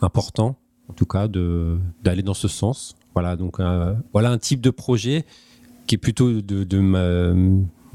important, 0.00 0.58
en 0.88 0.92
tout 0.92 1.06
cas, 1.06 1.26
d'aller 1.28 2.22
dans 2.22 2.34
ce 2.34 2.48
sens 2.48 2.95
voilà, 3.16 3.34
donc 3.34 3.60
euh, 3.60 3.94
voilà 4.12 4.28
un 4.28 4.36
type 4.36 4.60
de 4.60 4.68
projet 4.68 5.24
qui 5.86 5.94
est 5.94 5.98
plutôt 5.98 6.42
de, 6.42 6.66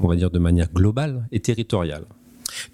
on 0.00 0.08
va 0.08 0.16
dire 0.16 0.32
de 0.32 0.40
manière 0.40 0.68
globale 0.72 1.28
et 1.30 1.38
territoriale. 1.38 2.06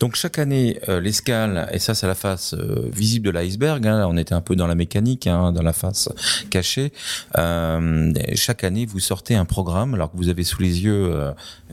Donc 0.00 0.16
chaque 0.16 0.38
année, 0.38 0.80
euh, 0.88 0.98
l'escale, 0.98 1.68
et 1.72 1.78
ça 1.78 1.94
c'est 1.94 2.06
la 2.06 2.14
face 2.14 2.54
euh, 2.54 2.88
visible 2.90 3.26
de 3.26 3.32
l'iceberg, 3.32 3.86
hein, 3.86 4.06
on 4.08 4.16
était 4.16 4.32
un 4.32 4.40
peu 4.40 4.56
dans 4.56 4.66
la 4.66 4.74
mécanique, 4.74 5.26
hein, 5.26 5.52
dans 5.52 5.62
la 5.62 5.74
face 5.74 6.08
cachée, 6.48 6.90
chaque 7.34 8.64
année 8.64 8.86
vous 8.86 8.98
sortez 8.98 9.34
un 9.34 9.44
programme, 9.44 9.92
alors 9.92 10.10
que 10.10 10.16
vous 10.16 10.30
avez 10.30 10.42
sous 10.42 10.62
les 10.62 10.84
yeux, 10.84 11.20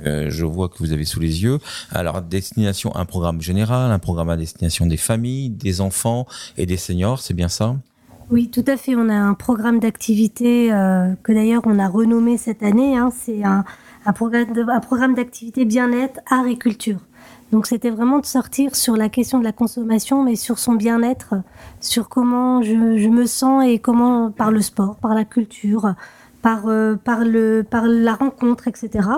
je 0.04 0.44
vois 0.44 0.68
que 0.68 0.80
vous 0.80 0.92
avez 0.92 1.06
sous 1.06 1.22
les 1.22 1.42
yeux, 1.42 1.60
alors 1.92 2.22
destination, 2.22 2.94
un 2.98 3.06
programme 3.06 3.42
général, 3.42 3.92
un 3.94 4.00
programme 4.00 4.30
à 4.30 4.36
destination 4.36 4.88
des 4.88 4.98
familles, 4.98 5.52
des 5.52 5.80
enfants 5.80 6.28
et 6.58 6.66
des 6.66 6.78
seniors, 6.78 7.22
c'est 7.22 7.34
bien 7.34 7.48
ça? 7.48 7.78
Oui, 8.32 8.50
tout 8.50 8.64
à 8.68 8.78
fait. 8.78 8.96
On 8.96 9.10
a 9.10 9.16
un 9.16 9.34
programme 9.34 9.80
d'activité 9.80 10.74
euh, 10.74 11.14
que 11.24 11.32
d'ailleurs 11.32 11.62
on 11.66 11.78
a 11.80 11.88
renommé 11.88 12.38
cette 12.38 12.64
année. 12.64 12.98
Hein. 12.98 13.12
C'est 13.16 13.44
un, 13.44 13.64
un, 14.06 14.14
programme, 14.14 15.14
d'activité 15.14 15.66
bien-être, 15.66 16.20
art 16.30 16.48
et 16.48 16.58
culture. 16.58 17.00
Donc 17.52 17.68
c'était 17.68 17.92
vraiment 17.92 18.20
de 18.20 18.26
sortir 18.26 18.76
sur 18.76 18.96
la 18.96 19.10
question 19.10 19.38
de 19.40 19.44
la 19.44 19.52
consommation, 19.52 20.24
mais 20.24 20.36
sur 20.36 20.58
son 20.58 20.74
bien-être, 20.74 21.36
sur 21.80 22.10
comment 22.10 22.64
je, 22.64 22.98
je, 22.98 23.10
me 23.10 23.26
sens 23.28 23.64
et 23.66 23.78
comment 23.78 24.32
par 24.32 24.52
le 24.52 24.62
sport, 24.62 24.96
par 24.96 25.14
la 25.14 25.26
culture, 25.26 25.94
par, 26.42 26.68
euh, 26.68 26.96
par, 26.96 27.26
le, 27.26 27.64
par 27.68 27.86
la 27.88 28.16
rencontre, 28.16 28.68
etc. 28.68 29.10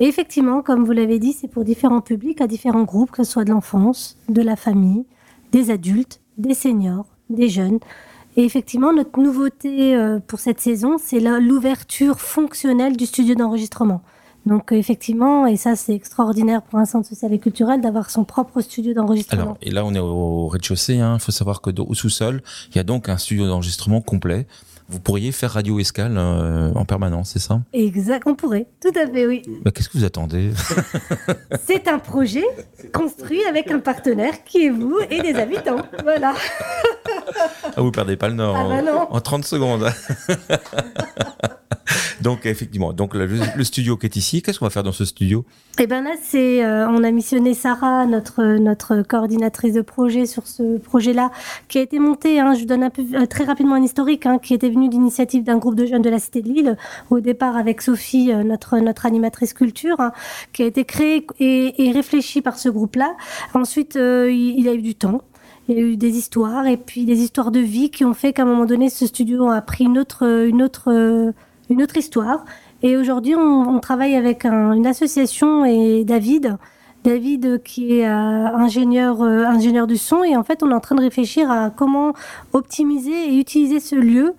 Et 0.00 0.06
effectivement, 0.06 0.62
comme 0.62 0.84
vous 0.84 0.92
l'avez 0.92 1.18
dit, 1.18 1.32
c'est 1.32 1.48
pour 1.48 1.64
différents 1.64 2.00
publics, 2.00 2.40
à 2.40 2.46
différents 2.46 2.84
groupes, 2.84 3.10
que 3.10 3.24
ce 3.24 3.30
soit 3.32 3.44
de 3.44 3.50
l'enfance, 3.50 4.16
de 4.28 4.42
la 4.42 4.56
famille, 4.56 5.04
des 5.50 5.70
adultes, 5.70 6.20
des 6.38 6.54
seniors, 6.54 7.06
des 7.30 7.48
jeunes. 7.48 7.78
Et 8.36 8.44
effectivement, 8.44 8.92
notre 8.92 9.20
nouveauté 9.20 9.94
euh, 9.94 10.18
pour 10.26 10.40
cette 10.40 10.60
saison, 10.60 10.96
c'est 10.98 11.20
l'ouverture 11.20 12.20
fonctionnelle 12.20 12.96
du 12.96 13.06
studio 13.06 13.34
d'enregistrement. 13.34 14.02
Donc 14.46 14.72
euh, 14.72 14.76
effectivement, 14.76 15.46
et 15.46 15.56
ça 15.56 15.76
c'est 15.76 15.94
extraordinaire 15.94 16.62
pour 16.62 16.78
un 16.78 16.84
centre 16.84 17.06
social 17.06 17.32
et 17.32 17.38
culturel 17.38 17.80
d'avoir 17.80 18.10
son 18.10 18.24
propre 18.24 18.60
studio 18.60 18.92
d'enregistrement. 18.92 19.42
Alors, 19.42 19.56
et 19.62 19.70
là 19.70 19.84
on 19.84 19.94
est 19.94 20.00
au 20.00 20.48
rez-de-chaussée, 20.48 20.98
hein. 20.98 21.16
il 21.18 21.22
faut 21.22 21.30
savoir 21.30 21.60
que 21.60 21.70
au 21.80 21.94
sous-sol, 21.94 22.42
il 22.70 22.76
y 22.76 22.78
a 22.80 22.82
donc 22.82 23.08
un 23.08 23.18
studio 23.18 23.46
d'enregistrement 23.46 24.00
complet 24.00 24.46
vous 24.92 25.00
pourriez 25.00 25.32
faire 25.32 25.52
Radio 25.52 25.80
Escale 25.80 26.16
euh, 26.18 26.70
en 26.74 26.84
permanence, 26.84 27.30
c'est 27.30 27.38
ça? 27.38 27.62
Exact, 27.72 28.24
on 28.26 28.34
pourrait, 28.34 28.66
tout 28.80 28.92
à 28.94 29.06
fait, 29.06 29.26
oui. 29.26 29.42
Bah, 29.62 29.70
Qu'est-ce 29.70 29.88
que 29.88 29.96
vous 29.96 30.04
attendez? 30.04 30.50
C'est 31.66 31.88
un 31.88 31.98
projet 31.98 32.44
construit 32.92 33.42
avec 33.44 33.70
un 33.70 33.78
partenaire 33.78 34.44
qui 34.44 34.66
est 34.66 34.70
vous 34.70 34.98
et 35.10 35.22
des 35.22 35.34
habitants. 35.34 35.82
Voilà. 36.02 36.34
Ah, 37.74 37.80
vous 37.80 37.90
perdez 37.90 38.16
pas 38.16 38.28
le 38.28 38.34
nord 38.34 38.56
ah, 38.56 38.82
bah 38.82 39.08
en 39.10 39.20
30 39.20 39.44
secondes. 39.44 39.88
donc 42.20 42.46
effectivement, 42.46 42.92
donc 42.92 43.14
le, 43.14 43.64
studio 43.64 43.96
qui 43.96 44.06
est 44.06 44.16
ici, 44.16 44.42
qu'est-ce 44.42 44.58
qu'on 44.58 44.66
va 44.66 44.70
faire 44.70 44.82
dans 44.82 44.92
ce 44.92 45.04
studio? 45.04 45.44
Eh 45.78 45.86
ben 45.86 46.02
là, 46.02 46.12
c'est 46.22 46.64
euh, 46.64 46.88
on 46.88 47.02
a 47.02 47.10
missionné 47.10 47.54
Sarah, 47.54 48.06
notre 48.06 48.58
notre 48.58 49.02
coordinatrice 49.02 49.74
de 49.74 49.80
projet 49.80 50.26
sur 50.26 50.46
ce 50.46 50.78
projet-là, 50.78 51.30
qui 51.68 51.78
a 51.78 51.82
été 51.82 51.98
monté. 51.98 52.40
Hein, 52.40 52.54
je 52.54 52.64
donne 52.64 52.82
un 52.82 52.90
peu 52.90 53.02
euh, 53.14 53.26
très 53.26 53.44
rapidement 53.44 53.74
un 53.74 53.82
historique, 53.82 54.26
hein, 54.26 54.38
qui 54.38 54.54
était 54.54 54.70
d'initiative 54.88 55.44
d'un 55.44 55.58
groupe 55.58 55.74
de 55.74 55.86
jeunes 55.86 56.02
de 56.02 56.10
la 56.10 56.18
Cité 56.18 56.42
de 56.42 56.48
Lille, 56.48 56.76
au 57.10 57.20
départ 57.20 57.56
avec 57.56 57.82
Sophie, 57.82 58.32
euh, 58.32 58.42
notre 58.42 58.78
notre 58.78 59.06
animatrice 59.06 59.52
culture, 59.52 60.00
hein, 60.00 60.12
qui 60.52 60.62
a 60.62 60.66
été 60.66 60.84
créé 60.84 61.26
et, 61.38 61.86
et 61.86 61.92
réfléchi 61.92 62.42
par 62.42 62.58
ce 62.58 62.68
groupe-là. 62.68 63.14
Ensuite, 63.54 63.96
il, 63.96 64.54
il 64.58 64.68
a 64.68 64.74
eu 64.74 64.82
du 64.82 64.94
temps. 64.94 65.22
Il 65.68 65.76
y 65.76 65.78
a 65.78 65.82
eu 65.82 65.96
des 65.96 66.16
histoires 66.18 66.66
et 66.66 66.76
puis 66.76 67.04
des 67.04 67.20
histoires 67.20 67.52
de 67.52 67.60
vie 67.60 67.90
qui 67.90 68.04
ont 68.04 68.14
fait 68.14 68.32
qu'à 68.32 68.42
un 68.42 68.46
moment 68.46 68.64
donné, 68.64 68.90
ce 68.90 69.06
studio 69.06 69.48
a 69.48 69.60
pris 69.60 69.84
une 69.84 69.98
autre, 69.98 70.26
une 70.26 70.62
autre 70.62 71.32
une 71.70 71.82
autre 71.82 71.96
histoire. 71.96 72.44
Et 72.82 72.96
aujourd'hui, 72.96 73.34
on, 73.34 73.78
travaille 73.80 74.16
avec 74.16 74.44
une 74.44 74.86
association 74.86 75.64
et 75.64 76.04
David, 76.04 76.56
David 77.04 77.62
qui 77.62 77.98
est 77.98 78.08
euh, 78.08 78.10
ingénieur, 78.10 79.22
euh, 79.22 79.44
ingénieur 79.44 79.86
du 79.86 79.96
son, 79.96 80.22
et 80.24 80.36
en 80.36 80.44
fait, 80.44 80.62
on 80.62 80.70
est 80.70 80.74
en 80.74 80.80
train 80.80 80.94
de 80.94 81.00
réfléchir 81.00 81.50
à 81.50 81.70
comment 81.70 82.12
optimiser 82.52 83.34
et 83.34 83.38
utiliser 83.38 83.80
ce 83.80 83.96
lieu 83.96 84.28
euh, 84.28 84.34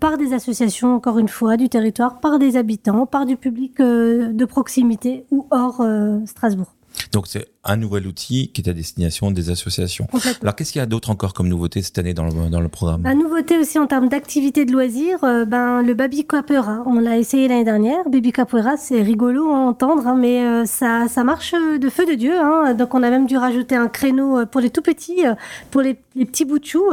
par 0.00 0.18
des 0.18 0.32
associations, 0.32 0.94
encore 0.94 1.18
une 1.18 1.28
fois, 1.28 1.56
du 1.56 1.68
territoire, 1.68 2.20
par 2.20 2.38
des 2.38 2.56
habitants, 2.56 3.06
par 3.06 3.26
du 3.26 3.36
public 3.36 3.78
de 3.78 4.44
proximité 4.44 5.24
ou 5.30 5.46
hors 5.50 5.84
Strasbourg. 6.26 6.74
Donc 7.12 7.26
c'est 7.26 7.46
un 7.64 7.76
nouvel 7.76 8.06
outil 8.06 8.50
qui 8.52 8.62
est 8.62 8.70
à 8.70 8.72
destination 8.72 9.30
des 9.30 9.50
associations. 9.50 10.06
Alors 10.42 10.54
qu'est-ce 10.54 10.72
qu'il 10.72 10.78
y 10.78 10.82
a 10.82 10.86
d'autre 10.86 11.10
encore 11.10 11.34
comme 11.34 11.48
nouveauté 11.48 11.82
cette 11.82 11.98
année 11.98 12.14
dans 12.14 12.24
le, 12.24 12.48
dans 12.50 12.60
le 12.60 12.68
programme? 12.68 13.02
La 13.02 13.14
nouveauté 13.14 13.58
aussi 13.58 13.78
en 13.78 13.86
termes 13.86 14.08
d'activité 14.08 14.64
de 14.64 14.72
loisirs, 14.72 15.22
euh, 15.24 15.44
ben, 15.44 15.82
le 15.82 15.94
Baby 15.94 16.24
Capoeira. 16.26 16.82
On 16.86 17.00
l'a 17.00 17.18
essayé 17.18 17.48
l'année 17.48 17.64
dernière. 17.64 18.08
Baby 18.08 18.32
Capoeira, 18.32 18.76
c'est 18.76 19.02
rigolo 19.02 19.50
à 19.50 19.56
entendre, 19.58 20.06
hein, 20.06 20.16
mais 20.16 20.44
euh, 20.44 20.64
ça, 20.66 21.08
ça 21.08 21.24
marche 21.24 21.52
de 21.52 21.88
feu 21.88 22.06
de 22.06 22.14
Dieu. 22.14 22.38
Hein. 22.38 22.74
Donc 22.74 22.94
on 22.94 23.02
a 23.02 23.10
même 23.10 23.26
dû 23.26 23.36
rajouter 23.36 23.76
un 23.76 23.88
créneau 23.88 24.46
pour 24.46 24.60
les 24.60 24.70
tout 24.70 24.82
petits, 24.82 25.24
pour 25.70 25.82
les, 25.82 25.98
les 26.14 26.24
petits 26.24 26.44
bouts 26.44 26.60
de. 26.60 26.84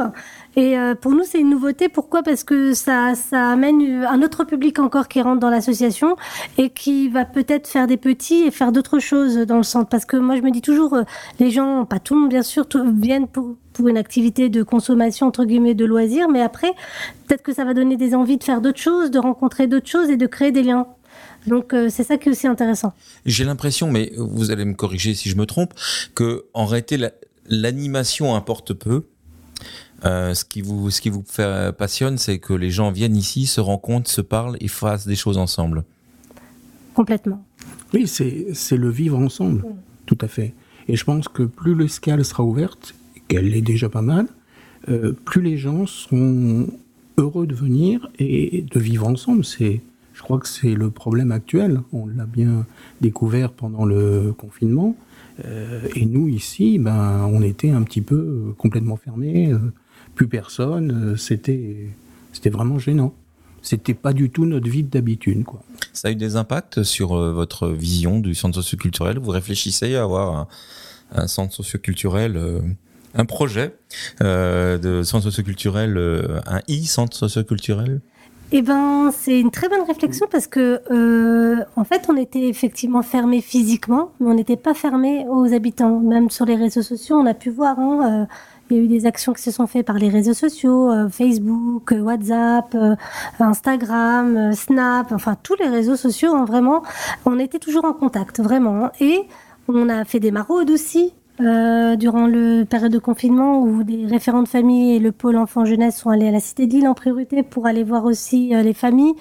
Et 0.58 0.78
euh, 0.78 0.94
pour 0.94 1.12
nous, 1.12 1.22
c'est 1.22 1.38
une 1.38 1.50
nouveauté. 1.50 1.90
Pourquoi? 1.90 2.22
Parce 2.22 2.42
que 2.42 2.72
ça, 2.72 3.14
ça 3.14 3.50
amène 3.50 4.04
un 4.08 4.22
autre 4.22 4.44
public 4.44 4.78
encore 4.78 5.06
qui 5.06 5.20
rentre 5.20 5.38
dans 5.38 5.50
l'association 5.50 6.16
et 6.56 6.70
qui 6.70 7.10
va 7.10 7.26
peut-être 7.26 7.68
faire 7.68 7.86
des 7.86 7.98
petits 7.98 8.44
et 8.44 8.50
faire 8.50 8.72
d'autres 8.72 8.98
choses 8.98 9.36
dans 9.36 9.58
le 9.58 9.62
centre. 9.62 9.90
Parce 9.90 10.06
que 10.06 10.16
moi, 10.16 10.34
je 10.34 10.40
me 10.40 10.50
dis 10.50 10.55
toujours, 10.60 10.94
euh, 10.94 11.02
les 11.38 11.50
gens, 11.50 11.84
pas 11.84 11.98
tout 11.98 12.14
le 12.14 12.20
monde 12.20 12.30
bien 12.30 12.42
sûr, 12.42 12.66
viennent 12.94 13.28
pour, 13.28 13.56
pour 13.72 13.88
une 13.88 13.96
activité 13.96 14.48
de 14.48 14.62
consommation, 14.62 15.26
entre 15.26 15.44
guillemets, 15.44 15.74
de 15.74 15.84
loisirs, 15.84 16.28
mais 16.28 16.42
après, 16.42 16.72
peut-être 17.26 17.42
que 17.42 17.54
ça 17.54 17.64
va 17.64 17.74
donner 17.74 17.96
des 17.96 18.14
envies 18.14 18.38
de 18.38 18.44
faire 18.44 18.60
d'autres 18.60 18.80
choses, 18.80 19.10
de 19.10 19.18
rencontrer 19.18 19.66
d'autres 19.66 19.88
choses 19.88 20.10
et 20.10 20.16
de 20.16 20.26
créer 20.26 20.52
des 20.52 20.62
liens. 20.62 20.86
Donc 21.46 21.74
c'est 21.90 22.02
ça 22.02 22.16
qui 22.18 22.28
est 22.28 22.32
aussi 22.32 22.48
intéressant. 22.48 22.92
J'ai 23.24 23.44
l'impression, 23.44 23.88
mais 23.90 24.12
vous 24.16 24.50
allez 24.50 24.64
me 24.64 24.74
corriger 24.74 25.14
si 25.14 25.28
je 25.30 25.36
me 25.36 25.46
trompe, 25.46 25.74
que 26.14 26.44
en 26.54 26.66
réalité 26.66 26.98
l'animation 27.48 28.34
importe 28.34 28.74
peu. 28.74 29.04
ce 30.02 30.44
qui 30.44 30.60
vous 30.60 30.90
ce 30.90 31.00
qui 31.00 31.08
vous 31.08 31.24
passionne, 31.78 32.18
c'est 32.18 32.38
que 32.40 32.52
les 32.52 32.70
gens 32.70 32.90
viennent 32.90 33.16
ici, 33.16 33.46
se 33.46 33.60
rencontrent, 33.60 34.10
se 34.10 34.22
parlent 34.22 34.56
et 34.60 34.66
fassent 34.66 35.06
des 35.06 35.14
choses 35.14 35.38
ensemble. 35.38 35.84
Complètement. 36.94 37.44
Oui, 37.94 38.08
c'est 38.08 38.76
le 38.76 38.90
vivre 38.90 39.18
ensemble, 39.18 39.64
tout 40.06 40.18
à 40.20 40.28
fait. 40.28 40.54
Et 40.88 40.96
je 40.96 41.04
pense 41.04 41.28
que 41.28 41.42
plus 41.42 41.74
l'escale 41.74 42.24
sera 42.24 42.44
ouverte, 42.44 42.94
qu'elle 43.28 43.50
l'est 43.50 43.60
déjà 43.60 43.88
pas 43.88 44.02
mal, 44.02 44.26
euh, 44.88 45.12
plus 45.24 45.42
les 45.42 45.56
gens 45.56 45.86
seront 45.86 46.68
heureux 47.18 47.46
de 47.46 47.54
venir 47.54 48.08
et 48.18 48.64
de 48.70 48.80
vivre 48.80 49.06
ensemble. 49.06 49.44
C'est, 49.44 49.80
je 50.14 50.22
crois 50.22 50.38
que 50.38 50.48
c'est 50.48 50.74
le 50.74 50.90
problème 50.90 51.32
actuel. 51.32 51.80
On 51.92 52.06
l'a 52.06 52.26
bien 52.26 52.66
découvert 53.00 53.50
pendant 53.52 53.84
le 53.84 54.32
confinement. 54.36 54.96
Euh, 55.44 55.82
et 55.94 56.06
nous 56.06 56.28
ici, 56.28 56.78
ben, 56.78 57.28
on 57.30 57.42
était 57.42 57.70
un 57.70 57.82
petit 57.82 58.00
peu 58.00 58.54
complètement 58.56 58.96
fermés, 58.96 59.52
euh, 59.52 59.58
plus 60.14 60.28
personne. 60.28 61.16
C'était, 61.16 61.88
c'était 62.32 62.50
vraiment 62.50 62.78
gênant. 62.78 63.14
C'était 63.66 63.94
pas 63.94 64.12
du 64.12 64.30
tout 64.30 64.46
notre 64.46 64.68
vie 64.68 64.84
d'habitude, 64.84 65.44
quoi. 65.44 65.60
Ça 65.92 66.08
a 66.08 66.10
eu 66.12 66.14
des 66.14 66.36
impacts 66.36 66.84
sur 66.84 67.16
votre 67.16 67.68
vision 67.68 68.20
du 68.20 68.34
centre 68.34 68.54
socioculturel? 68.54 69.18
Vous 69.18 69.30
réfléchissez 69.30 69.96
à 69.96 70.04
avoir 70.04 70.46
un, 71.12 71.26
centre 71.26 71.52
socioculturel 71.52 72.36
un 73.16 73.24
projet 73.24 73.74
euh, 74.22 74.78
de 74.78 75.02
centre 75.02 75.24
socioculturel, 75.24 75.96
euh, 75.96 76.40
un 76.46 76.60
e-centre 76.70 77.16
socioculturel? 77.16 78.00
Eh 78.52 78.62
ben, 78.62 79.10
c'est 79.12 79.40
une 79.40 79.50
très 79.50 79.68
bonne 79.68 79.82
réflexion 79.82 80.26
parce 80.30 80.46
que, 80.46 80.80
euh, 80.92 81.64
en 81.74 81.82
fait, 81.82 82.06
on 82.08 82.16
était 82.16 82.46
effectivement 82.46 83.02
fermé 83.02 83.40
physiquement, 83.40 84.12
mais 84.20 84.30
on 84.30 84.34
n'était 84.34 84.56
pas 84.56 84.72
fermé 84.72 85.26
aux 85.28 85.52
habitants. 85.52 85.98
Même 85.98 86.30
sur 86.30 86.44
les 86.44 86.54
réseaux 86.54 86.82
sociaux, 86.82 87.16
on 87.16 87.26
a 87.26 87.34
pu 87.34 87.50
voir. 87.50 87.80
Hein, 87.80 88.28
il 88.70 88.76
y 88.76 88.80
a 88.80 88.82
eu 88.82 88.88
des 88.88 89.06
actions 89.06 89.32
qui 89.32 89.42
se 89.42 89.50
sont 89.50 89.66
faites 89.66 89.86
par 89.86 89.98
les 89.98 90.08
réseaux 90.08 90.34
sociaux, 90.34 90.90
Facebook, 91.10 91.94
WhatsApp, 91.96 92.76
Instagram, 93.38 94.52
Snap, 94.52 95.12
enfin 95.12 95.36
tous 95.42 95.54
les 95.56 95.68
réseaux 95.68 95.96
sociaux. 95.96 96.34
Hein, 96.34 96.44
vraiment, 96.44 96.82
on 97.24 97.38
était 97.38 97.58
toujours 97.58 97.84
en 97.84 97.92
contact, 97.92 98.40
vraiment. 98.40 98.90
Et 99.00 99.26
on 99.68 99.88
a 99.88 100.04
fait 100.04 100.20
des 100.20 100.30
maraudes 100.30 100.70
aussi 100.70 101.12
euh, 101.40 101.96
durant 101.96 102.26
le 102.26 102.64
période 102.64 102.92
de 102.92 102.98
confinement 102.98 103.60
où 103.60 103.84
des 103.84 104.06
référents 104.06 104.42
de 104.42 104.48
famille 104.48 104.96
et 104.96 104.98
le 104.98 105.12
pôle 105.12 105.36
enfant-jeunesse 105.36 105.98
sont 105.98 106.08
allés 106.08 106.28
à 106.28 106.30
la 106.30 106.40
Cité 106.40 106.66
d'Île 106.66 106.88
en 106.88 106.94
priorité 106.94 107.42
pour 107.42 107.66
aller 107.66 107.84
voir 107.84 108.06
aussi 108.06 108.54
euh, 108.54 108.62
les 108.62 108.72
familles, 108.72 109.14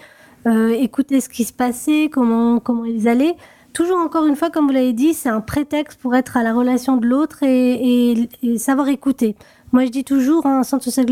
euh, 0.48 0.70
écouter 0.70 1.20
ce 1.20 1.28
qui 1.28 1.44
se 1.44 1.52
passait, 1.52 2.10
comment, 2.10 2.60
comment 2.60 2.86
ils 2.86 3.10
allaient. 3.10 3.36
Toujours 3.76 3.98
encore 3.98 4.26
une 4.26 4.38
fois, 4.38 4.50
comme 4.50 4.68
vous 4.68 4.74
l'avez 4.74 4.94
dit, 4.94 5.14
c'est 5.14 5.28
un 5.28 5.42
prétexte 5.42 6.00
pour 6.00 6.16
être 6.16 6.38
à 6.38 6.44
la 6.44 6.54
relation 6.54 6.96
de 6.96 7.06
l'autre 7.06 7.44
et, 7.44 8.30
et, 8.42 8.58
savoir 8.58 8.88
écouter. 8.88 9.36
Moi, 9.74 9.84
je 9.84 9.92
dis 9.92 10.06
toujours, 10.06 10.46
hein, 10.46 10.60
un 10.60 10.64
centre 10.64 10.86
social, 10.86 11.06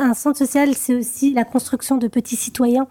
un 0.00 0.14
centre 0.14 0.38
social, 0.38 0.74
c'est 0.74 0.96
aussi 0.96 1.32
la 1.32 1.44
construction 1.44 1.96
de 1.96 2.08
petits 2.08 2.34
citoyens, 2.34 2.88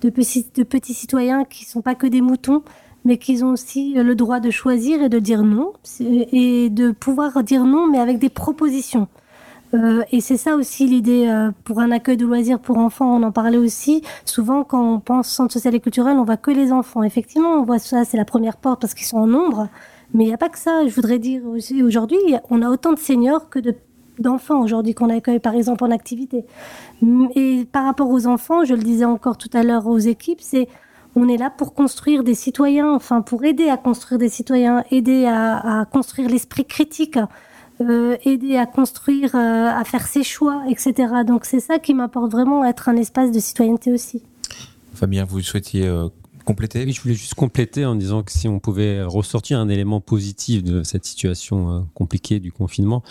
de 0.00 0.08
petits, 0.08 0.46
de 0.54 0.62
petits 0.62 0.94
citoyens 0.94 1.44
qui 1.44 1.66
sont 1.66 1.82
pas 1.82 1.94
que 1.94 2.06
des 2.06 2.22
moutons, 2.22 2.62
mais 3.04 3.18
qu'ils 3.18 3.44
ont 3.44 3.50
aussi 3.50 3.92
le 3.92 4.14
droit 4.14 4.40
de 4.40 4.50
choisir 4.50 5.02
et 5.02 5.10
de 5.10 5.18
dire 5.18 5.42
non, 5.42 5.74
et 6.00 6.70
de 6.70 6.92
pouvoir 6.92 7.44
dire 7.44 7.66
non, 7.66 7.88
mais 7.88 7.98
avec 7.98 8.18
des 8.18 8.30
propositions. 8.30 9.06
Euh, 9.72 10.02
et 10.10 10.20
c'est 10.20 10.36
ça 10.36 10.56
aussi 10.56 10.86
l'idée 10.86 11.28
euh, 11.28 11.50
pour 11.64 11.80
un 11.80 11.90
accueil 11.90 12.16
de 12.16 12.26
loisirs 12.26 12.58
pour 12.58 12.78
enfants. 12.78 13.16
On 13.16 13.22
en 13.22 13.32
parlait 13.32 13.58
aussi. 13.58 14.02
Souvent, 14.24 14.64
quand 14.64 14.94
on 14.94 15.00
pense 15.00 15.28
centre 15.28 15.52
social 15.52 15.74
et 15.74 15.80
culturel, 15.80 16.16
on 16.16 16.24
voit 16.24 16.36
que 16.36 16.50
les 16.50 16.72
enfants. 16.72 17.02
Effectivement, 17.02 17.54
on 17.54 17.64
voit 17.64 17.78
ça, 17.78 18.04
c'est 18.04 18.16
la 18.16 18.24
première 18.24 18.56
porte 18.56 18.80
parce 18.80 18.94
qu'ils 18.94 19.06
sont 19.06 19.18
en 19.18 19.26
nombre. 19.26 19.68
Mais 20.12 20.24
il 20.24 20.26
n'y 20.28 20.34
a 20.34 20.38
pas 20.38 20.48
que 20.48 20.58
ça. 20.58 20.86
Je 20.86 20.94
voudrais 20.94 21.18
dire 21.18 21.46
aussi, 21.46 21.82
aujourd'hui, 21.82 22.18
on 22.50 22.62
a 22.62 22.68
autant 22.68 22.92
de 22.92 22.98
seniors 22.98 23.48
que 23.48 23.58
de 23.58 23.74
d'enfants 24.18 24.60
aujourd'hui 24.60 24.94
qu'on 24.94 25.08
accueille 25.08 25.40
par 25.40 25.54
exemple 25.54 25.82
en 25.82 25.90
activité. 25.90 26.44
Et 27.34 27.66
par 27.72 27.84
rapport 27.84 28.10
aux 28.10 28.26
enfants, 28.26 28.64
je 28.64 28.74
le 28.74 28.82
disais 28.82 29.06
encore 29.06 29.38
tout 29.38 29.48
à 29.54 29.62
l'heure 29.62 29.86
aux 29.86 29.98
équipes, 29.98 30.40
c'est 30.42 30.68
on 31.16 31.28
est 31.28 31.36
là 31.36 31.50
pour 31.50 31.74
construire 31.74 32.22
des 32.22 32.34
citoyens, 32.34 32.92
enfin 32.92 33.20
pour 33.20 33.44
aider 33.44 33.68
à 33.68 33.76
construire 33.76 34.18
des 34.18 34.28
citoyens, 34.28 34.84
aider 34.90 35.26
à, 35.26 35.84
construire 35.90 36.28
l'esprit 36.28 36.64
critique, 36.64 37.18
euh, 37.80 38.16
aider 38.24 38.56
à 38.56 38.66
construire, 38.66 39.34
euh, 39.34 39.68
à 39.68 39.84
faire 39.84 40.06
ses 40.06 40.22
choix, 40.22 40.64
etc. 40.68 41.12
Donc 41.26 41.44
c'est 41.44 41.60
ça 41.60 41.78
qui 41.78 41.94
m'apporte 41.94 42.30
vraiment 42.30 42.64
être 42.64 42.88
un 42.88 42.96
espace 42.96 43.32
de 43.32 43.40
citoyenneté 43.40 43.92
aussi. 43.92 44.22
Fabien, 44.94 45.24
vous 45.24 45.40
souhaitiez 45.40 45.86
euh, 45.86 46.08
compléter? 46.44 46.84
Oui, 46.84 46.92
je 46.92 47.00
voulais 47.00 47.14
juste 47.14 47.34
compléter 47.34 47.84
en 47.84 47.94
disant 47.94 48.22
que 48.22 48.32
si 48.32 48.48
on 48.48 48.58
pouvait 48.58 49.02
ressortir 49.02 49.58
un 49.58 49.68
élément 49.68 50.00
positif 50.00 50.62
de 50.62 50.82
cette 50.82 51.04
situation 51.04 51.86
compliquée 51.94 52.40
du 52.40 52.52
confinement, 52.52 53.02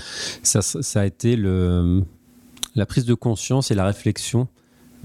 ça, 0.44 0.62
ça 0.62 1.02
a 1.02 1.06
été 1.06 1.36
le, 1.36 2.04
la 2.76 2.86
prise 2.86 3.06
de 3.06 3.14
conscience 3.14 3.72
et 3.72 3.76
la 3.76 3.86
réflexion 3.86 4.48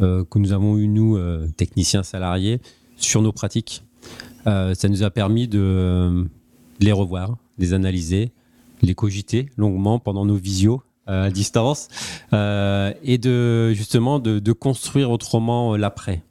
que 0.01 0.39
nous 0.39 0.53
avons 0.53 0.77
eu, 0.77 0.89
nous, 0.89 1.17
techniciens 1.57 2.03
salariés, 2.03 2.61
sur 2.97 3.23
nos 3.23 3.31
pratiques. 3.31 3.85
Euh, 4.47 4.75
ça 4.75 4.89
nous 4.89 5.03
a 5.03 5.11
permis 5.11 5.49
de, 5.49 6.27
les 6.81 6.93
revoir, 6.93 7.37
les 7.59 7.73
analyser, 7.73 8.33
les 8.85 8.95
cogiter 8.95 9.49
longuement 9.57 9.99
pendant 9.99 10.25
nos 10.25 10.37
visios 10.37 10.83
euh, 11.09 11.27
à 11.27 11.31
distance 11.31 11.89
euh, 12.33 12.93
et 13.03 13.19
de 13.19 13.73
justement 13.73 14.19
de, 14.19 14.53
construire 14.53 15.11
autrement 15.11 15.77
l'après. 15.77 16.23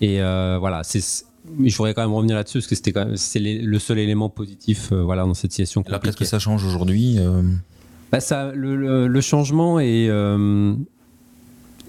Et 0.00 0.18
voilà, 0.18 0.82
c'est 0.82 1.24
je 1.64 1.76
voudrais 1.76 1.94
quand 1.94 2.02
même 2.02 2.12
revenir 2.12 2.34
là-dessus 2.34 2.58
parce 2.58 2.66
que 2.66 2.74
c'était 2.74 2.92
quand 2.92 3.16
c'est 3.16 3.38
le 3.38 3.78
seul 3.78 4.00
élément 4.00 4.28
positif 4.28 4.92
voilà 4.92 5.22
dans 5.22 5.34
cette 5.34 5.52
situation. 5.52 5.82
Alors 5.86 6.00
qu'est-ce 6.00 6.16
que 6.16 6.24
ça 6.24 6.40
change 6.40 6.64
aujourd'hui 6.64 7.18
bah, 8.10 8.20
ça, 8.20 8.52
le, 8.52 9.06
le, 9.06 9.20
changement 9.20 9.80
est 9.80 10.06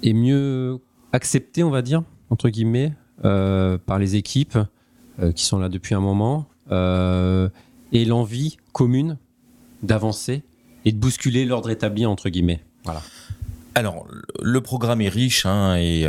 est 0.04 0.14
mieux 0.14 0.80
accepté, 1.12 1.64
on 1.64 1.72
va 1.72 1.82
dire 1.82 2.04
entre 2.30 2.50
guillemets. 2.50 2.94
Euh, 3.26 3.80
par 3.84 3.98
les 3.98 4.16
équipes 4.16 4.60
euh, 5.20 5.32
qui 5.32 5.44
sont 5.44 5.58
là 5.58 5.70
depuis 5.70 5.96
un 5.96 6.00
moment 6.00 6.46
euh, 6.70 7.50
et 7.92 8.06
l'envie 8.06 8.58
commune 8.74 9.18
d'avancer 9.84 10.44
et 10.86 10.92
de 10.92 10.98
bousculer 10.98 11.46
l'ordre 11.46 11.70
établi 11.70 12.06
entre 12.06 12.30
guillemets. 12.30 12.62
Voilà. 12.84 13.02
Alors, 13.76 14.08
le 14.42 14.60
programme 14.62 15.02
est 15.02 15.10
riche 15.10 15.46
hein, 15.46 15.76
et 15.78 16.02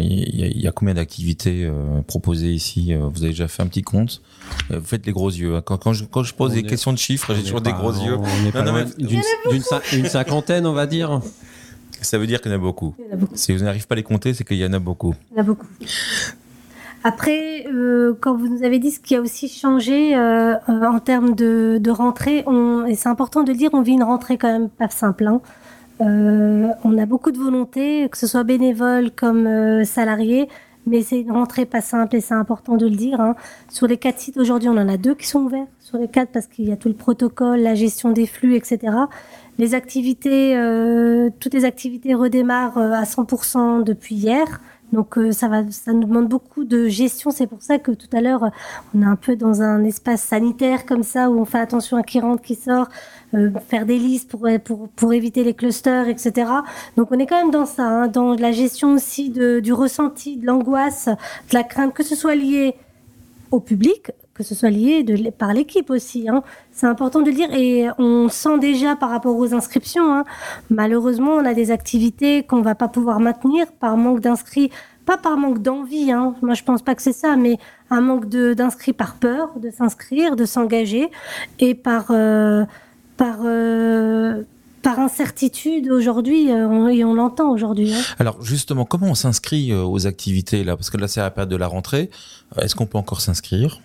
il 0.00 0.60
y, 0.60 0.66
a 0.66 0.72
combien 0.72 0.94
d'activités 0.94 1.70
proposées 2.08 2.50
ici 2.50 2.92
Vous 2.92 3.22
avez 3.22 3.30
déjà 3.30 3.46
fait 3.46 3.62
un 3.62 3.68
petit 3.68 3.82
compte? 3.82 4.20
Vous 4.68 4.84
faites 4.84 5.06
les 5.06 5.12
gros 5.12 5.30
yeux. 5.30 5.54
Hein. 5.54 5.62
Quand, 5.64 5.92
je, 5.92 6.34
pose 6.34 6.54
des 6.54 6.64
questions 6.64 6.92
de 6.92 6.98
chiffres, 6.98 7.32
j'ai 7.34 7.44
toujours 7.44 7.60
des 7.60 7.72
gros 7.72 7.92
yeux. 7.92 8.18
d'une 9.92 10.06
cinquantaine, 10.06 10.66
on 10.66 10.72
va 10.72 10.86
dire. 10.88 11.20
Ça 12.00 12.18
veut 12.18 12.26
dire 12.26 12.40
qu'il 12.40 12.50
y 12.50 12.54
en 12.54 12.58
a 12.58 12.60
beaucoup. 12.60 12.94
Si 13.34 13.52
vous 13.52 13.64
n'arrivez 13.64 13.84
pas 13.86 13.94
à 13.94 13.96
les 13.96 14.02
compter, 14.02 14.34
c'est 14.34 14.44
qu'il 14.44 14.58
y 14.58 14.66
en 14.66 14.72
a 14.72 14.78
beaucoup. 14.78 15.14
Il 15.30 15.36
y 15.36 15.38
en 15.38 15.42
a 15.42 15.46
beaucoup. 15.46 15.66
Après, 17.06 17.66
euh, 17.66 18.14
quand 18.18 18.34
vous 18.34 18.48
nous 18.48 18.64
avez 18.64 18.78
dit 18.78 18.90
ce 18.90 18.98
qui 18.98 19.14
a 19.14 19.20
aussi 19.20 19.46
changé 19.46 20.16
euh, 20.16 20.54
euh, 20.54 20.86
en 20.86 21.00
termes 21.00 21.34
de, 21.34 21.76
de 21.78 21.90
rentrée, 21.90 22.42
on, 22.46 22.86
et 22.86 22.94
c'est 22.94 23.10
important 23.10 23.42
de 23.42 23.52
le 23.52 23.58
dire, 23.58 23.68
on 23.74 23.82
vit 23.82 23.92
une 23.92 24.02
rentrée 24.02 24.38
quand 24.38 24.50
même 24.50 24.70
pas 24.70 24.88
simple. 24.88 25.26
Hein. 25.26 25.42
on 26.00 26.98
a 26.98 27.04
beaucoup 27.04 27.30
de 27.30 27.36
volonté, 27.36 28.08
que 28.08 28.16
ce 28.16 28.26
soit 28.26 28.42
bénévole 28.42 29.10
comme 29.10 29.84
salarié, 29.84 30.48
mais 30.86 31.02
c'est 31.02 31.20
une 31.20 31.32
rentrée 31.32 31.66
pas 31.66 31.82
simple 31.82 32.16
et 32.16 32.20
c'est 32.22 32.32
important 32.32 32.76
de 32.76 32.86
le 32.86 32.96
dire. 32.96 33.20
Hein. 33.20 33.36
Sur 33.68 33.86
les 33.86 33.98
quatre 33.98 34.18
sites 34.18 34.38
aujourd'hui, 34.38 34.70
on 34.70 34.78
en 34.78 34.88
a 34.88 34.96
deux 34.96 35.14
qui 35.14 35.26
sont 35.26 35.40
ouverts. 35.40 35.66
Sur 35.80 35.98
les 35.98 36.08
quatre, 36.08 36.32
parce 36.32 36.46
qu'il 36.46 36.66
y 36.66 36.72
a 36.72 36.76
tout 36.76 36.88
le 36.88 36.94
protocole, 36.94 37.60
la 37.60 37.74
gestion 37.74 38.12
des 38.12 38.26
flux, 38.26 38.56
etc. 38.56 38.78
Les 39.58 39.74
activités, 39.74 40.58
toutes 41.38 41.52
les 41.52 41.66
activités 41.66 42.14
redémarrent 42.14 42.78
à 42.78 43.02
100% 43.02 43.84
depuis 43.84 44.14
hier. 44.14 44.62
Donc 44.94 45.18
euh, 45.18 45.32
ça 45.32 45.48
va, 45.48 45.68
ça 45.72 45.92
nous 45.92 46.04
demande 46.04 46.28
beaucoup 46.28 46.62
de 46.62 46.86
gestion. 46.86 47.32
C'est 47.32 47.48
pour 47.48 47.60
ça 47.60 47.78
que 47.78 47.90
tout 47.90 48.08
à 48.12 48.20
l'heure, 48.20 48.48
on 48.94 49.02
est 49.02 49.04
un 49.04 49.16
peu 49.16 49.34
dans 49.34 49.60
un 49.60 49.82
espace 49.82 50.22
sanitaire 50.22 50.86
comme 50.86 51.02
ça 51.02 51.30
où 51.30 51.40
on 51.40 51.44
fait 51.44 51.58
attention 51.58 51.96
à 51.96 52.04
qui 52.04 52.20
rentre, 52.20 52.42
qui 52.42 52.54
sort, 52.54 52.88
euh, 53.34 53.50
faire 53.68 53.86
des 53.86 53.98
listes 53.98 54.30
pour, 54.30 55.12
éviter 55.12 55.42
les 55.42 55.52
clusters, 55.52 56.08
etc. 56.08 56.48
Donc 56.96 57.08
on 57.10 57.18
est 57.18 57.26
quand 57.26 57.40
même 57.40 57.50
dans 57.50 57.66
ça, 57.66 57.82
hein, 57.82 58.06
dans 58.06 58.34
la 58.34 58.52
gestion 58.52 58.92
aussi 58.92 59.30
du 59.30 59.72
ressenti, 59.72 60.36
de 60.36 60.46
l'angoisse, 60.46 61.06
de 61.06 61.54
la 61.54 61.64
crainte, 61.64 61.92
que 61.92 62.04
ce 62.04 62.14
soit 62.14 62.36
lié 62.36 62.76
au 63.50 63.58
public, 63.58 64.12
que 64.34 64.42
ce 64.42 64.54
soit 64.54 64.70
lié 64.70 65.04
par 65.36 65.54
l'équipe 65.54 65.90
aussi. 65.90 66.28
Hein. 66.28 66.42
C'est 66.72 66.86
important 66.86 67.20
de 67.20 67.26
le 67.26 67.34
dire 67.34 67.52
et 67.54 67.86
on 67.98 68.28
sent 68.28 68.58
déjà 68.58 68.96
par 68.96 69.10
rapport 69.10 69.36
aux 69.36 69.54
inscriptions. 69.54 70.12
Hein. 70.12 70.24
Malheureusement, 70.70 71.32
on 71.32 71.44
a 71.44 71.54
des 71.54 71.70
activités 71.70 72.42
qu'on 72.42 72.60
va 72.60 72.74
pas 72.74 72.88
pouvoir 72.88 73.20
maintenir 73.20 73.70
par 73.72 73.96
manque 73.96 74.20
d'inscrits, 74.20 74.70
pas 75.06 75.16
par 75.16 75.36
manque 75.36 75.62
d'envie. 75.62 76.10
Hein. 76.10 76.34
Moi, 76.42 76.54
je 76.54 76.64
pense 76.64 76.82
pas 76.82 76.96
que 76.96 77.02
c'est 77.02 77.12
ça, 77.12 77.36
mais 77.36 77.58
un 77.90 78.00
manque 78.00 78.28
d'inscrits 78.28 78.92
par 78.92 79.14
peur 79.14 79.52
de 79.56 79.70
s'inscrire, 79.70 80.34
de 80.34 80.44
s'engager 80.44 81.10
et 81.60 81.74
par 81.76 82.06
euh, 82.10 82.64
euh, 83.20 84.42
par 84.82 84.98
incertitude 84.98 85.90
aujourd'hui, 85.90 86.52
euh, 86.52 86.88
et 86.88 87.04
on 87.04 87.14
l'entend 87.14 87.50
aujourd'hui. 87.50 87.94
Alors 88.18 88.42
justement, 88.42 88.84
comment 88.84 89.06
on 89.06 89.14
s'inscrit 89.14 89.72
aux 89.72 90.06
activités 90.06 90.64
là? 90.64 90.76
Parce 90.76 90.90
que 90.90 90.96
là, 90.96 91.08
c'est 91.08 91.20
la 91.20 91.30
période 91.30 91.50
de 91.50 91.56
la 91.56 91.68
rentrée. 91.68 92.10
Est-ce 92.60 92.74
qu'on 92.74 92.86
peut 92.86 92.98
encore 92.98 93.20
s'inscrire? 93.20 93.80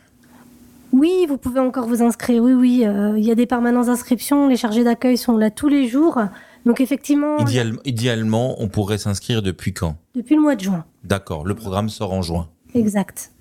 Oui, 0.92 1.26
vous 1.28 1.38
pouvez 1.38 1.60
encore 1.60 1.88
vous 1.88 2.02
inscrire. 2.02 2.44
Oui, 2.44 2.54
oui, 2.54 2.86
il 3.18 3.24
y 3.24 3.32
a 3.32 3.36
des 3.36 3.46
permanences 3.46 3.88
d'inscription. 3.88 4.48
Les 4.48 4.58
chargés 4.58 4.84
d'accueil 4.84 5.18
sont 5.18 5.38
là 5.38 5.52
tous 5.52 5.68
les 5.68 5.88
jours. 5.88 6.20
Donc 6.66 6.82
effectivement. 6.82 7.38
idéalement, 7.86 8.62
on 8.62 8.68
pourrait 8.68 8.98
s'inscrire 8.98 9.42
depuis 9.42 9.74
quand? 9.74 9.98
Depuis 10.16 10.36
le 10.36 10.42
mois 10.42 10.56
de 10.56 10.62
juin. 10.62 10.86
D'accord. 11.04 11.46
Le 11.46 11.56
programme 11.56 11.90
sort 11.90 12.14
en 12.14 12.22
juin. 12.22 12.50
Exact. 12.74 13.32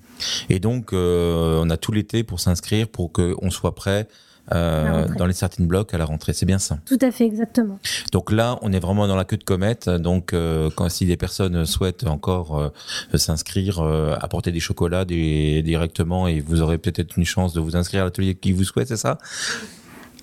Et 0.49 0.59
donc, 0.59 0.89
on 0.93 1.69
a 1.69 1.77
tout 1.77 1.91
l'été 1.91 2.23
pour 2.23 2.39
s'inscrire, 2.39 2.87
pour 2.87 3.11
qu'on 3.11 3.49
soit 3.49 3.75
prêt 3.75 4.07
euh, 4.51 5.07
dans 5.17 5.25
les 5.25 5.33
starting 5.33 5.67
blocks 5.67 5.93
à 5.93 5.97
la 5.97 6.05
rentrée. 6.05 6.33
C'est 6.33 6.45
bien 6.45 6.59
ça. 6.59 6.77
Tout 6.85 6.97
à 7.01 7.11
fait, 7.11 7.25
exactement. 7.25 7.79
Donc 8.11 8.31
là, 8.31 8.57
on 8.61 8.73
est 8.73 8.79
vraiment 8.79 9.07
dans 9.07 9.15
la 9.15 9.25
queue 9.25 9.37
de 9.37 9.43
comète. 9.43 9.89
Donc, 9.89 10.33
euh, 10.33 10.69
quand 10.75 10.89
si 10.89 11.05
des 11.05 11.17
personnes 11.17 11.65
souhaitent 11.65 12.07
encore 12.07 12.57
euh, 12.57 12.69
s'inscrire, 13.17 13.81
apporter 14.19 14.51
des 14.51 14.59
chocolats 14.59 15.05
directement, 15.05 16.27
et 16.27 16.39
vous 16.39 16.61
aurez 16.61 16.77
peut-être 16.77 17.17
une 17.17 17.25
chance 17.25 17.53
de 17.53 17.59
vous 17.59 17.75
inscrire 17.75 18.01
à 18.01 18.05
l'atelier 18.05 18.35
qui 18.35 18.51
vous 18.51 18.63
souhaite, 18.63 18.87
c'est 18.87 18.97
ça? 18.97 19.17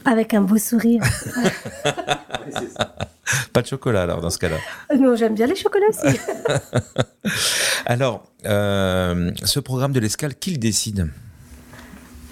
Avec 0.04 0.34
un 0.34 0.42
beau 0.42 0.58
sourire. 0.58 1.02
Pas 3.52 3.62
de 3.62 3.66
chocolat 3.66 4.02
alors 4.02 4.20
dans 4.20 4.30
ce 4.30 4.38
cas-là. 4.38 4.58
Non, 4.96 5.16
j'aime 5.16 5.34
bien 5.34 5.46
les 5.46 5.56
chocolats 5.56 5.88
aussi. 5.88 6.16
alors, 7.86 8.24
ce 8.44 9.58
programme 9.60 9.92
de 9.92 10.00
l'escale, 10.00 10.34
qui 10.36 10.52
le 10.52 10.58
décide? 10.58 11.10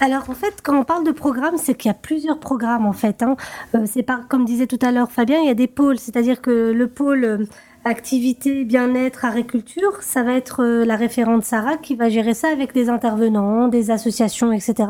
Alors 0.01 0.29
en 0.29 0.35
fait, 0.35 0.61
quand 0.63 0.77
on 0.77 0.85
parle 0.85 1.05
de 1.05 1.13
programme, 1.13 1.57
c'est 1.57 1.75
qu'il 1.75 1.89
y 1.89 1.93
a 1.93 1.99
plusieurs 1.99 2.39
programmes 2.39 2.87
en 2.87 2.93
fait. 2.93 3.23
Hein. 3.23 3.37
Euh, 3.75 3.85
c'est 3.87 4.03
pas 4.03 4.21
comme 4.29 4.45
disait 4.45 4.67
tout 4.67 4.79
à 4.83 4.91
l'heure 4.91 5.11
Fabien, 5.11 5.39
il 5.41 5.47
y 5.47 5.51
a 5.51 5.55
des 5.55 5.67
pôles, 5.67 5.99
c'est-à-dire 5.99 6.43
que 6.43 6.73
le 6.73 6.89
pôle 6.89 7.25
euh, 7.25 7.47
activité, 7.85 8.65
bien-être, 8.65 9.25
agriculture, 9.25 9.93
ça 10.01 10.23
va 10.23 10.33
être 10.33 10.65
euh, 10.65 10.85
la 10.85 10.97
référente 10.97 11.45
Sarah 11.45 11.77
qui 11.77 11.95
va 11.95 12.09
gérer 12.09 12.35
ça 12.35 12.49
avec 12.49 12.73
des 12.73 12.89
intervenants, 12.89 13.69
des 13.69 13.91
associations, 13.91 14.53
etc. 14.53 14.89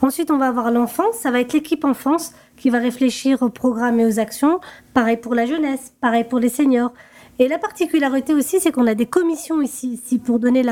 Ensuite, 0.00 0.30
on 0.30 0.38
va 0.38 0.46
avoir 0.46 0.70
l'enfance, 0.70 1.16
ça 1.16 1.30
va 1.30 1.40
être 1.40 1.52
l'équipe 1.52 1.84
enfance 1.84 2.32
qui 2.56 2.70
va 2.70 2.78
réfléchir 2.78 3.42
au 3.42 3.50
programme 3.50 4.00
et 4.00 4.06
aux 4.06 4.18
actions. 4.18 4.60
Pareil 4.94 5.16
pour 5.16 5.34
la 5.34 5.44
jeunesse, 5.44 5.92
pareil 6.00 6.24
pour 6.24 6.38
les 6.38 6.48
seniors. 6.48 6.92
Et 7.38 7.48
la 7.48 7.58
particularité 7.58 8.32
aussi, 8.34 8.60
c'est 8.60 8.72
qu'on 8.72 8.86
a 8.86 8.94
des 8.94 9.06
commissions 9.06 9.60
ici, 9.60 10.00
pour 10.24 10.38
donner 10.38 10.62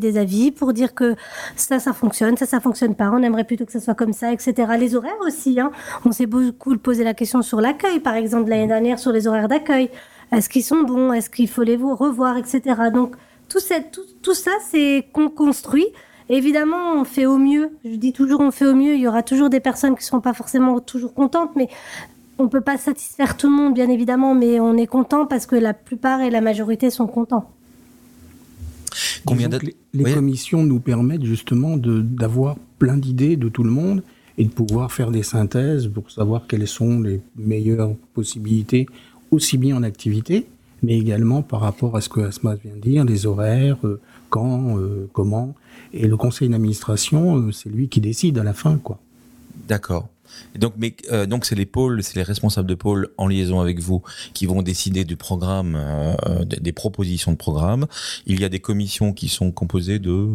des 0.00 0.18
avis, 0.18 0.50
pour 0.50 0.72
dire 0.72 0.94
que 0.94 1.14
ça, 1.56 1.78
ça 1.78 1.92
fonctionne, 1.92 2.36
ça, 2.36 2.46
ça 2.46 2.60
fonctionne 2.60 2.94
pas. 2.94 3.10
On 3.12 3.22
aimerait 3.22 3.44
plutôt 3.44 3.64
que 3.64 3.72
ça 3.72 3.80
soit 3.80 3.94
comme 3.94 4.12
ça, 4.12 4.32
etc. 4.32 4.72
Les 4.78 4.96
horaires 4.96 5.12
aussi. 5.26 5.60
Hein. 5.60 5.70
On 6.04 6.12
s'est 6.12 6.26
beaucoup 6.26 6.76
posé 6.78 7.04
la 7.04 7.14
question 7.14 7.42
sur 7.42 7.60
l'accueil, 7.60 8.00
par 8.00 8.14
exemple 8.14 8.50
l'année 8.50 8.66
dernière 8.66 8.98
sur 8.98 9.12
les 9.12 9.28
horaires 9.28 9.48
d'accueil. 9.48 9.88
Est-ce 10.32 10.48
qu'ils 10.48 10.64
sont 10.64 10.82
bons? 10.82 11.12
Est-ce 11.12 11.30
qu'il 11.30 11.48
faut 11.48 11.62
les 11.62 11.76
revoir, 11.76 12.36
etc. 12.38 12.62
Donc 12.92 13.14
tout, 13.48 13.60
tout, 13.92 14.02
tout 14.22 14.34
ça, 14.34 14.50
c'est 14.68 15.06
qu'on 15.12 15.28
construit. 15.28 15.86
Évidemment, 16.28 16.94
on 16.94 17.04
fait 17.04 17.26
au 17.26 17.36
mieux. 17.36 17.70
Je 17.84 17.96
dis 17.96 18.12
toujours, 18.12 18.40
on 18.40 18.50
fait 18.50 18.66
au 18.66 18.74
mieux. 18.74 18.94
Il 18.94 19.00
y 19.00 19.06
aura 19.06 19.22
toujours 19.22 19.50
des 19.50 19.60
personnes 19.60 19.94
qui 19.94 20.00
ne 20.00 20.06
seront 20.06 20.20
pas 20.22 20.32
forcément 20.32 20.80
toujours 20.80 21.12
contentes, 21.12 21.50
mais 21.54 21.68
on 22.38 22.48
peut 22.48 22.60
pas 22.60 22.78
satisfaire 22.78 23.36
tout 23.36 23.48
le 23.48 23.56
monde, 23.56 23.74
bien 23.74 23.88
évidemment, 23.88 24.34
mais 24.34 24.60
on 24.60 24.76
est 24.76 24.86
content 24.86 25.26
parce 25.26 25.46
que 25.46 25.56
la 25.56 25.74
plupart 25.74 26.20
et 26.20 26.30
la 26.30 26.40
majorité 26.40 26.90
sont 26.90 27.06
contents. 27.06 27.50
Combien 29.24 29.48
les, 29.48 29.74
les 29.92 30.12
commissions 30.12 30.62
nous 30.62 30.80
permettent 30.80 31.24
justement 31.24 31.76
d'avoir 31.76 32.56
plein 32.78 32.96
d'idées 32.96 33.36
de 33.36 33.48
tout 33.48 33.64
le 33.64 33.70
monde 33.70 34.02
et 34.38 34.44
de 34.44 34.50
pouvoir 34.50 34.92
faire 34.92 35.10
des 35.10 35.22
synthèses 35.22 35.88
pour 35.88 36.10
savoir 36.10 36.46
quelles 36.46 36.66
sont 36.66 37.00
les 37.00 37.20
meilleures 37.36 37.94
possibilités, 38.14 38.86
aussi 39.30 39.58
bien 39.58 39.76
en 39.76 39.82
activité, 39.82 40.46
mais 40.82 40.98
également 40.98 41.42
par 41.42 41.60
rapport 41.60 41.96
à 41.96 42.00
ce 42.00 42.08
que 42.08 42.20
Asma 42.20 42.56
vient 42.56 42.74
de 42.74 42.80
dire, 42.80 43.04
les 43.04 43.26
horaires, 43.26 43.78
euh, 43.84 44.00
quand, 44.28 44.78
euh, 44.78 45.08
comment. 45.12 45.54
Et 45.92 46.06
le 46.06 46.16
conseil 46.16 46.48
d'administration, 46.48 47.38
euh, 47.38 47.52
c'est 47.52 47.70
lui 47.70 47.88
qui 47.88 48.00
décide 48.00 48.38
à 48.38 48.44
la 48.44 48.52
fin, 48.52 48.78
quoi. 48.78 48.98
D'accord 49.68 50.08
donc, 50.56 50.74
mais 50.76 50.94
euh, 51.12 51.26
donc 51.26 51.44
c'est 51.44 51.54
les 51.54 51.66
pôles, 51.66 52.02
c'est 52.02 52.16
les 52.16 52.22
responsables 52.22 52.68
de 52.68 52.74
pôle 52.74 53.08
en 53.18 53.26
liaison 53.26 53.60
avec 53.60 53.80
vous 53.80 54.02
qui 54.32 54.46
vont 54.46 54.62
décider 54.62 55.04
du 55.04 55.16
programme, 55.16 55.76
euh, 55.76 56.14
euh, 56.26 56.44
des 56.44 56.72
propositions 56.72 57.32
de 57.32 57.36
programme. 57.36 57.86
Il 58.26 58.40
y 58.40 58.44
a 58.44 58.48
des 58.48 58.60
commissions 58.60 59.12
qui 59.12 59.28
sont 59.28 59.50
composées 59.50 59.98
de 59.98 60.28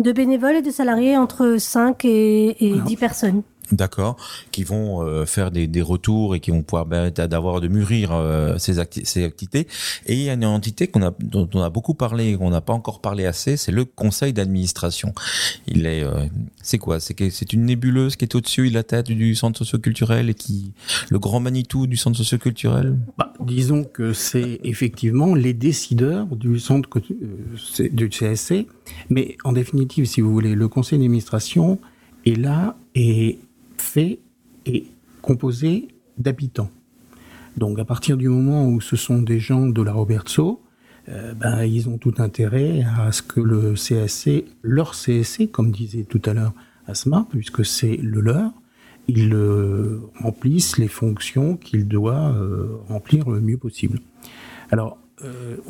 de 0.00 0.12
bénévoles 0.12 0.56
et 0.56 0.62
de 0.62 0.70
salariés 0.70 1.16
entre 1.16 1.56
5 1.58 2.04
et, 2.04 2.64
et 2.64 2.80
10 2.80 2.96
personnes. 2.96 3.42
D'accord, 3.70 4.16
qui 4.50 4.64
vont 4.64 5.02
euh, 5.02 5.26
faire 5.26 5.50
des, 5.50 5.66
des, 5.66 5.82
retours 5.82 6.34
et 6.34 6.40
qui 6.40 6.50
vont 6.50 6.62
pouvoir 6.62 6.88
permettre 6.88 7.26
d'avoir 7.26 7.60
de 7.60 7.68
mûrir 7.68 8.12
euh, 8.12 8.56
ces, 8.56 8.76
ces, 9.04 9.24
activités. 9.24 9.66
Et 10.06 10.14
il 10.14 10.22
y 10.22 10.30
a 10.30 10.34
une 10.34 10.46
entité 10.46 10.86
qu'on 10.86 11.02
a, 11.02 11.12
dont 11.20 11.48
on 11.52 11.60
a 11.60 11.68
beaucoup 11.68 11.92
parlé, 11.92 12.34
qu'on 12.36 12.48
n'a 12.48 12.62
pas 12.62 12.72
encore 12.72 13.02
parlé 13.02 13.26
assez, 13.26 13.58
c'est 13.58 13.72
le 13.72 13.84
conseil 13.84 14.32
d'administration. 14.32 15.12
Il 15.66 15.84
est, 15.84 16.02
euh, 16.02 16.24
c'est 16.62 16.78
quoi? 16.78 16.98
C'est 16.98 17.14
c'est 17.30 17.52
une 17.52 17.66
nébuleuse 17.66 18.16
qui 18.16 18.24
est 18.24 18.34
au-dessus 18.34 18.70
de 18.70 18.74
la 18.74 18.84
tête 18.84 19.08
du 19.08 19.34
centre 19.34 19.58
socioculturel 19.58 20.30
et 20.30 20.34
qui, 20.34 20.72
le 21.10 21.18
grand 21.18 21.40
Manitou 21.40 21.86
du 21.86 21.98
centre 21.98 22.16
socioculturel? 22.16 22.96
Bah, 23.18 23.34
disons 23.40 23.84
que 23.84 24.14
c'est 24.14 24.60
effectivement 24.64 25.34
les 25.34 25.52
décideurs 25.52 26.26
du 26.26 26.58
centre 26.58 26.88
du 27.78 28.08
CSC, 28.08 28.66
mais 29.10 29.36
en 29.44 29.52
définitive, 29.52 30.06
si 30.06 30.22
vous 30.22 30.32
voulez, 30.32 30.54
le 30.54 30.68
conseil 30.68 30.98
d'administration 30.98 31.78
est 32.24 32.36
là 32.36 32.76
et 32.94 33.38
fait 33.80 34.20
et 34.66 34.86
composé 35.22 35.88
d'habitants. 36.16 36.70
Donc 37.56 37.78
à 37.78 37.84
partir 37.84 38.16
du 38.16 38.28
moment 38.28 38.68
où 38.68 38.80
ce 38.80 38.96
sont 38.96 39.20
des 39.20 39.40
gens 39.40 39.66
de 39.66 39.82
la 39.82 39.92
Robertso, 39.92 40.62
euh, 41.08 41.32
ben, 41.34 41.64
ils 41.64 41.88
ont 41.88 41.98
tout 41.98 42.14
intérêt 42.18 42.84
à 42.98 43.12
ce 43.12 43.22
que 43.22 43.40
le 43.40 43.74
CSC, 43.74 44.44
leur 44.62 44.92
CSC, 44.92 45.50
comme 45.50 45.70
disait 45.70 46.04
tout 46.04 46.20
à 46.26 46.34
l'heure 46.34 46.52
Asma, 46.86 47.26
puisque 47.30 47.64
c'est 47.64 47.96
le 47.96 48.20
leur, 48.20 48.52
ils 49.08 49.32
euh, 49.32 50.00
remplissent 50.20 50.76
les 50.78 50.88
fonctions 50.88 51.56
qu'ils 51.56 51.88
doivent 51.88 52.40
euh, 52.40 52.76
remplir 52.88 53.28
le 53.30 53.40
mieux 53.40 53.58
possible. 53.58 54.00
Alors, 54.70 54.98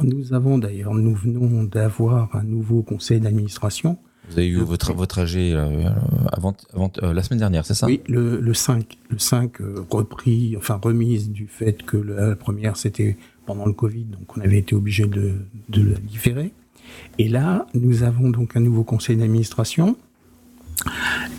nous 0.02 0.34
avons 0.34 0.58
d'ailleurs, 0.58 0.92
nous 0.92 1.14
venons 1.14 1.64
d'avoir 1.64 2.36
un 2.36 2.42
nouveau 2.42 2.82
conseil 2.82 3.18
d'administration 3.18 3.96
vous 4.30 4.38
avez 4.38 4.48
eu 4.48 4.58
votre, 4.58 4.92
votre 4.92 5.20
AG 5.20 5.36
euh, 5.36 5.90
avant, 6.32 6.54
avant 6.74 6.92
euh, 7.02 7.12
la 7.12 7.22
semaine 7.22 7.38
dernière, 7.38 7.64
c'est 7.64 7.74
ça? 7.74 7.86
Oui, 7.86 8.00
le, 8.08 8.40
le 8.40 8.54
5. 8.54 8.98
Le 9.10 9.18
5 9.18 9.60
euh, 9.60 9.84
repris, 9.90 10.54
enfin 10.56 10.78
remise 10.82 11.30
du 11.30 11.46
fait 11.46 11.82
que 11.82 11.96
la 11.96 12.36
première 12.36 12.76
c'était 12.76 13.16
pendant 13.46 13.66
le 13.66 13.72
Covid, 13.72 14.04
donc 14.04 14.36
on 14.36 14.40
avait 14.40 14.58
été 14.58 14.74
obligé 14.74 15.06
de, 15.06 15.34
de 15.68 15.92
la 15.92 15.98
différer. 15.98 16.52
Et 17.18 17.28
là, 17.28 17.66
nous 17.74 18.02
avons 18.02 18.30
donc 18.30 18.56
un 18.56 18.60
nouveau 18.60 18.84
conseil 18.84 19.16
d'administration 19.16 19.96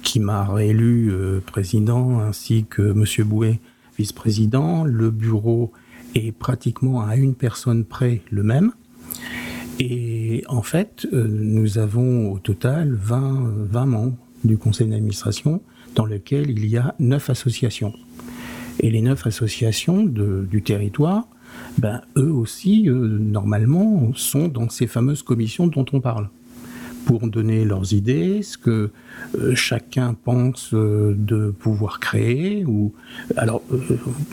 qui 0.02 0.20
m'a 0.20 0.44
réélu 0.44 1.14
président 1.46 2.20
ainsi 2.20 2.66
que 2.70 2.82
Monsieur 2.82 3.24
Bouet 3.24 3.60
vice-président. 3.98 4.84
Le 4.84 5.12
bureau 5.12 5.72
est 6.16 6.32
pratiquement 6.32 7.02
à 7.02 7.16
une 7.16 7.36
personne 7.36 7.86
près 7.86 8.22
le 8.32 8.44
même. 8.44 8.74
Et 9.80 10.44
en 10.50 10.62
fait, 10.62 11.08
euh, 11.14 11.26
nous 11.30 11.78
avons 11.78 12.34
au 12.34 12.40
total 12.40 12.94
20, 12.94 13.54
20 13.70 13.86
membres 13.86 14.18
du 14.44 14.58
conseil 14.58 14.88
d'administration 14.88 15.62
dans 15.96 16.06
lequel 16.06 16.50
il 16.50 16.66
y 16.68 16.78
a 16.78 16.96
9 17.00 17.30
associations. 17.30 17.94
Et 18.82 18.92
les 18.92 19.02
9 19.02 19.26
associations 19.28 20.04
du 20.04 20.62
territoire, 20.62 21.28
ben, 21.78 22.02
eux 22.18 22.32
aussi, 22.32 22.90
euh, 22.90 22.94
normalement, 22.94 24.12
sont 24.16 24.50
dans 24.50 24.70
ces 24.70 24.86
fameuses 24.86 25.24
commissions 25.24 25.68
dont 25.68 25.86
on 25.94 26.02
parle 26.02 26.30
pour 27.06 27.28
donner 27.28 27.64
leurs 27.64 27.94
idées, 27.94 28.44
ce 28.44 28.58
que 28.58 28.92
euh, 29.36 29.56
chacun 29.56 30.14
pense 30.14 30.74
de 30.74 31.50
pouvoir 31.58 32.00
créer, 32.00 32.66
ou 32.66 32.94
alors 33.36 33.64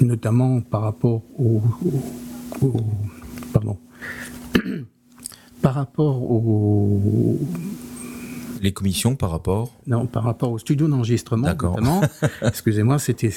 notamment 0.00 0.60
par 0.60 0.82
rapport 0.82 1.22
au 1.38 1.62
pardon, 3.52 3.78
par 5.66 5.74
rapport 5.74 6.22
au 6.30 7.40
les 8.62 8.72
commissions 8.72 9.16
par 9.16 9.32
rapport 9.32 9.74
Non, 9.88 10.06
par 10.06 10.22
rapport 10.22 10.52
au 10.52 10.58
studio 10.58 10.86
d'enregistrement, 10.86 11.48
notamment. 11.48 12.00
Excusez-moi, 12.42 13.00
c'était, 13.00 13.32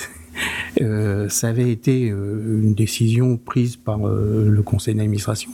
euh, 0.80 1.28
ça 1.28 1.48
avait 1.48 1.72
été 1.72 2.12
euh, 2.12 2.62
une 2.64 2.76
décision 2.76 3.36
prise 3.36 3.78
par 3.78 4.08
euh, 4.08 4.48
le 4.48 4.62
conseil 4.62 4.94
d'administration, 4.94 5.50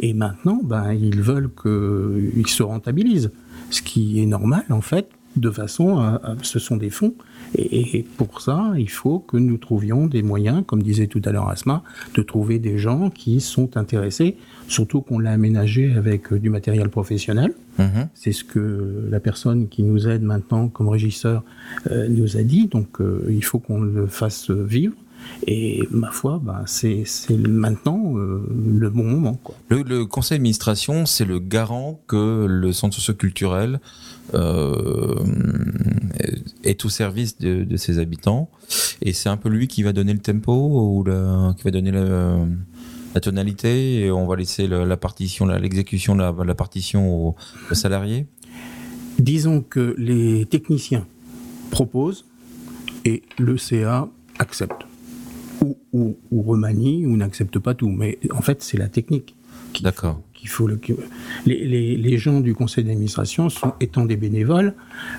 et 0.00 0.12
maintenant, 0.12 0.60
ben, 0.62 0.92
ils 0.92 1.22
veulent 1.22 1.50
qu'ils 1.50 2.46
se 2.46 2.62
rentabilisent, 2.62 3.32
ce 3.70 3.80
qui 3.80 4.22
est 4.22 4.26
normal 4.26 4.66
en 4.68 4.82
fait, 4.82 5.08
de 5.40 5.50
façon, 5.50 5.98
à, 5.98 6.36
ce 6.42 6.58
sont 6.58 6.76
des 6.76 6.90
fonds, 6.90 7.14
et, 7.56 8.04
pour 8.16 8.40
ça, 8.40 8.72
il 8.76 8.90
faut 8.90 9.20
que 9.20 9.36
nous 9.36 9.56
trouvions 9.56 10.06
des 10.06 10.22
moyens, 10.22 10.62
comme 10.66 10.82
disait 10.82 11.06
tout 11.06 11.22
à 11.24 11.32
l'heure 11.32 11.48
Asma, 11.48 11.82
de 12.14 12.22
trouver 12.22 12.58
des 12.58 12.78
gens 12.78 13.10
qui 13.10 13.40
sont 13.40 13.76
intéressés 13.76 14.36
surtout 14.68 15.00
qu'on 15.00 15.18
l'a 15.18 15.32
aménagé 15.32 15.94
avec 15.94 16.32
euh, 16.32 16.38
du 16.38 16.50
matériel 16.50 16.90
professionnel. 16.90 17.54
Mhm. 17.78 18.08
C'est 18.14 18.32
ce 18.32 18.44
que 18.44 19.08
la 19.10 19.20
personne 19.20 19.68
qui 19.68 19.82
nous 19.82 20.08
aide 20.08 20.22
maintenant 20.22 20.68
comme 20.68 20.88
régisseur 20.88 21.42
euh, 21.90 22.08
nous 22.08 22.36
a 22.36 22.42
dit. 22.42 22.66
Donc 22.66 23.00
euh, 23.00 23.26
il 23.30 23.44
faut 23.44 23.58
qu'on 23.58 23.80
le 23.80 24.06
fasse 24.06 24.50
vivre. 24.50 24.94
Et 25.46 25.86
ma 25.90 26.10
foi, 26.10 26.40
ben, 26.42 26.62
c'est 26.66 27.04
maintenant 27.30 28.16
euh, 28.16 28.42
le 28.66 28.90
bon 28.90 29.04
moment. 29.04 29.34
Quoi. 29.42 29.56
Le, 29.68 30.04
conseil 30.04 30.38
d'administration, 30.38 31.06
c'est 31.06 31.24
le 31.24 31.38
garant 31.38 32.00
que 32.06 32.46
le 32.48 32.72
centre 32.72 32.94
socioculturel 32.96 33.80
est 36.64 36.84
au 36.84 36.88
service 36.88 37.38
de, 37.38 37.76
ses 37.76 37.98
habitants. 37.98 38.50
Et 39.02 39.12
c'est 39.12 39.28
un 39.28 39.36
peu 39.36 39.48
lui 39.48 39.68
qui 39.68 39.82
va 39.82 39.92
donner 39.92 40.12
le 40.12 40.18
tempo 40.18 40.52
ou 40.52 41.04
qui 41.54 41.62
va 41.64 41.70
donner 41.70 41.92
la, 41.92 43.20
tonalité. 43.20 44.00
Et 44.00 44.10
on 44.10 44.26
va 44.26 44.36
laisser 44.36 44.66
la 44.66 44.96
partition, 44.96 45.46
l'exécution 45.46 46.14
de 46.14 46.22
la, 46.44 46.54
partition 46.54 47.28
aux 47.28 47.36
salariés. 47.72 48.26
Disons 49.18 49.62
que 49.62 49.94
les 49.98 50.46
techniciens 50.46 51.06
proposent 51.70 52.24
et 53.04 53.22
le 53.38 53.56
CA 53.56 54.08
accepte. 54.38 54.86
Ou, 55.60 55.76
ou, 55.92 56.16
ou 56.30 56.42
remanie 56.42 57.04
ou 57.04 57.16
n'accepte 57.16 57.58
pas 57.58 57.74
tout. 57.74 57.88
Mais 57.88 58.18
en 58.30 58.42
fait, 58.42 58.62
c'est 58.62 58.78
la 58.78 58.88
technique. 58.88 59.34
D'accord. 59.80 60.20
Qu'il 60.38 60.48
faut 60.48 60.68
le, 60.68 60.78
les, 61.46 61.66
les, 61.66 61.96
les, 61.96 62.16
gens 62.16 62.38
du 62.38 62.54
conseil 62.54 62.84
d'administration 62.84 63.48
sont 63.48 63.74
étant 63.80 64.04
des 64.04 64.16
bénévoles, 64.16 64.74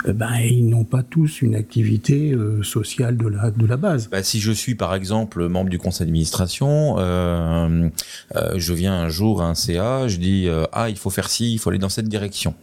euh, 0.07 0.13
ben, 0.13 0.33
ils 0.39 0.69
n'ont 0.69 0.85
pas 0.85 1.03
tous 1.03 1.41
une 1.41 1.55
activité 1.55 2.31
euh, 2.31 2.63
sociale 2.63 3.17
de 3.17 3.27
la, 3.27 3.51
de 3.51 3.65
la 3.65 3.75
base. 3.75 4.09
Bah, 4.09 4.23
si 4.23 4.39
je 4.39 4.53
suis 4.53 4.75
par 4.75 4.95
exemple 4.95 5.45
membre 5.49 5.69
du 5.69 5.77
conseil 5.77 6.07
d'administration, 6.07 6.95
euh, 6.99 7.89
je 8.55 8.73
viens 8.73 8.93
un 8.93 9.09
jour 9.09 9.41
à 9.41 9.49
un 9.49 9.55
CA, 9.55 10.07
je 10.07 10.17
dis 10.17 10.47
ah 10.71 10.89
il 10.89 10.97
faut 10.97 11.09
faire 11.09 11.29
ci, 11.29 11.51
il 11.51 11.59
faut 11.59 11.69
aller 11.69 11.79
dans 11.79 11.89
cette 11.89 12.07
direction. 12.07 12.55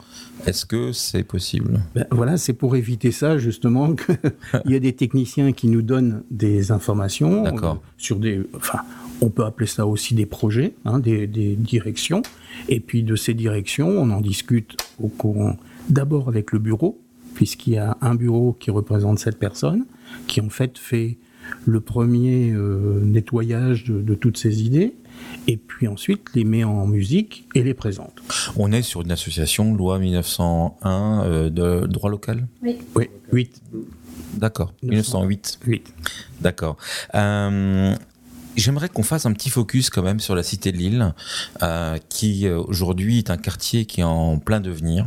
Est-ce 0.46 0.64
que 0.64 0.92
c'est 0.92 1.24
possible? 1.24 1.80
Ben, 1.94 2.07
Voilà, 2.11 2.36
c'est 2.38 2.52
pour 2.52 2.76
éviter 2.76 3.12
ça 3.12 3.36
justement 3.36 3.94
qu'il 3.94 4.16
y 4.72 4.76
a 4.76 4.80
des 4.80 4.94
techniciens 4.94 5.52
qui 5.52 5.68
nous 5.68 5.82
donnent 5.82 6.22
des 6.30 6.72
informations 6.72 7.44
sur 7.98 8.16
des, 8.16 8.42
enfin, 8.54 8.80
on 9.21 9.31
peut 9.31 9.45
appeler 9.45 9.67
ça 9.67 9.87
aussi 9.87 10.14
des 10.14 10.27
projets, 10.27 10.75
hein, 10.85 10.99
des, 10.99 11.27
directions, 11.27 12.23
et 12.69 12.81
puis 12.81 13.03
de 13.03 13.17
ces 13.17 13.35
directions, 13.35 13.89
on 13.89 14.11
en 14.11 14.21
discute 14.21 14.77
au 15.01 15.09
courant 15.09 15.57
d'abord 15.89 16.29
avec 16.29 16.53
le 16.53 16.59
bureau, 16.59 17.01
puisqu'il 17.35 17.75
y 17.75 17.79
a 17.79 17.97
un 18.01 18.14
bureau 18.14 18.57
qui 18.59 18.71
représente 18.71 19.19
cette 19.19 19.39
personne, 19.39 19.85
qui 20.27 20.41
en 20.41 20.49
fait 20.49 20.79
fait 20.79 21.19
le 21.64 21.81
premier 21.81 22.51
euh, 22.51 23.01
nettoyage 23.05 23.85
de, 23.85 24.14
toutes 24.14 24.37
ces 24.37 24.64
idées, 24.64 24.95
et 25.47 25.57
puis 25.57 25.87
ensuite 25.87 26.35
les 26.35 26.45
met 26.45 26.64
en 26.64 26.87
musique 26.87 27.47
et 27.55 27.62
les 27.62 27.75
présente. 27.75 28.14
On 28.57 28.73
est 28.73 28.83
sur 28.83 29.03
une 29.03 29.12
association, 29.12 29.75
loi 29.75 29.99
1901 29.99 31.25
euh, 31.25 31.51
de 31.51 31.87
droit 31.87 32.11
local? 32.11 32.49
Oui. 32.62 32.79
Oui, 32.95 33.09
8. 33.33 33.62
D'accord, 34.35 34.75
1908. 34.83 35.61
8. 35.64 35.95
D'accord. 36.41 36.77
Euh, 37.14 37.95
J'aimerais 38.57 38.88
qu'on 38.88 39.02
fasse 39.02 39.26
un 39.26 39.32
petit 39.32 39.50
focus 39.50 39.90
quand 39.90 40.02
même 40.02 40.18
sur 40.18 40.34
la 40.34 40.42
cité 40.42 40.72
de 40.72 40.78
Lille, 40.78 41.14
euh, 41.62 41.98
qui 42.09 42.46
euh, 42.46 42.59
aujourd'hui 42.59 43.18
est 43.18 43.30
un 43.30 43.36
quartier 43.36 43.84
qui 43.84 44.00
est 44.00 44.04
en 44.04 44.38
plein 44.38 44.61
devenir. 44.61 45.07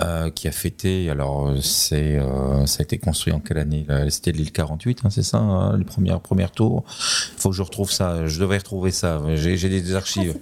Euh, 0.00 0.30
qui 0.30 0.48
a 0.48 0.52
fêté. 0.52 1.10
Alors, 1.10 1.54
c'est, 1.62 2.18
euh, 2.18 2.66
ça 2.66 2.80
a 2.80 2.82
été 2.82 2.98
construit 2.98 3.32
en 3.32 3.40
quelle 3.40 3.58
année 3.58 3.86
C'était 4.08 4.32
l'île 4.32 4.52
48, 4.52 5.00
hein, 5.04 5.10
c'est 5.10 5.22
ça, 5.22 5.38
hein, 5.38 5.76
les 5.78 5.84
premières 5.84 6.20
premières 6.20 6.50
tours. 6.50 6.84
Il 7.36 7.40
faut 7.40 7.50
que 7.50 7.56
je 7.56 7.62
retrouve 7.62 7.90
ça. 7.90 8.26
Je 8.26 8.40
devrais 8.40 8.58
retrouver 8.58 8.90
ça. 8.90 9.22
J'ai, 9.34 9.56
j'ai 9.56 9.68
des 9.68 9.94
archives. 9.94 10.36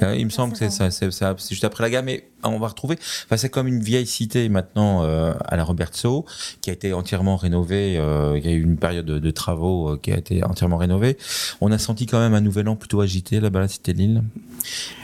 Ah, 0.00 0.14
Il 0.14 0.24
me 0.24 0.30
semble 0.30 0.52
que 0.52 0.58
c'est 0.58 0.70
ça. 0.70 0.90
C'est, 0.90 1.10
c'est 1.10 1.34
juste 1.50 1.64
après 1.64 1.82
la 1.82 1.90
gamme, 1.90 2.06
mais 2.06 2.28
on 2.50 2.58
va 2.58 2.68
retrouver. 2.68 2.96
Enfin, 3.24 3.36
c'est 3.36 3.48
comme 3.48 3.66
une 3.66 3.80
vieille 3.80 4.06
cité 4.06 4.48
maintenant 4.48 5.02
euh, 5.02 5.32
à 5.44 5.56
la 5.56 5.64
Robertso 5.64 6.24
qui 6.60 6.70
a 6.70 6.72
été 6.72 6.92
entièrement 6.92 7.36
rénovée. 7.36 7.96
Euh, 7.98 8.38
il 8.38 8.44
y 8.44 8.48
a 8.48 8.52
eu 8.52 8.62
une 8.62 8.76
période 8.76 9.06
de, 9.06 9.18
de 9.18 9.30
travaux 9.30 9.92
euh, 9.92 9.98
qui 10.00 10.12
a 10.12 10.18
été 10.18 10.44
entièrement 10.44 10.76
rénovée. 10.76 11.16
On 11.60 11.72
a 11.72 11.78
senti 11.78 12.06
quand 12.06 12.18
même 12.18 12.34
un 12.34 12.40
nouvel 12.40 12.68
an 12.68 12.76
plutôt 12.76 13.00
agité 13.00 13.40
là-bas, 13.40 13.60
la 13.60 13.68
cité 13.68 13.92
de 13.92 13.98
Lille. 13.98 14.22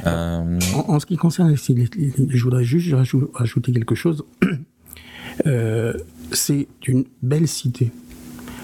En, 0.05 0.59
en, 0.89 1.01
ce 1.01 1.07
qui 1.07 1.17
concerne, 1.17 1.55
je 1.57 2.43
voudrais 2.43 2.65
juste 2.65 2.87
ajouter 3.39 3.73
quelque 3.73 3.95
chose. 3.95 4.25
Euh, 5.47 5.95
c'est 6.33 6.67
une 6.87 7.05
belle 7.23 7.49
cité. 7.49 7.93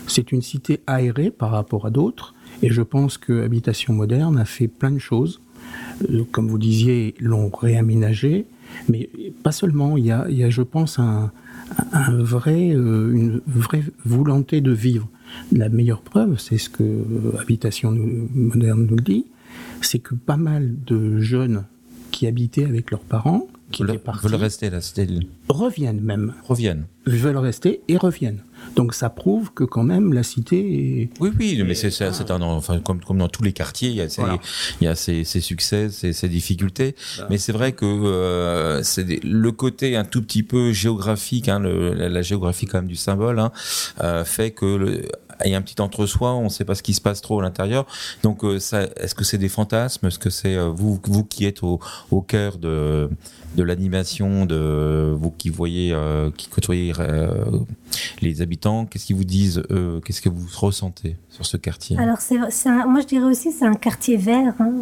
C'est 0.08 0.30
une 0.32 0.42
cité 0.42 0.80
aérée 0.86 1.30
par 1.30 1.50
rapport 1.50 1.86
à 1.86 1.90
d'autres. 1.90 2.34
Et 2.62 2.70
je 2.70 2.82
pense 2.82 3.18
que 3.18 3.42
Habitation 3.44 3.94
Moderne 3.94 4.36
a 4.36 4.44
fait 4.44 4.68
plein 4.68 4.90
de 4.90 4.98
choses. 4.98 5.40
Euh, 6.10 6.24
comme 6.32 6.48
vous 6.48 6.58
disiez, 6.58 7.14
l'ont 7.18 7.50
réaménagé. 7.50 8.46
Mais 8.88 9.08
pas 9.42 9.52
seulement. 9.52 9.96
Il 9.96 10.06
y 10.06 10.10
a, 10.10 10.26
il 10.28 10.36
y 10.36 10.44
a 10.44 10.50
je 10.50 10.62
pense, 10.62 10.98
un, 10.98 11.32
vrai, 12.10 12.70
euh, 12.74 13.12
une 13.12 13.40
vraie 13.46 13.84
volonté 14.04 14.60
de 14.60 14.72
vivre. 14.72 15.08
La 15.52 15.68
meilleure 15.68 16.02
preuve, 16.02 16.38
c'est 16.38 16.58
ce 16.58 16.70
que 16.70 16.84
Habitation 17.40 17.90
Moderne 18.34 18.86
nous 18.90 19.00
dit, 19.00 19.26
c'est 19.80 19.98
que 19.98 20.14
pas 20.14 20.36
mal 20.36 20.74
de 20.86 21.18
jeunes 21.18 21.64
qui 22.10 22.26
habitaient 22.26 22.64
avec 22.64 22.90
leurs 22.90 23.00
parents 23.00 23.48
qui 23.76 23.84
veulent, 23.84 24.00
veulent 24.22 24.34
rester 24.36 24.70
là, 24.70 24.78
reviennent 25.50 26.00
même. 26.00 26.32
Reviennent. 26.44 26.86
Veulent 27.04 27.36
rester 27.36 27.82
et 27.88 27.98
reviennent. 27.98 28.40
Donc 28.74 28.94
ça 28.94 29.10
prouve 29.10 29.52
que 29.52 29.64
quand 29.64 29.82
même 29.82 30.14
la 30.14 30.22
cité 30.22 31.02
est... 31.02 31.10
Oui, 31.20 31.30
oui, 31.38 31.62
mais 31.62 31.74
c'est 31.74 32.02
un, 32.02 32.40
enfin, 32.40 32.80
comme, 32.80 33.00
comme 33.00 33.18
dans 33.18 33.28
tous 33.28 33.42
les 33.42 33.52
quartiers, 33.52 33.90
il 33.90 33.96
y 33.96 34.00
a 34.00 34.08
ses, 34.08 34.22
il 34.80 34.84
y 34.84 34.88
a 34.88 34.94
ses, 34.94 35.24
ses 35.24 35.40
succès, 35.40 35.90
ses, 35.90 36.14
ses 36.14 36.28
difficultés. 36.28 36.94
Mais 37.28 37.36
c'est 37.36 37.52
vrai 37.52 37.72
que 37.72 37.84
euh, 37.84 38.82
c'est 38.82 39.22
le 39.22 39.52
côté 39.52 39.94
un 39.94 40.04
tout 40.04 40.22
petit 40.22 40.42
peu 40.42 40.72
géographique, 40.72 41.48
hein, 41.48 41.60
le, 41.60 41.92
la, 41.92 42.22
géographie 42.22 42.64
quand 42.64 42.78
même 42.78 42.88
du 42.88 42.96
symbole, 42.96 43.38
hein, 43.38 43.52
euh, 44.02 44.24
fait 44.24 44.52
que 44.52 44.64
le, 44.64 45.02
il 45.44 45.50
y 45.50 45.54
a 45.54 45.58
un 45.58 45.62
petit 45.62 45.80
entre-soi, 45.80 46.34
on 46.34 46.44
ne 46.44 46.48
sait 46.48 46.64
pas 46.64 46.74
ce 46.74 46.82
qui 46.82 46.94
se 46.94 47.00
passe 47.00 47.20
trop 47.20 47.40
à 47.40 47.42
l'intérieur. 47.42 47.86
Donc, 48.22 48.44
euh, 48.44 48.56
est-ce 48.56 49.14
que 49.14 49.24
c'est 49.24 49.38
des 49.38 49.48
fantasmes? 49.48 50.06
Est-ce 50.06 50.18
que 50.18 50.30
c'est 50.30 50.56
euh, 50.56 50.68
vous, 50.68 50.98
vous 51.04 51.24
qui 51.24 51.44
êtes 51.44 51.62
au, 51.62 51.80
cœur 52.26 52.58
de, 52.58 53.08
l'animation, 53.56 54.46
de 54.46 55.14
vous 55.18 55.30
qui 55.30 55.50
voyez, 55.50 55.92
euh, 55.92 56.30
qui 56.36 56.48
côtoyez 56.48 56.92
les 58.20 58.42
habitants 58.42 58.86
Qu'est-ce 58.86 59.06
qu'ils 59.06 59.16
vous 59.16 59.24
disent 59.24 59.62
eux? 59.70 60.00
Qu'est-ce 60.04 60.20
que 60.20 60.28
vous 60.28 60.46
ressentez 60.56 61.16
sur 61.30 61.46
ce 61.46 61.56
quartier? 61.56 61.98
Alors, 61.98 62.18
moi 62.88 63.00
je 63.00 63.06
dirais 63.06 63.24
aussi 63.24 63.52
c'est 63.52 63.66
un 63.66 63.74
quartier 63.74 64.16
vert. 64.16 64.54
Hein. 64.58 64.72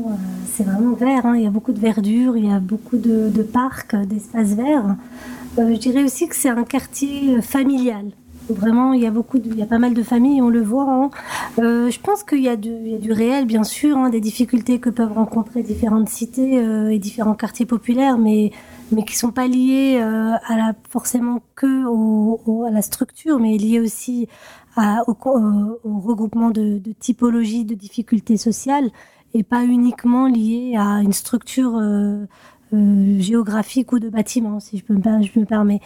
C'est 0.52 0.64
vraiment 0.64 0.94
vert. 0.94 1.26
Hein. 1.26 1.36
Il 1.36 1.44
y 1.44 1.46
a 1.46 1.50
beaucoup 1.50 1.72
de 1.72 1.80
verdure, 1.80 2.36
il 2.36 2.46
y 2.46 2.52
a 2.52 2.61
beaucoup 2.61 2.96
de 2.96 3.42
parcs, 3.42 3.96
d'espaces 3.96 4.55
verts. 4.55 4.96
je 5.57 5.78
dirais 5.78 6.05
aussi 6.05 6.28
que 6.28 6.36
c'est 6.36 6.50
un 6.50 6.64
quartier 6.64 7.40
familial. 7.42 8.07
Vraiment, 8.51 8.92
il 8.92 9.01
y 9.01 9.07
a 9.07 9.11
beaucoup, 9.11 9.38
il 9.42 9.57
y 9.57 9.62
a 9.62 9.66
pas 9.66 9.78
mal 9.78 9.95
de 9.95 10.03
familles, 10.03 10.42
on 10.42 10.51
le 10.51 10.62
voit. 10.62 10.90
Hein. 10.90 11.11
Euh, 11.59 11.90
je 11.90 11.99
pense 11.99 12.22
qu'il 12.22 12.42
y, 12.42 12.49
a 12.49 12.57
du, 12.57 13.12
réel, 13.12 13.47
bien 13.47 13.64
sûr, 13.64 13.97
hein, 13.97 14.11
des 14.11 14.20
difficultés 14.20 14.78
que 14.80 14.90
peuvent 14.90 15.12
rencontrer 15.12 15.62
différentes 15.62 16.09
cités 16.09 16.59
euh, 16.59 16.90
et 16.90 16.99
différents 16.99 17.34
quartiers 17.34 17.66
populaires, 17.66 18.18
mais 18.18 18.53
mais 18.92 19.05
qui 19.05 19.16
sont 19.16 19.32
pas 19.32 19.47
liés 19.47 19.99
euh, 20.01 20.32
à 20.47 20.57
la 20.57 20.74
forcément 20.88 21.40
que 21.55 21.86
au, 21.86 22.64
à 22.66 22.70
la 22.70 22.82
structure, 22.82 23.38
mais 23.38 23.57
liés 23.57 23.80
aussi 23.80 24.28
à, 24.76 25.03
au, 25.09 25.16
au, 25.84 26.01
regroupement 26.01 26.51
de, 26.51 26.78
de 26.78 26.92
typologies 26.92 27.64
de 27.64 27.74
difficultés 27.74 28.36
sociales 28.36 28.90
et 29.34 29.42
pas 29.42 29.64
uniquement 29.64 30.26
liés 30.26 30.76
à 30.78 31.01
une 31.03 31.12
structure 31.12 31.76
euh, 31.76 32.24
euh, 32.72 33.20
géographique 33.20 33.92
ou 33.92 33.99
de 33.99 34.09
bâtiment, 34.09 34.61
si 34.61 34.78
je, 34.78 34.84
peux, 34.84 34.95
je 34.95 35.40
me 35.40 35.45
permets. 35.45 35.80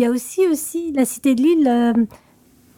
Il 0.00 0.04
y 0.04 0.06
a 0.06 0.10
aussi, 0.10 0.48
aussi 0.48 0.92
la 0.92 1.04
cité 1.04 1.34
de 1.34 1.42
Lille. 1.42 1.68
Euh, 1.68 1.92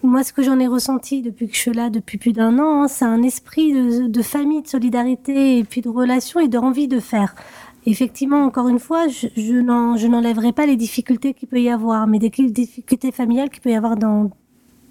moi, 0.03 0.25
ce 0.25 0.33
que 0.33 0.43
j'en 0.43 0.59
ai 0.59 0.66
ressenti 0.66 1.23
depuis 1.23 1.47
que 1.47 1.55
je 1.55 1.61
suis 1.61 1.73
là, 1.73 1.89
depuis 1.89 2.18
plus 2.18 2.33
d'un 2.33 2.59
an, 2.59 2.83
hein, 2.83 2.89
c'est 2.89 3.05
un 3.05 3.23
esprit 3.23 3.73
de, 4.09 4.23
famille, 4.23 4.61
de 4.62 4.66
solidarité, 4.66 5.59
et 5.59 5.62
puis 5.62 5.83
de 5.83 5.89
relation 5.89 6.41
et 6.41 6.49
d'envie 6.49 6.89
de 6.89 6.99
faire. 6.99 7.37
Effectivement, 7.87 8.43
encore 8.43 8.66
une 8.66 8.81
fois, 8.81 9.07
je, 9.07 9.61
n'enlèverai 10.09 10.51
pas 10.51 10.66
les 10.66 10.75
difficultés 10.75 11.33
qu'il 11.33 11.49
peut 11.49 11.61
y 11.61 11.70
avoir, 11.70 12.09
mais 12.09 12.18
des 12.18 12.29
difficultés 12.29 13.12
familiales 13.12 13.51
qu'il 13.51 13.62
peut 13.62 13.70
y 13.70 13.77
avoir 13.77 13.95
dans 13.95 14.33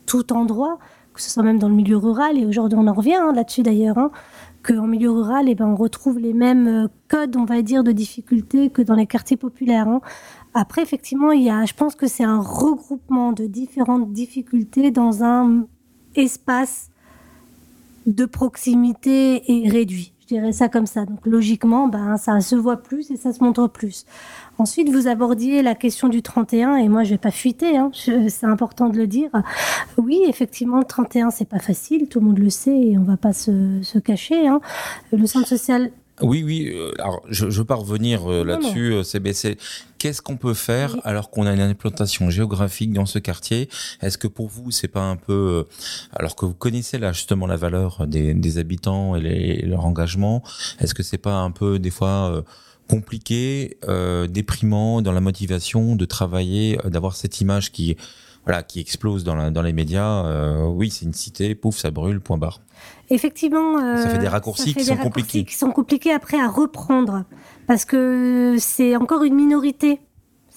tout 0.06 0.32
endroit, 0.32 0.80
que 1.14 1.22
ce 1.22 1.30
soit 1.30 1.44
même 1.44 1.60
dans 1.60 1.68
le 1.68 1.76
milieu 1.76 1.98
rural, 1.98 2.38
et 2.38 2.46
aujourd'hui 2.46 2.80
on 2.80 2.88
en 2.88 2.94
revient 2.94 3.16
hein, 3.16 3.34
là-dessus 3.34 3.64
d'ailleurs, 3.64 3.98
hein, 3.98 4.10
qu'en 4.64 4.88
milieu 4.88 5.12
rural, 5.12 5.50
eh 5.50 5.56
ben, 5.56 5.66
on 5.66 5.76
retrouve 5.76 6.18
les 6.18 6.34
mêmes 6.34 6.68
euh, 6.68 6.88
codes, 7.10 7.36
on 7.36 7.46
va 7.46 7.62
dire, 7.62 7.84
de 7.84 7.92
difficultés 7.92 8.70
que 8.70 8.82
dans 8.82 8.96
les 8.96 9.08
quartiers 9.08 9.38
populaires. 9.38 10.00
Après, 10.54 10.82
effectivement, 10.82 11.32
il 11.32 11.44
y 11.44 11.50
a, 11.50 11.66
je 11.66 11.74
pense 11.74 11.96
que 11.96 12.08
c'est 12.08 12.24
un 12.24 12.42
regroupement 12.42 13.32
de 13.32 13.46
différentes 13.46 14.12
difficultés 14.12 14.92
dans 14.92 15.24
un 15.24 15.66
espace 16.16 16.90
de 18.06 18.26
proximité 18.26 19.44
et 19.48 19.70
réduit. 19.70 20.14
Je 20.22 20.28
dirais 20.36 20.52
ça 20.52 20.70
comme 20.70 20.86
ça. 20.86 21.06
Donc 21.06 21.26
logiquement, 21.26 21.88
ben, 21.88 22.18
ça 22.18 22.40
se 22.42 22.56
voit 22.56 22.78
plus 22.78 23.12
et 23.12 23.18
ça 23.18 23.34
se 23.34 23.44
montre 23.44 23.68
plus. 23.68 24.06
Ensuite, 24.58 24.90
vous 24.90 25.08
abordiez 25.08 25.62
la 25.62 25.76
question 25.76 26.08
du 26.08 26.22
31 26.22 26.76
et 26.76 26.88
moi, 26.88 27.04
je 27.04 27.12
vais 27.12 27.18
pas 27.18 27.32
fuiter. 27.32 27.78
Hein, 27.78 27.92
c'est 27.94 28.46
important 28.46 28.90
de 28.90 28.98
le 28.98 29.08
dire. 29.08 29.30
Oui, 29.98 30.22
effectivement, 30.28 30.80
le 30.80 30.86
31, 30.86 31.32
c'est 31.32 31.46
pas 31.46 31.60
facile. 31.60 32.08
Tout 32.08 32.20
le 32.20 32.28
monde 32.28 32.40
le 32.40 32.50
sait 32.50 32.78
et 32.78 32.98
on 32.98 33.04
va 33.04 33.18
pas 33.18 33.34
se, 33.34 34.00
cacher. 34.00 34.48
Hein. 34.48 34.62
Le 35.12 35.26
centre 35.28 35.48
social 35.48 35.92
Oui, 36.22 36.44
oui. 36.44 36.72
euh, 36.74 36.92
alors, 37.00 37.22
je 37.30 37.46
ne 37.46 37.52
veux 37.52 37.66
pas 37.66 37.76
revenir 37.76 38.30
euh, 38.32 38.44
là-dessus, 38.44 38.94
euh, 38.94 39.04
CBC. 39.04 39.58
Qu'est-ce 39.98 40.22
qu'on 40.22 40.38
peut 40.38 40.54
faire 40.54 40.98
alors 41.04 41.30
qu'on 41.30 41.46
a 41.46 41.54
une 41.54 41.60
implantation 41.62 42.30
géographique 42.30 42.94
dans 42.94 43.06
ce 43.06 43.20
quartier? 43.20 43.70
Est-ce 44.02 44.18
que 44.18 44.28
pour 44.28 44.48
vous, 44.48 44.72
c'est 44.72 44.88
pas 44.88 45.04
un 45.04 45.16
peu, 45.16 45.34
euh, 45.34 45.64
alors 46.14 46.36
que 46.36 46.46
vous 46.46 46.54
connaissez 46.54 46.98
là 47.00 47.12
justement 47.12 47.48
la 47.48 47.56
valeur 47.58 48.06
des, 48.08 48.34
des 48.34 48.58
habitants 48.58 49.16
et, 49.16 49.22
les- 49.22 49.60
et 49.62 49.66
leur 49.66 49.86
engagement, 49.86 50.44
est-ce 50.80 50.94
que 50.94 51.04
c'est 51.04 51.18
pas 51.20 51.36
un 51.36 51.52
peu 51.52 51.80
des 51.80 51.92
fois 51.92 52.32
euh, 52.32 52.42
compliqué, 52.90 53.78
euh, 53.88 54.28
déprimant 54.28 55.02
dans 55.02 55.12
la 55.14 55.22
motivation 55.22 55.96
de 55.96 56.06
travailler, 56.06 56.78
euh, 56.86 56.90
d'avoir 56.90 57.16
cette 57.16 57.40
image 57.42 57.72
qui 57.72 57.96
voilà, 58.46 58.64
qui 58.64 58.80
explose 58.80 59.24
dans, 59.24 59.36
la- 59.36 59.52
dans 59.52 59.62
les 59.62 59.74
médias. 59.74 60.26
euh, 60.26 60.66
oui, 60.66 60.90
c'est 60.90 61.06
une 61.06 61.14
cité, 61.14 61.54
pouf, 61.56 61.78
ça 61.78 61.92
brûle, 61.92 62.20
point 62.22 62.38
barre. 62.38 62.60
Effectivement, 63.10 63.78
Ça 63.98 64.10
fait 64.10 64.18
des 64.20 64.26
euh, 64.26 64.30
raccourcis 64.30 64.62
ça 64.70 64.74
fait 64.74 64.80
qui 64.80 64.80
des 64.80 64.84
sont 64.86 64.96
raccourcis 64.96 65.22
compliqués. 65.28 65.46
qui 65.46 65.56
sont 65.56 65.72
compliqués 65.72 66.14
après 66.14 66.40
à 66.40 66.48
reprendre 66.48 67.24
parce 67.68 67.86
que 67.86 68.56
c'est 68.60 68.96
encore 68.96 69.24
une 69.24 69.36
minorité. 69.36 70.00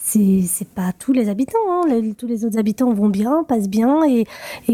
C'est 0.07 0.69
pas 0.75 0.93
tous 0.93 1.15
les 1.15 1.31
habitants, 1.31 1.57
hein. 1.67 1.81
Tous 2.19 2.27
les 2.27 2.45
autres 2.45 2.59
habitants 2.59 2.93
vont 2.93 3.09
bien, 3.09 3.43
passent 3.43 3.71
bien 3.71 4.03
et, 4.05 4.27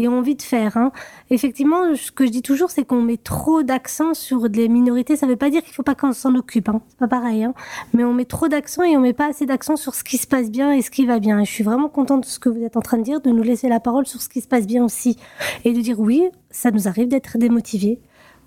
ont 0.07 0.17
envie 0.19 0.35
de 0.35 0.41
faire. 0.41 0.75
hein. 0.75 0.91
Effectivement, 1.29 1.95
ce 1.95 2.11
que 2.11 2.25
je 2.25 2.31
dis 2.31 2.41
toujours, 2.41 2.69
c'est 2.69 2.83
qu'on 2.83 3.01
met 3.01 3.15
trop 3.15 3.63
d'accent 3.63 4.13
sur 4.13 4.49
des 4.49 4.67
minorités. 4.67 5.15
Ça 5.15 5.27
veut 5.27 5.37
pas 5.37 5.49
dire 5.49 5.63
qu'il 5.63 5.73
faut 5.73 5.83
pas 5.83 5.95
qu'on 5.95 6.11
s'en 6.11 6.35
occupe, 6.35 6.67
hein. 6.67 6.81
c'est 6.89 6.97
pas 6.99 7.07
pareil. 7.07 7.47
Mais 7.93 8.03
on 8.03 8.13
met 8.13 8.25
trop 8.25 8.49
d'accent 8.49 8.83
et 8.83 8.97
on 8.97 8.99
met 8.99 9.13
pas 9.13 9.29
assez 9.29 9.45
d'accent 9.45 9.77
sur 9.77 9.95
ce 9.95 10.03
qui 10.03 10.17
se 10.17 10.27
passe 10.27 10.51
bien 10.51 10.73
et 10.73 10.81
ce 10.81 10.91
qui 10.91 11.05
va 11.05 11.19
bien. 11.19 11.39
Et 11.39 11.45
je 11.45 11.51
suis 11.51 11.63
vraiment 11.63 11.87
contente 11.87 12.21
de 12.21 12.25
ce 12.29 12.37
que 12.37 12.49
vous 12.49 12.61
êtes 12.63 12.75
en 12.75 12.81
train 12.81 12.97
de 12.97 13.03
dire, 13.03 13.21
de 13.21 13.29
nous 13.29 13.43
laisser 13.43 13.69
la 13.69 13.79
parole 13.79 14.05
sur 14.05 14.21
ce 14.21 14.27
qui 14.27 14.41
se 14.41 14.49
passe 14.49 14.67
bien 14.67 14.83
aussi 14.83 15.15
et 15.63 15.71
de 15.71 15.79
dire 15.79 15.97
oui, 15.97 16.25
ça 16.49 16.71
nous 16.71 16.89
arrive 16.89 17.07
d'être 17.07 17.37
démotivés. 17.37 18.01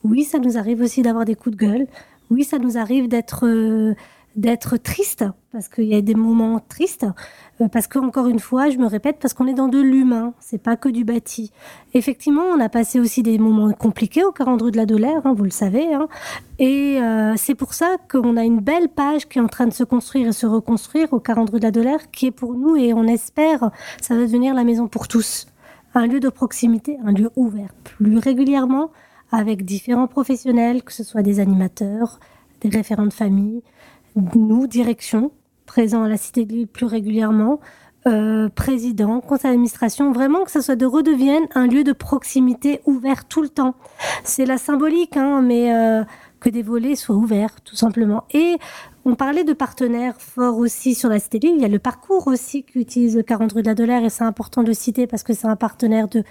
Oui, 0.05 0.23
ça 0.25 0.39
nous 0.39 0.59
arrive 0.59 0.83
aussi 0.83 1.01
d'avoir 1.01 1.25
des 1.25 1.35
coups 1.35 1.57
de 1.57 1.61
gueule. 1.67 1.87
Oui, 2.31 2.45
ça 2.45 2.59
nous 2.59 2.77
arrive 2.77 3.09
d'être 3.09 3.47
euh, 3.47 3.95
d'être 4.37 4.77
triste 4.77 5.25
parce 5.53 5.69
qu'il 5.69 5.85
y 5.85 5.95
a 5.95 6.01
des 6.01 6.15
moments 6.15 6.61
tristes. 6.69 7.07
Euh, 7.61 7.69
parce 7.69 7.87
que 7.87 8.01
encore 8.01 8.27
une 8.27 8.41
fois, 8.41 8.71
je 8.71 8.79
me 8.79 8.87
répète, 8.87 9.19
parce 9.21 9.33
qu'on 9.35 9.47
est 9.47 9.55
dans 9.55 9.69
de 9.69 9.81
l'humain, 9.81 10.35
c'est 10.41 10.59
pas 10.59 10.77
que 10.77 10.89
du 10.89 11.05
bâti. 11.05 11.53
Effectivement, 11.95 12.43
on 12.43 12.59
a 12.59 12.69
passé 12.69 12.99
aussi 12.99 13.23
des 13.23 13.39
moments 13.39 13.73
compliqués 13.73 14.25
au 14.25 14.33
40 14.33 14.63
rue 14.63 14.71
de 14.73 14.77
la 14.77 14.87
Dolère, 14.87 15.21
hein, 15.25 15.35
vous 15.37 15.45
le 15.45 15.51
savez. 15.51 15.95
hein. 15.95 16.09
Et 16.59 16.99
euh, 17.01 17.35
c'est 17.37 17.55
pour 17.55 17.75
ça 17.75 17.97
qu'on 18.11 18.37
a 18.37 18.43
une 18.43 18.59
belle 18.61 18.89
page 18.89 19.29
qui 19.29 19.39
est 19.39 19.43
en 19.43 19.47
train 19.47 19.67
de 19.67 19.73
se 19.73 19.85
construire 19.85 20.29
et 20.29 20.33
se 20.33 20.47
reconstruire 20.47 21.13
au 21.13 21.21
40 21.21 21.51
rue 21.51 21.61
de 21.61 21.65
la 21.65 21.71
Dolère, 21.71 22.11
qui 22.11 22.27
est 22.27 22.31
pour 22.33 22.55
nous 22.55 22.77
et 22.77 22.93
on 22.93 23.05
espère 23.05 23.71
ça 24.01 24.17
va 24.17 24.23
devenir 24.23 24.55
la 24.55 24.65
maison 24.65 24.89
pour 24.89 25.07
tous, 25.07 25.47
un 25.95 26.07
lieu 26.07 26.19
de 26.19 26.29
proximité, 26.29 26.99
un 27.05 27.13
lieu 27.13 27.31
ouvert 27.37 27.73
plus 27.85 28.19
régulièrement 28.19 28.91
avec 29.31 29.65
différents 29.65 30.09
professionnels, 30.09 30.83
que 30.83 30.93
ce 30.93 31.05
soit 31.05 31.23
des 31.23 31.39
animateurs, 31.41 32.19
des 32.61 32.69
référents 32.69 33.07
de 33.07 33.13
famille, 33.13 33.63
nous, 34.17 34.67
direction, 34.67 35.33
présents 35.67 36.05
à 36.05 36.09
la 36.09 36.17
Cité 36.17 36.45
de 36.45 36.53
Lille 36.53 36.67
plus 36.67 36.87
régulièrement, 36.87 37.61
euh, 38.07 38.51
président, 38.51 39.21
conseil 39.21 39.53
d'administration, 39.53 40.13
vraiment 40.13 40.45
que 40.45 40.51
ça 40.51 40.61
soit 40.61 40.77
de 40.77 40.85
redevienne 40.85 41.45
un 41.55 41.67
lieu 41.67 41.85
de 41.85 41.93
proximité 41.93 42.81
ouvert 42.85 43.25
tout 43.25 43.41
le 43.41 43.49
temps. 43.49 43.75
C'est 44.25 44.45
la 44.45 44.59
symbolique, 44.59 45.17
hein, 45.17 45.41
mais 45.41 45.75
euh, 45.75 46.05
que 46.39 46.51
des 46.51 46.63
volets 46.63 46.97
soient 46.97 47.17
ouverts, 47.17 47.63
tout 47.63 47.77
simplement. 47.77 48.25
Et 48.33 48.57
on 49.07 49.15
parlait 49.15 49.45
de 49.45 49.55
partenaires 49.55 50.21
forts 50.21 50.59
aussi 50.59 50.95
sur 50.95 51.09
la 51.09 51.19
Cité 51.19 51.39
de 51.39 51.47
Lille. 51.47 51.57
Il 51.57 51.63
y 51.63 51.65
a 51.65 51.69
le 51.69 51.79
parcours 51.79 52.27
aussi 52.27 52.63
qu'utilise 52.63 53.17
le 53.17 53.23
40 53.23 53.53
rue 53.55 53.63
de 53.63 53.69
la 53.69 53.75
Dolère 53.75 54.05
et 54.05 54.11
c'est 54.11 54.25
important 54.25 54.63
de 54.63 54.69
le 54.69 54.75
citer 54.75 55.07
parce 55.07 55.23
que 55.23 55.33
c'est 55.33 55.47
un 55.47 55.57
partenaire 55.57 56.09
de 56.09 56.25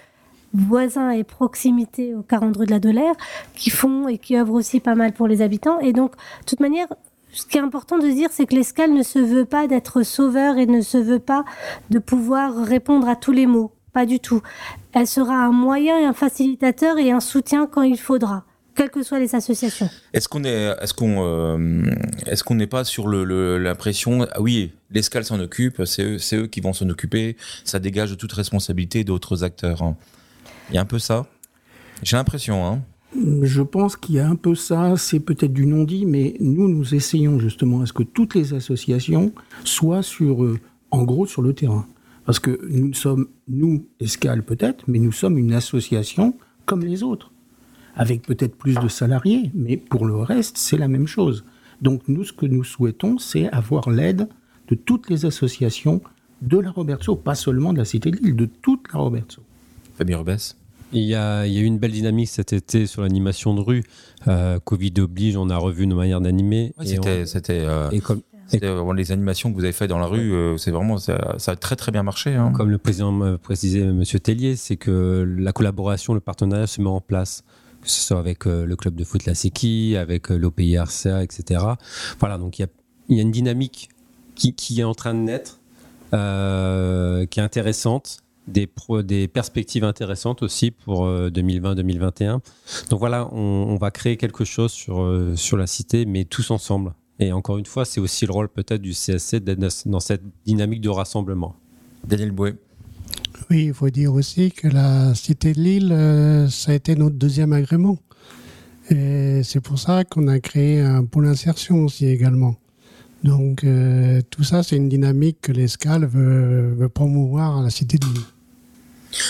voisins 0.53 1.09
et 1.09 1.23
proximité 1.23 2.13
au 2.13 2.21
40 2.21 2.57
rue 2.57 2.65
de 2.67 2.71
la 2.71 2.79
Dolère 2.79 3.15
qui 3.55 3.71
font 3.71 4.07
et 4.07 4.19
qui 4.19 4.37
œuvrent 4.37 4.53
aussi 4.53 4.79
pas 4.79 4.93
mal 4.93 5.13
pour 5.13 5.27
les 5.27 5.41
habitants. 5.41 5.79
Et 5.79 5.93
donc, 5.93 6.15
de 6.15 6.45
toute 6.45 6.59
manière, 6.59 6.87
ce 7.33 7.45
qui 7.45 7.57
est 7.57 7.61
important 7.61 7.97
de 7.97 8.07
dire, 8.07 8.29
c'est 8.31 8.45
que 8.45 8.55
l'escale 8.55 8.93
ne 8.93 9.03
se 9.03 9.19
veut 9.19 9.45
pas 9.45 9.67
d'être 9.67 10.03
sauveur 10.03 10.57
et 10.57 10.65
ne 10.67 10.81
se 10.81 10.97
veut 10.97 11.19
pas 11.19 11.43
de 11.89 11.99
pouvoir 11.99 12.55
répondre 12.63 13.07
à 13.09 13.15
tous 13.15 13.31
les 13.31 13.47
mots. 13.47 13.73
Pas 13.91 14.05
du 14.05 14.19
tout. 14.19 14.41
Elle 14.93 15.07
sera 15.07 15.35
un 15.35 15.51
moyen 15.51 15.99
et 15.99 16.05
un 16.05 16.13
facilitateur 16.13 16.97
et 16.97 17.11
un 17.11 17.19
soutien 17.19 17.67
quand 17.67 17.81
il 17.83 17.99
faudra, 17.99 18.43
quelles 18.75 18.89
que 18.89 19.03
soient 19.03 19.19
les 19.19 19.35
associations. 19.35 19.89
Est-ce 20.13 20.27
qu'on 20.27 20.43
est, 20.43 20.73
est-ce 20.81 20.93
euh, 21.01 21.83
est-ce 22.25 22.53
n'est 22.53 22.67
pas 22.67 22.83
sur 22.83 23.07
l'impression, 23.07 24.27
ah 24.31 24.41
oui, 24.41 24.71
l'escale 24.89 25.25
s'en 25.25 25.39
occupe, 25.39 25.85
c'est 25.85 26.03
eux, 26.03 26.17
eux 26.33 26.47
qui 26.47 26.61
vont 26.61 26.73
s'en 26.73 26.89
occuper, 26.89 27.35
ça 27.63 27.79
dégage 27.79 28.15
toute 28.17 28.33
responsabilité 28.33 29.03
d'autres 29.03 29.43
acteurs. 29.43 29.81
hein. 29.81 29.95
Il 30.69 30.75
y 30.75 30.77
a 30.77 30.81
un 30.81 30.85
peu 30.85 30.99
ça? 30.99 31.25
J'ai 32.01 32.15
l'impression, 32.17 32.65
hein. 32.65 32.81
Je 33.15 33.61
pense 33.61 33.95
qu'il 33.95 34.15
y 34.15 34.19
a 34.19 34.27
un 34.27 34.35
peu 34.35 34.55
ça, 34.55 34.95
c'est 34.97 35.19
peut-être 35.19 35.53
du 35.53 35.65
non-dit, 35.65 36.05
mais 36.05 36.35
nous, 36.39 36.67
nous 36.67 36.95
essayons 36.95 37.39
justement 37.39 37.81
à 37.81 37.85
ce 37.85 37.93
que 37.93 38.03
toutes 38.03 38.33
les 38.35 38.53
associations 38.53 39.31
soient 39.63 40.01
sur, 40.01 40.43
euh, 40.43 40.59
en 40.91 41.03
gros, 41.03 41.25
sur 41.25 41.41
le 41.41 41.53
terrain. 41.53 41.85
Parce 42.25 42.39
que 42.39 42.59
nous 42.69 42.93
sommes, 42.93 43.27
nous, 43.47 43.85
Escale 43.99 44.43
peut-être, 44.43 44.85
mais 44.87 44.99
nous 44.99 45.11
sommes 45.11 45.37
une 45.37 45.53
association 45.53 46.35
comme 46.65 46.83
les 46.83 47.03
autres, 47.03 47.31
avec 47.95 48.23
peut-être 48.23 48.55
plus 48.55 48.75
de 48.75 48.87
salariés, 48.87 49.51
mais 49.53 49.77
pour 49.77 50.05
le 50.05 50.15
reste, 50.15 50.57
c'est 50.57 50.77
la 50.77 50.87
même 50.87 51.07
chose. 51.07 51.43
Donc 51.81 52.07
nous, 52.07 52.23
ce 52.23 52.33
que 52.33 52.45
nous 52.45 52.63
souhaitons, 52.63 53.17
c'est 53.17 53.49
avoir 53.49 53.89
l'aide 53.89 54.29
de 54.69 54.75
toutes 54.75 55.09
les 55.09 55.25
associations 55.25 56.01
de 56.41 56.57
la 56.57 56.71
Robertso, 56.71 57.15
pas 57.15 57.35
seulement 57.35 57.73
de 57.73 57.77
la 57.77 57.85
Cité 57.85 58.09
de 58.09 58.17
Lille, 58.17 58.35
de 58.35 58.45
toute 58.45 58.91
la 58.93 58.99
Robertso. 58.99 59.41
Fabien 59.95 60.17
Rubès. 60.17 60.57
Il 60.93 61.03
y, 61.03 61.15
a, 61.15 61.45
il 61.45 61.53
y 61.53 61.57
a 61.57 61.61
eu 61.61 61.65
une 61.65 61.79
belle 61.79 61.91
dynamique 61.91 62.29
cet 62.29 62.53
été 62.53 62.85
sur 62.85 63.01
l'animation 63.01 63.53
de 63.53 63.61
rue. 63.61 63.83
Euh, 64.27 64.59
Covid 64.59 64.93
oblige, 64.99 65.35
on 65.35 65.49
a 65.49 65.57
revu 65.57 65.87
nos 65.87 65.95
manières 65.95 66.21
d'animer. 66.21 66.73
Ouais, 66.77 66.85
c'était, 66.85 67.25
c'était, 67.25 67.61
euh, 67.65 67.89
comme, 68.01 68.21
les 68.95 69.11
animations 69.11 69.51
que 69.51 69.55
vous 69.55 69.63
avez 69.63 69.73
faites 69.73 69.89
dans 69.89 69.99
la 69.99 70.05
rue, 70.05 70.33
euh, 70.33 70.57
c'est 70.57 70.71
vraiment, 70.71 70.97
ça, 70.97 71.35
ça 71.39 71.53
a 71.53 71.55
très 71.55 71.75
très 71.75 71.91
bien 71.91 72.03
marché. 72.03 72.35
Hein. 72.35 72.51
comme 72.55 72.69
le 72.69 72.77
président 72.77 73.37
précisait, 73.37 73.81
M. 73.81 74.03
Tellier, 74.03 74.55
c'est 74.55 74.77
que 74.77 75.25
la 75.37 75.51
collaboration, 75.51 76.13
le 76.13 76.19
partenariat 76.19 76.67
se 76.67 76.81
met 76.81 76.89
en 76.89 77.01
place, 77.01 77.43
que 77.81 77.89
ce 77.89 77.99
soit 77.99 78.19
avec 78.19 78.45
le 78.45 78.75
club 78.75 78.95
de 78.95 79.03
foot 79.03 79.25
La 79.25 79.33
Séqui, 79.33 79.97
avec 79.97 80.29
l'OPI-RCA, 80.29 81.23
etc. 81.23 81.63
Voilà, 82.19 82.37
donc 82.37 82.59
il 82.59 82.61
y 82.61 82.65
a, 82.65 82.69
il 83.09 83.17
y 83.17 83.19
a 83.19 83.23
une 83.23 83.31
dynamique 83.31 83.89
qui, 84.35 84.53
qui 84.53 84.79
est 84.79 84.83
en 84.83 84.93
train 84.93 85.13
de 85.13 85.19
naître, 85.19 85.59
euh, 86.13 87.25
qui 87.25 87.39
est 87.39 87.43
intéressante, 87.43 88.22
des, 88.47 88.67
pro- 88.67 89.01
des 89.01 89.27
perspectives 89.27 89.83
intéressantes 89.83 90.43
aussi 90.43 90.71
pour 90.71 91.05
euh, 91.05 91.29
2020-2021. 91.29 92.39
Donc 92.89 92.99
voilà, 92.99 93.27
on, 93.33 93.37
on 93.69 93.75
va 93.77 93.91
créer 93.91 94.17
quelque 94.17 94.43
chose 94.45 94.71
sur, 94.71 95.01
euh, 95.01 95.35
sur 95.35 95.57
la 95.57 95.67
cité, 95.67 96.05
mais 96.05 96.25
tous 96.25 96.51
ensemble. 96.51 96.93
Et 97.19 97.31
encore 97.31 97.57
une 97.57 97.65
fois, 97.65 97.85
c'est 97.85 97.99
aussi 98.01 98.25
le 98.25 98.33
rôle 98.33 98.49
peut-être 98.49 98.81
du 98.81 98.91
CSC 98.93 99.39
d'être 99.39 99.59
dans- 99.85 99.99
cette 99.99 100.23
dynamique 100.45 100.81
de 100.81 100.89
rassemblement. 100.89 101.55
Daniel 102.05 102.31
Bouet. 102.31 102.55
Oui, 103.49 103.65
il 103.67 103.73
faut 103.73 103.89
dire 103.89 104.13
aussi 104.13 104.51
que 104.51 104.67
la 104.67 105.13
Cité 105.15 105.53
de 105.53 105.59
Lille, 105.61 105.91
euh, 105.91 106.47
ça 106.49 106.71
a 106.71 106.75
été 106.75 106.95
notre 106.95 107.15
deuxième 107.15 107.53
agrément. 107.53 107.97
Et 108.89 109.41
c'est 109.43 109.61
pour 109.61 109.79
ça 109.79 110.03
qu'on 110.03 110.27
a 110.27 110.39
créé 110.39 110.81
un 110.81 111.05
pôle 111.05 111.27
insertion 111.27 111.85
aussi 111.85 112.05
également. 112.07 112.55
Donc 113.23 113.63
euh, 113.63 114.21
tout 114.29 114.43
ça, 114.43 114.63
c'est 114.63 114.75
une 114.75 114.89
dynamique 114.89 115.37
que 115.41 115.51
l'Escale 115.53 116.05
veut, 116.05 116.73
veut 116.77 116.89
promouvoir 116.89 117.59
à 117.59 117.63
la 117.63 117.69
Cité 117.69 117.97
de 117.97 118.05
Lille. 118.05 118.21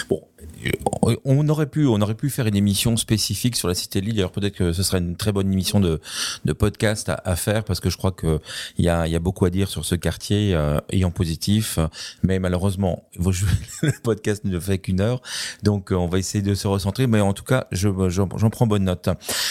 Bon, 0.10 0.22
euh, 1.06 1.16
on 1.26 1.48
aurait 1.50 1.68
pu, 1.68 1.86
on 1.86 2.02
aurait 2.02 2.16
pu 2.16 2.30
faire 2.30 2.48
une 2.48 2.56
émission 2.56 2.98
spécifique 2.98 3.56
sur 3.56 3.68
la 3.68 3.76
cité 3.76 4.02
de 4.02 4.06
Lille. 4.06 4.20
Alors 4.20 4.32
peut-être 4.32 4.56
que 4.56 4.74
ce 4.74 4.84
serait 4.84 5.00
une 5.00 5.16
très 5.16 5.32
bonne 5.32 5.52
émission 5.52 5.80
de, 5.80 6.00
de 6.46 6.54
podcast 6.54 7.10
à, 7.10 7.36
faire 7.36 7.64
parce 7.64 7.80
que 7.80 7.90
je 7.90 7.98
crois 7.98 8.12
que 8.12 8.40
il 8.78 8.86
y 8.86 8.90
a, 8.90 9.08
y 9.08 9.16
a 9.16 9.20
beaucoup 9.20 9.46
à 9.46 9.50
dire 9.50 9.70
sur 9.70 9.86
ce 9.86 9.96
quartier 9.96 10.54
euh, 10.54 10.80
et 10.90 11.04
positif. 11.14 11.80
Mais 12.24 12.40
malheureusement, 12.40 13.04
le 13.18 14.02
podcast 14.02 14.44
ne 14.44 14.60
fait 14.60 14.80
qu'une 14.80 15.02
heure, 15.02 15.22
donc 15.64 15.92
euh, 15.92 15.96
on 15.96 16.08
va 16.08 16.20
essayer 16.20 16.42
de 16.42 16.54
se 16.54 16.68
recentrer. 16.68 17.08
Mais 17.08 17.22
en 17.22 17.34
tout 17.34 17.44
cas, 17.44 17.68
je, 17.72 17.90
j'en, 18.10 18.30
j'en 18.38 18.50
prends 18.50 18.68
bonne 18.68 18.84
note. 18.84 19.10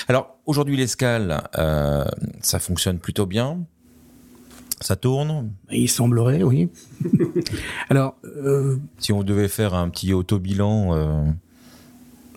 Alors 0.09 0.37
aujourd'hui, 0.47 0.76
l'escale, 0.76 1.43
euh, 1.59 2.05
ça 2.41 2.59
fonctionne 2.59 2.99
plutôt 2.99 3.26
bien. 3.26 3.64
Ça 4.83 4.97
tourne. 4.97 5.51
Il 5.70 5.89
semblerait, 5.89 6.43
oui. 6.43 6.68
Alors, 7.89 8.16
euh, 8.24 8.76
Si 8.99 9.12
on 9.12 9.22
devait 9.22 9.49
faire 9.49 9.74
un 9.74 9.89
petit 9.89 10.12
auto-bilan. 10.12 10.95
Euh, 10.95 11.24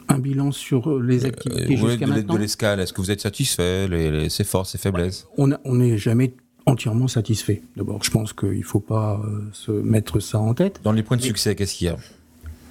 un 0.08 0.20
bilan 0.20 0.52
sur 0.52 1.00
les 1.02 1.26
activités 1.26 1.74
Euh, 1.74 1.78
jusqu'à 1.90 2.06
de, 2.06 2.12
maintenant. 2.12 2.34
de 2.36 2.40
l'escale, 2.40 2.80
est-ce 2.80 2.94
que 2.94 3.02
vous 3.02 3.10
êtes 3.12 3.22
satisfait 3.22 3.88
les, 3.88 4.12
les- 4.12 4.30
ses 4.30 4.44
forces, 4.44 4.72
ses 4.72 4.78
faiblesses 4.78 5.28
On 5.38 5.52
a- 5.52 5.60
on 5.66 5.76
n'est 5.76 5.98
jamais 5.98 6.36
entièrement 6.68 7.08
satisfait. 7.08 7.64
D'abord, 7.76 8.04
je 8.04 8.12
pense 8.12 8.32
qu'il 8.34 8.60
ne 8.60 8.64
faut 8.64 8.80
pas 8.80 9.20
euh, 9.26 9.40
se 9.52 9.72
mettre 9.72 10.20
ça 10.20 10.38
en 10.40 10.54
tête. 10.54 10.80
Dans 10.84 10.92
les 10.92 11.02
points 11.04 11.18
de 11.18 11.24
succès, 11.24 11.56
qu'est-ce 11.56 11.74
qu'il 11.76 11.88
y 11.88 11.90
a 11.90 11.98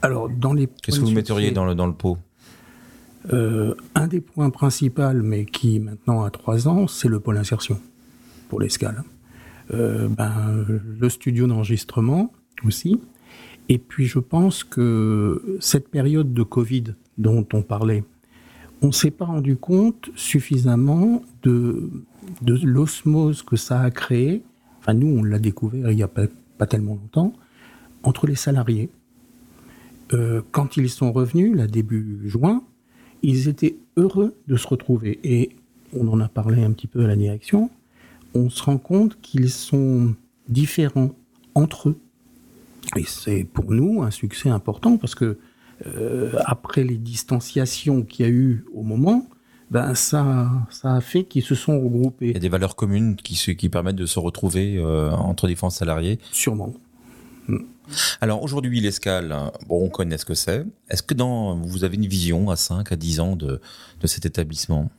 Alors, 0.03 0.29
dans 0.29 0.53
les 0.53 0.69
Qu'est-ce 0.83 0.99
que 1.01 1.05
vous 1.05 1.11
de 1.11 1.15
metteriez 1.17 1.49
succès, 1.49 1.55
dans 1.55 1.65
le, 1.65 1.75
dans 1.75 1.87
le 1.89 1.93
pot 1.95 2.19
euh, 3.33 3.75
Un 3.97 4.07
des 4.07 4.21
points 4.21 4.51
principaux, 4.51 5.13
mais 5.15 5.45
qui 5.45 5.81
maintenant 5.81 6.23
a 6.23 6.31
trois 6.31 6.69
ans, 6.69 6.87
c'est 6.87 7.09
le 7.09 7.19
pôle 7.21 7.37
insertion 7.39 7.81
pour 8.49 8.61
l'escale. 8.61 9.03
Euh, 9.73 10.09
ben, 10.09 10.67
le 10.69 11.09
studio 11.09 11.47
d'enregistrement 11.47 12.33
aussi. 12.67 13.01
Et 13.69 13.79
puis, 13.79 14.05
je 14.05 14.19
pense 14.19 14.63
que 14.63 15.57
cette 15.61 15.89
période 15.89 16.35
de 16.35 16.43
Covid 16.43 16.95
dont 17.17 17.47
on 17.55 17.63
parlait, 17.63 18.05
on 18.83 18.89
ne 18.89 18.93
s'est 18.93 19.11
pas 19.11 19.25
rendu 19.25 19.57
compte 19.57 20.11
suffisamment 20.17 21.23
de, 21.43 21.89
de 22.43 22.59
l'osmose 22.63 23.43
que 23.43 23.57
ça 23.57 23.81
a 23.81 23.91
créé, 23.91 24.43
enfin 24.81 24.93
nous 24.93 25.07
on 25.07 25.23
l'a 25.23 25.39
découvert 25.39 25.91
il 25.91 25.97
n'y 25.97 26.03
a 26.03 26.09
pas, 26.09 26.27
pas, 26.59 26.67
tellement 26.67 26.95
longtemps, 26.95 27.33
entre 28.03 28.27
les 28.27 28.35
salariés. 28.35 28.91
Euh, 30.13 30.43
quand 30.51 30.77
ils 30.77 30.91
sont 30.91 31.13
revenus, 31.13 31.57
là 31.57 31.67
début 31.67 32.21
juin, 32.27 32.63
ils 33.23 33.49
étaient 33.49 33.77
heureux 33.97 34.35
de 34.49 34.57
se 34.57 34.69
retrouver. 34.69 35.19
Et 35.25 35.57
on 35.95 36.07
en 36.09 36.21
a 36.21 36.29
parlé 36.29 36.63
un 36.63 36.73
petit 36.73 36.87
peu 36.87 37.05
à 37.05 37.07
la 37.07 37.17
direction, 37.17 37.71
on 38.35 38.51
se 38.51 38.63
rend 38.63 38.79
compte 38.79 39.21
qu'ils 39.21 39.51
sont 39.51 40.15
différents 40.49 41.11
entre 41.55 41.91
eux. 41.91 42.01
Et 42.97 43.05
c'est 43.07 43.45
pour 43.45 43.73
nous 43.73 44.03
un 44.03 44.11
succès 44.11 44.51
important 44.51 44.97
parce 44.97 45.15
que 45.15 45.39
euh, 45.87 46.33
après 46.45 46.85
les 46.85 46.97
distanciations 46.97 48.03
qu'il 48.03 48.27
y 48.27 48.29
a 48.29 48.33
eu 48.33 48.65
au 48.75 48.83
moment, 48.83 49.27
ben 49.71 49.95
ça, 49.95 50.51
ça 50.71 50.95
a 50.95 51.01
fait 51.01 51.25
qu'ils 51.25 51.43
se 51.43 51.55
sont 51.55 51.81
regroupés. 51.81 52.29
Il 52.29 52.35
y 52.35 52.37
a 52.37 52.41
des 52.41 52.49
valeurs 52.49 52.77
communes 52.77 53.17
qui, 53.17 53.35
qui 53.57 53.69
permettent 53.69 53.97
de 53.97 54.07
se 54.07 54.19
retrouver 54.19 54.77
euh, 54.77 55.11
entre 55.11 55.49
différents 55.49 55.71
salariés. 55.71 56.19
Sûrement. 56.31 56.75
Hmm. 57.49 57.59
Alors 58.21 58.43
aujourd'hui, 58.43 58.81
l'escale, 58.81 59.35
bon, 59.67 59.85
on 59.85 59.89
connaît 59.89 60.19
ce 60.19 60.25
que 60.25 60.35
c'est. 60.35 60.65
Est-ce 60.89 61.03
que 61.03 61.15
dans, 61.15 61.57
vous 61.57 61.85
avez 61.85 61.97
une 61.97 62.07
vision 62.07 62.51
à 62.51 62.57
5, 62.57 62.93
à 62.93 62.97
10 62.97 63.21
ans 63.21 63.37
de, 63.37 63.61
de 64.01 64.07
cet 64.07 64.27
établissement? 64.27 64.91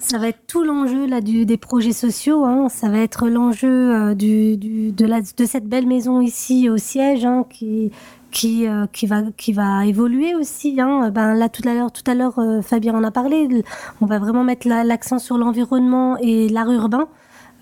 Ça 0.00 0.18
va 0.18 0.28
être 0.28 0.46
tout 0.46 0.64
l'enjeu 0.64 1.06
là 1.06 1.20
du, 1.20 1.46
des 1.46 1.56
projets 1.58 1.92
sociaux. 1.92 2.44
Hein. 2.44 2.68
Ça 2.68 2.88
va 2.88 2.98
être 2.98 3.28
l'enjeu 3.28 3.94
euh, 3.94 4.14
de, 4.14 5.44
cette 5.46 5.66
belle 5.66 5.86
maison 5.86 6.20
ici 6.20 6.68
au 6.68 6.78
siège 6.78 7.24
hein, 7.24 7.44
qui 7.48 7.92
qui 8.30 8.66
euh, 8.66 8.86
qui 8.92 9.06
va 9.06 9.22
qui 9.36 9.52
va 9.52 9.84
évoluer 9.86 10.34
aussi. 10.34 10.80
Hein. 10.80 11.10
Ben 11.10 11.34
là 11.34 11.48
tout 11.48 11.66
à 11.68 11.74
l'heure 11.74 11.92
tout 11.92 12.08
à 12.10 12.14
l'heure 12.14 12.38
euh, 12.38 12.62
Fabien 12.62 12.94
en 12.94 13.04
a 13.04 13.10
parlé. 13.10 13.62
On 14.00 14.06
va 14.06 14.18
vraiment 14.18 14.42
mettre 14.42 14.66
l'accent 14.68 15.18
sur 15.18 15.36
l'environnement 15.36 16.16
et 16.18 16.48
l'art 16.48 16.70
urbain, 16.70 17.08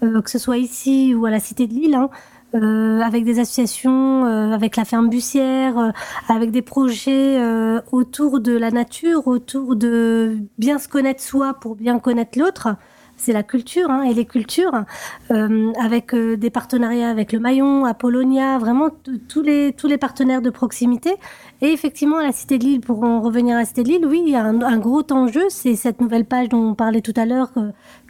que 0.00 0.30
ce 0.30 0.38
soit 0.38 0.58
ici 0.58 1.14
ou 1.14 1.26
à 1.26 1.30
la 1.30 1.40
Cité 1.40 1.66
de 1.66 1.74
Lille. 1.74 1.94
Hein. 1.94 2.08
Euh, 2.54 3.00
avec 3.00 3.24
des 3.24 3.40
associations, 3.40 4.24
euh, 4.24 4.52
avec 4.52 4.76
la 4.76 4.86
ferme 4.86 5.10
Bussière, 5.10 5.76
euh, 5.78 5.90
avec 6.30 6.50
des 6.50 6.62
projets 6.62 7.38
autour 7.92 8.40
de 8.40 8.56
la 8.56 8.70
nature, 8.70 9.26
autour 9.26 9.76
de 9.76 10.38
bien 10.56 10.78
se 10.78 10.88
connaître 10.88 11.22
soi 11.22 11.54
pour 11.54 11.76
bien 11.76 11.98
connaître 11.98 12.38
l'autre. 12.38 12.68
C'est 13.18 13.32
la 13.32 13.42
culture 13.42 13.90
hein, 13.90 14.02
et 14.04 14.14
les 14.14 14.24
cultures, 14.24 14.84
avec 15.28 16.14
des 16.14 16.50
partenariats 16.50 17.10
avec 17.10 17.32
le 17.32 17.40
Maillon, 17.40 17.84
Apollonia, 17.84 18.58
vraiment 18.58 18.90
tous 19.28 19.42
les 19.42 19.98
partenaires 19.98 20.40
de 20.40 20.50
proximité. 20.50 21.16
Et 21.60 21.72
effectivement, 21.72 22.18
à 22.18 22.22
la 22.22 22.32
Cité 22.32 22.58
de 22.58 22.64
Lille, 22.64 22.80
pour 22.80 23.02
en 23.02 23.20
revenir 23.20 23.56
à 23.56 23.60
la 23.60 23.64
Cité 23.64 23.82
de 23.82 23.88
Lille, 23.88 24.06
oui, 24.06 24.22
il 24.24 24.30
y 24.30 24.36
a 24.36 24.44
un 24.44 24.78
gros 24.78 25.02
enjeu, 25.10 25.42
c'est 25.48 25.74
cette 25.74 26.00
nouvelle 26.00 26.26
page 26.26 26.48
dont 26.48 26.70
on 26.70 26.74
parlait 26.76 27.00
tout 27.00 27.14
à 27.16 27.26
l'heure, 27.26 27.50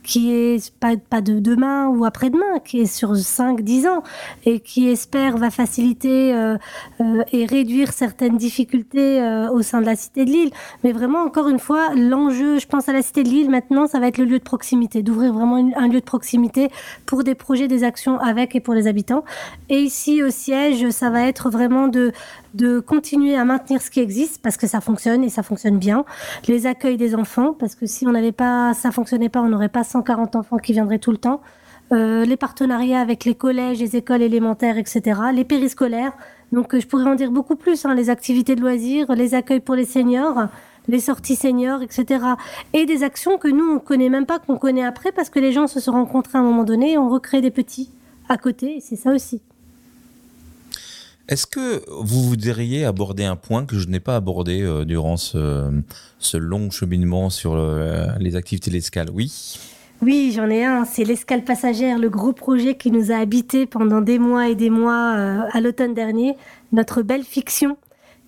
qui 0.03 0.33
est 0.33 0.73
pas, 0.79 0.97
pas 0.97 1.21
de 1.21 1.39
demain 1.39 1.89
ou 1.89 2.05
après-demain, 2.05 2.61
qui 2.65 2.81
est 2.81 2.87
sur 2.87 3.13
5-10 3.13 3.89
ans 3.89 4.03
et 4.47 4.61
qui 4.61 4.89
espère 4.89 5.37
va 5.37 5.51
faciliter 5.51 6.35
euh, 6.35 6.57
euh, 7.01 7.23
et 7.33 7.45
réduire 7.45 7.93
certaines 7.93 8.37
difficultés 8.37 9.21
euh, 9.21 9.51
au 9.51 9.63
sein 9.63 9.81
de 9.81 9.87
la 9.87 9.97
cité 9.97 10.25
de 10.25 10.31
Lille. 10.31 10.51
Mais 10.85 10.93
vraiment, 10.93 11.23
encore 11.23 11.49
une 11.49 11.59
fois, 11.59 11.95
l'enjeu, 11.95 12.59
je 12.59 12.67
pense 12.67 12.89
à 12.89 12.93
la 12.93 13.03
cité 13.03 13.23
de 13.23 13.29
Lille 13.29 13.51
maintenant, 13.51 13.87
ça 13.87 14.01
va 14.01 14.09
être 14.09 14.19
le 14.19 14.25
lieu 14.25 14.39
de 14.39 14.45
proximité, 14.45 15.03
d'ouvrir 15.03 15.33
vraiment 15.33 15.57
un 15.77 15.89
lieu 15.89 16.01
de 16.01 16.05
proximité 16.05 16.71
pour 17.07 17.25
des 17.25 17.35
projets, 17.35 17.69
des 17.69 17.85
actions 17.85 18.19
avec 18.19 18.55
et 18.55 18.61
pour 18.61 18.75
les 18.75 18.87
habitants. 18.87 19.25
Et 19.69 19.81
ici 19.81 20.23
au 20.23 20.31
siège, 20.31 20.91
ça 20.91 21.11
va 21.11 21.23
être 21.27 21.51
vraiment 21.51 21.89
de 21.89 22.13
de 22.55 22.81
continuer 22.81 23.37
à 23.37 23.45
maintenir 23.45 23.83
ce 23.83 23.91
qui 23.91 24.01
existe 24.01 24.41
parce 24.43 24.57
que 24.57 24.67
ça 24.67 24.81
fonctionne 24.81 25.25
et 25.25 25.29
ça 25.29 25.43
fonctionne 25.43 25.79
bien. 25.79 26.05
Les 26.47 26.67
accueils 26.67 26.97
des 26.97 27.15
enfants 27.15 27.53
parce 27.53 27.75
que 27.75 27.87
si 27.87 28.07
on 28.07 28.13
n'avait 28.13 28.33
pas, 28.33 28.75
ça 28.75 28.91
fonctionnait 28.91 29.29
pas, 29.29 29.41
on 29.41 29.49
n'aurait 29.49 29.69
pas 29.69 29.85
140 29.85 30.37
enfants 30.37 30.59
qui 30.59 30.73
viendraient 30.73 30.99
tout 30.99 31.13
le 31.13 31.19
temps. 31.19 31.41
Euh, 31.91 32.25
les 32.25 32.37
partenariats 32.37 33.01
avec 33.01 33.25
les 33.25 33.35
collèges, 33.35 33.79
les 33.79 33.97
écoles 33.97 34.23
élémentaires, 34.23 34.77
etc. 34.77 35.21
Les 35.33 35.45
périscolaires. 35.45 36.13
Donc 36.53 36.79
je 36.79 36.87
pourrais 36.87 37.05
en 37.05 37.15
dire 37.15 37.31
beaucoup 37.31 37.57
plus. 37.57 37.85
Hein, 37.85 37.95
les 37.95 38.11
activités 38.11 38.57
de 38.57 38.61
loisirs, 38.61 39.13
les 39.13 39.35
accueils 39.35 39.61
pour 39.61 39.75
les 39.75 39.87
seniors, 39.87 40.49
les 40.87 41.01
sorties 41.01 41.37
seniors, 41.37 41.83
etc. 41.83 42.25
Et 42.73 42.85
des 42.87 43.03
actions 43.03 43.39
que 43.39 43.49
nous 43.49 43.71
on 43.71 43.79
connaît 43.79 44.11
même 44.11 44.27
pas, 44.27 44.39
qu'on 44.39 44.59
connaît 44.59 44.85
après 44.85 45.13
parce 45.13 45.31
que 45.31 45.39
les 45.39 45.53
gens 45.53 45.67
se 45.67 45.81
sont 45.81 45.93
rencontrés 45.93 46.39
à 46.39 46.41
un 46.41 46.45
moment 46.45 46.65
donné 46.65 46.93
et 46.93 46.99
on 46.99 47.09
recrée 47.09 47.41
des 47.41 47.51
petits 47.51 47.91
à 48.29 48.37
côté. 48.37 48.77
Et 48.77 48.81
c'est 48.81 48.97
ça 48.97 49.13
aussi. 49.13 49.41
Est-ce 51.29 51.47
que 51.47 51.83
vous 51.91 52.23
voudriez 52.23 52.87
aborder 52.87 53.25
un 53.25 53.37
point 53.37 53.67
que 53.67 53.79
je 53.79 53.89
n'ai 53.89 54.01
pas 54.01 54.17
abordé 54.17 54.63
euh, 54.63 54.87
durant 54.87 55.19
ce, 55.19 55.71
long 56.35 56.71
cheminement 56.71 57.29
sur 57.29 57.53
euh, 57.55 58.07
les 58.19 58.35
activités 58.35 58.71
de 58.71 59.11
Oui 59.13 59.59
oui, 60.01 60.33
j'en 60.33 60.49
ai 60.49 60.65
un. 60.65 60.85
C'est 60.85 61.03
l'escale 61.03 61.43
passagère, 61.43 61.99
le 61.99 62.09
gros 62.09 62.33
projet 62.33 62.77
qui 62.77 62.93
nous 62.93 63.11
a 63.11 63.17
habité 63.17 63.67
pendant 63.67 64.01
des 64.01 64.21
mois 64.21 64.49
et 64.49 64.55
des 64.55 64.71
mois 64.71 65.17
euh, 65.17 65.41
à 65.51 65.61
l'automne 65.61 65.93
dernier. 65.93 66.37
Notre 66.71 67.03
belle 67.03 67.25
fiction 67.25 67.77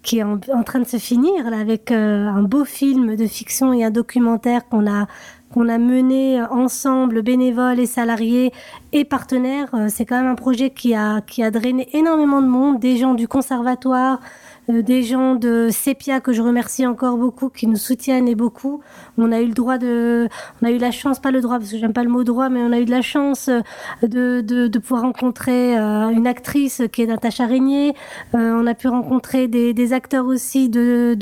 qui 0.03 0.19
est 0.19 0.25
en, 0.25 0.39
train 0.65 0.81
de 0.81 0.89
se 0.89 0.97
finir 0.97 1.47
avec 1.47 1.93
un 1.93 2.43
beau 2.43 2.65
film 2.65 3.15
de 3.15 3.27
fiction 3.27 3.73
et 3.73 3.85
un 3.85 3.91
documentaire 3.91 4.67
qu'on 4.69 4.91
a 4.91 5.07
qu'on 5.53 5.69
a 5.69 5.79
mené 5.79 6.43
ensemble, 6.43 7.23
bénévoles 7.23 7.81
et 7.81 7.87
salariés 7.87 8.53
et 8.93 9.05
partenaires. 9.05 9.69
Euh, 9.75 9.87
c'est 9.89 10.05
quand 10.05 10.17
même 10.17 10.31
un 10.31 10.37
projet 10.37 10.71
qui 10.71 10.95
a, 10.95 11.21
qui 11.21 11.43
a 11.43 11.51
drainé 11.51 11.89
énormément 11.93 12.41
de 12.41 12.47
monde, 12.47 12.79
des 12.79 12.97
gens 12.97 13.15
du 13.15 13.27
conservatoire, 13.29 14.21
euh, 14.21 14.27
des 14.71 15.03
gens 15.03 15.35
de 15.35 15.69
Sepia 15.71 16.21
que 16.21 16.33
je 16.33 16.43
remercie 16.43 16.87
encore 16.87 17.17
beaucoup, 17.17 17.49
qui 17.49 17.67
nous 17.67 17.77
soutiennent 17.77 18.29
et 18.29 18.35
beaucoup. 18.35 18.81
On 19.19 19.33
a 19.33 19.41
eu 19.41 19.47
le 19.47 19.55
droit 19.55 19.79
de, 19.79 20.29
on 20.63 20.67
a 20.67 20.71
eu 20.71 20.79
la 20.79 20.91
chance, 20.91 21.19
pas 21.19 21.31
le 21.31 21.41
droit 21.41 21.59
parce 21.59 21.71
que 21.71 21.79
j'aime 21.79 21.93
pas 21.93 22.05
le 22.05 22.11
mot 22.11 22.25
droit, 22.25 22.49
mais 22.49 22.61
on 22.61 22.73
a 22.73 22.79
eu 22.79 22.85
de 22.85 22.91
la 22.91 23.03
chance 23.03 23.49
euh, 23.49 23.61
de, 24.03 24.41
de, 24.41 24.69
de 24.69 24.79
pouvoir 24.79 25.03
rencontrer 25.03 25.79
euh, 25.79 26.09
une 26.11 26.27
actrice 26.27 26.83
qui 26.93 27.03
est 27.03 27.07
Natacha 27.07 27.47
Régnier. 27.47 27.95
on 28.33 28.67
a 28.67 28.75
pu 28.75 28.89
rencontrer 28.89 29.49
des, 29.49 29.75
des 29.75 29.93
acteurs 29.93 30.27
aussi 30.27 30.69
de 30.69 31.15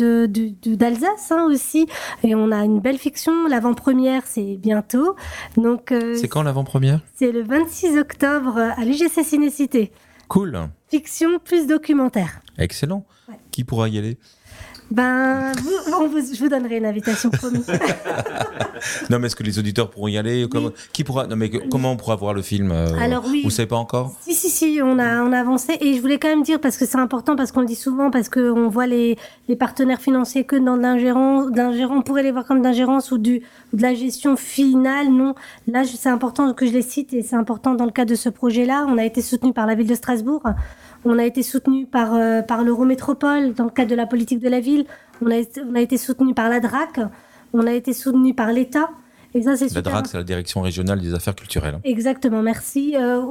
d'Alsace 0.67 1.33
hein, 1.33 1.47
aussi, 1.49 1.87
et 2.23 2.35
on 2.35 2.53
a 2.53 2.65
une 2.65 2.81
belle 2.81 2.99
fiction. 2.99 3.47
L'avant-première 3.49 4.23
c'est 4.27 4.57
bientôt. 4.57 5.17
Donc 5.57 5.93
c'est 6.15 6.29
quand 6.29 6.43
l'avant-première? 6.43 7.01
C'est 7.15 7.33
le 7.33 7.43
26 7.43 7.99
octobre 7.99 8.59
à 8.59 8.85
l'UGC 8.85 9.25
Cinécité. 9.25 9.93
Cool. 10.29 10.69
Fiction 10.89 11.39
plus 11.39 11.67
documentaire. 11.67 12.41
Excellent. 12.59 13.05
Qui 13.51 13.65
pourra 13.65 13.89
y 13.89 13.99
aller? 13.99 14.19
Ben, 14.91 15.53
je 15.55 16.41
vous 16.41 16.49
donnerai 16.49 16.79
une 16.79 16.87
invitation, 16.87 17.31
promis. 17.31 17.59
non, 19.11 19.19
mais 19.19 19.27
est-ce 19.27 19.37
que 19.37 19.43
les 19.43 19.59
auditeurs 19.59 19.91
pourront 19.91 20.09
y 20.09 20.17
aller 20.17 20.47
comment, 20.51 20.71
Qui 20.93 21.05
pourra 21.05 21.27
Non, 21.27 21.37
mais 21.37 21.51
comment 21.51 21.93
on 21.93 21.97
pourra 21.97 22.17
voir 22.17 22.33
le 22.33 22.43
film 22.43 22.73
euh, 22.73 22.99
Alors 22.99 23.25
oui. 23.29 23.43
Vous 23.45 23.51
savez 23.51 23.69
pas 23.69 23.77
encore? 23.77 24.15
Si, 24.23 24.35
si, 24.35 24.49
si, 24.49 24.81
on 24.83 24.99
a, 24.99 25.23
on 25.23 25.33
a 25.33 25.41
avancé. 25.41 25.77
Et 25.81 25.95
je 25.95 26.01
voulais 26.01 26.19
quand 26.19 26.29
même 26.29 26.43
dire 26.43 26.61
parce 26.61 26.79
que 26.79 26.87
c'est 26.87 26.99
important, 26.99 27.37
parce 27.37 27.53
qu'on 27.53 27.61
le 27.61 27.67
dit 27.67 27.75
souvent, 27.75 28.11
parce 28.11 28.29
qu'on 28.31 28.69
voit 28.69 28.87
les, 28.87 29.19
les 29.49 29.57
partenaires 29.57 30.01
financiers 30.01 30.45
que 30.45 30.57
dans 30.57 30.77
l'ingérence, 30.77 31.51
d'ingérence, 31.51 31.99
on 31.99 32.03
pourrait 32.03 32.23
les 32.23 32.33
voir 32.33 32.47
comme 32.47 32.63
d'ingérence 32.63 33.11
ou 33.11 33.19
du 33.19 33.43
de 33.73 33.83
la 33.83 33.95
gestion 33.95 34.37
finale. 34.37 35.11
Non, 35.11 35.35
là, 35.67 35.85
c'est 35.85 36.09
important 36.09 36.53
que 36.55 36.67
je 36.67 36.73
les 36.73 36.83
cite 36.83 37.13
et 37.13 37.23
c'est 37.23 37.37
important 37.37 37.75
dans 37.75 37.85
le 37.85 37.91
cadre 37.91 38.11
de 38.11 38.17
ce 38.17 38.29
projet-là. 38.29 38.87
On 38.89 38.97
a 38.97 39.05
été 39.05 39.21
soutenu 39.21 39.53
par 39.53 39.67
la 39.67 39.75
ville 39.75 39.87
de 39.87 39.95
Strasbourg. 39.95 40.43
On 41.05 41.19
a 41.19 41.25
été 41.25 41.43
soutenu 41.43 41.87
par, 41.87 42.15
euh, 42.15 42.43
par 42.43 42.65
l'Eurométropole 42.65 43.55
dans 43.55 43.65
le 43.65 43.71
cadre 43.71 43.91
de 43.91 43.95
la 43.95 44.07
politique 44.07 44.41
de 44.41 44.49
la 44.49 44.61
ville. 44.61 44.85
On 45.23 45.31
a, 45.31 45.41
on 45.69 45.75
a 45.75 45.81
été 45.81 45.97
soutenu 45.97 46.35
par 46.35 46.49
la 46.49 46.61
DRAC. 46.61 47.01
On 47.53 47.67
a 47.67 47.73
été 47.73 47.93
soutenu 47.93 48.35
par 48.35 48.53
l'État. 48.53 48.91
Et 49.35 49.43
ça, 49.43 49.57
c'est 49.57 49.73
La 49.75 49.83
DRAC, 49.83 50.07
c'est 50.07 50.17
la 50.17 50.25
Direction 50.25 50.63
régionale 50.63 51.01
des 51.01 51.13
affaires 51.13 51.35
culturelles. 51.35 51.79
Exactement, 51.85 52.41
merci. 52.41 52.95
Euh, 52.97 53.23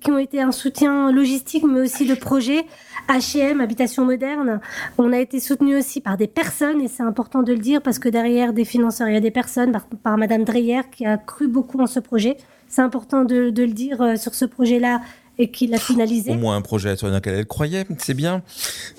qui 0.00 0.10
ont 0.10 0.18
été 0.18 0.40
un 0.40 0.52
soutien 0.52 1.12
logistique, 1.12 1.64
mais 1.64 1.80
aussi 1.80 2.06
de 2.06 2.14
projet. 2.14 2.64
H&M, 3.08 3.60
Habitation 3.60 4.04
Moderne. 4.04 4.60
On 4.96 5.12
a 5.12 5.18
été 5.18 5.40
soutenu 5.40 5.76
aussi 5.76 6.00
par 6.00 6.16
des 6.16 6.26
personnes, 6.26 6.80
et 6.80 6.88
c'est 6.88 7.02
important 7.02 7.42
de 7.42 7.52
le 7.52 7.58
dire, 7.58 7.82
parce 7.82 7.98
que 7.98 8.08
derrière 8.08 8.54
des 8.54 8.64
financeurs, 8.64 9.08
il 9.08 9.14
y 9.14 9.16
a 9.16 9.20
des 9.20 9.30
personnes, 9.30 9.72
par, 9.72 9.84
par 9.86 10.16
Madame 10.16 10.44
Dreyer, 10.44 10.82
qui 10.90 11.04
a 11.04 11.18
cru 11.18 11.48
beaucoup 11.48 11.80
en 11.80 11.86
ce 11.86 12.00
projet. 12.00 12.38
C'est 12.68 12.82
important 12.82 13.24
de, 13.24 13.50
de, 13.50 13.62
le 13.64 13.72
dire 13.72 14.00
euh, 14.00 14.16
sur 14.16 14.34
ce 14.34 14.46
projet-là 14.46 15.02
et 15.42 15.50
qu'il 15.50 15.70
l'a 15.70 15.78
finalisé. 15.78 16.30
Au 16.30 16.34
moins 16.34 16.56
un 16.56 16.60
projet 16.60 16.94
dans 16.94 17.08
lequel 17.08 17.34
elle 17.34 17.46
croyait, 17.46 17.84
c'est 17.98 18.14
bien. 18.14 18.42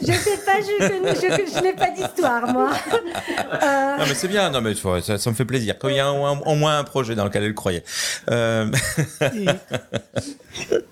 Je 0.01 0.11
sais 0.11 0.37
pas, 0.45 0.59
je, 0.59 1.55
je, 1.55 1.63
n'ai 1.63 1.73
pas 1.73 1.89
d'histoire, 1.91 2.47
moi. 2.51 2.71
Euh, 3.63 3.97
non, 3.97 4.05
mais 4.07 4.15
c'est 4.15 4.27
bien, 4.27 4.49
non, 4.49 4.61
mais 4.61 4.73
ça, 4.73 5.17
ça, 5.17 5.29
me 5.29 5.35
fait 5.35 5.45
plaisir. 5.45 5.75
Quand 5.79 5.87
il 5.87 5.95
y 5.95 5.99
a 5.99 6.11
au 6.11 6.55
moins 6.55 6.79
un 6.79 6.83
projet 6.83 7.15
dans 7.15 7.23
lequel 7.23 7.43
elle 7.43 7.53
croyait. 7.53 7.83
Euh... 8.29 8.69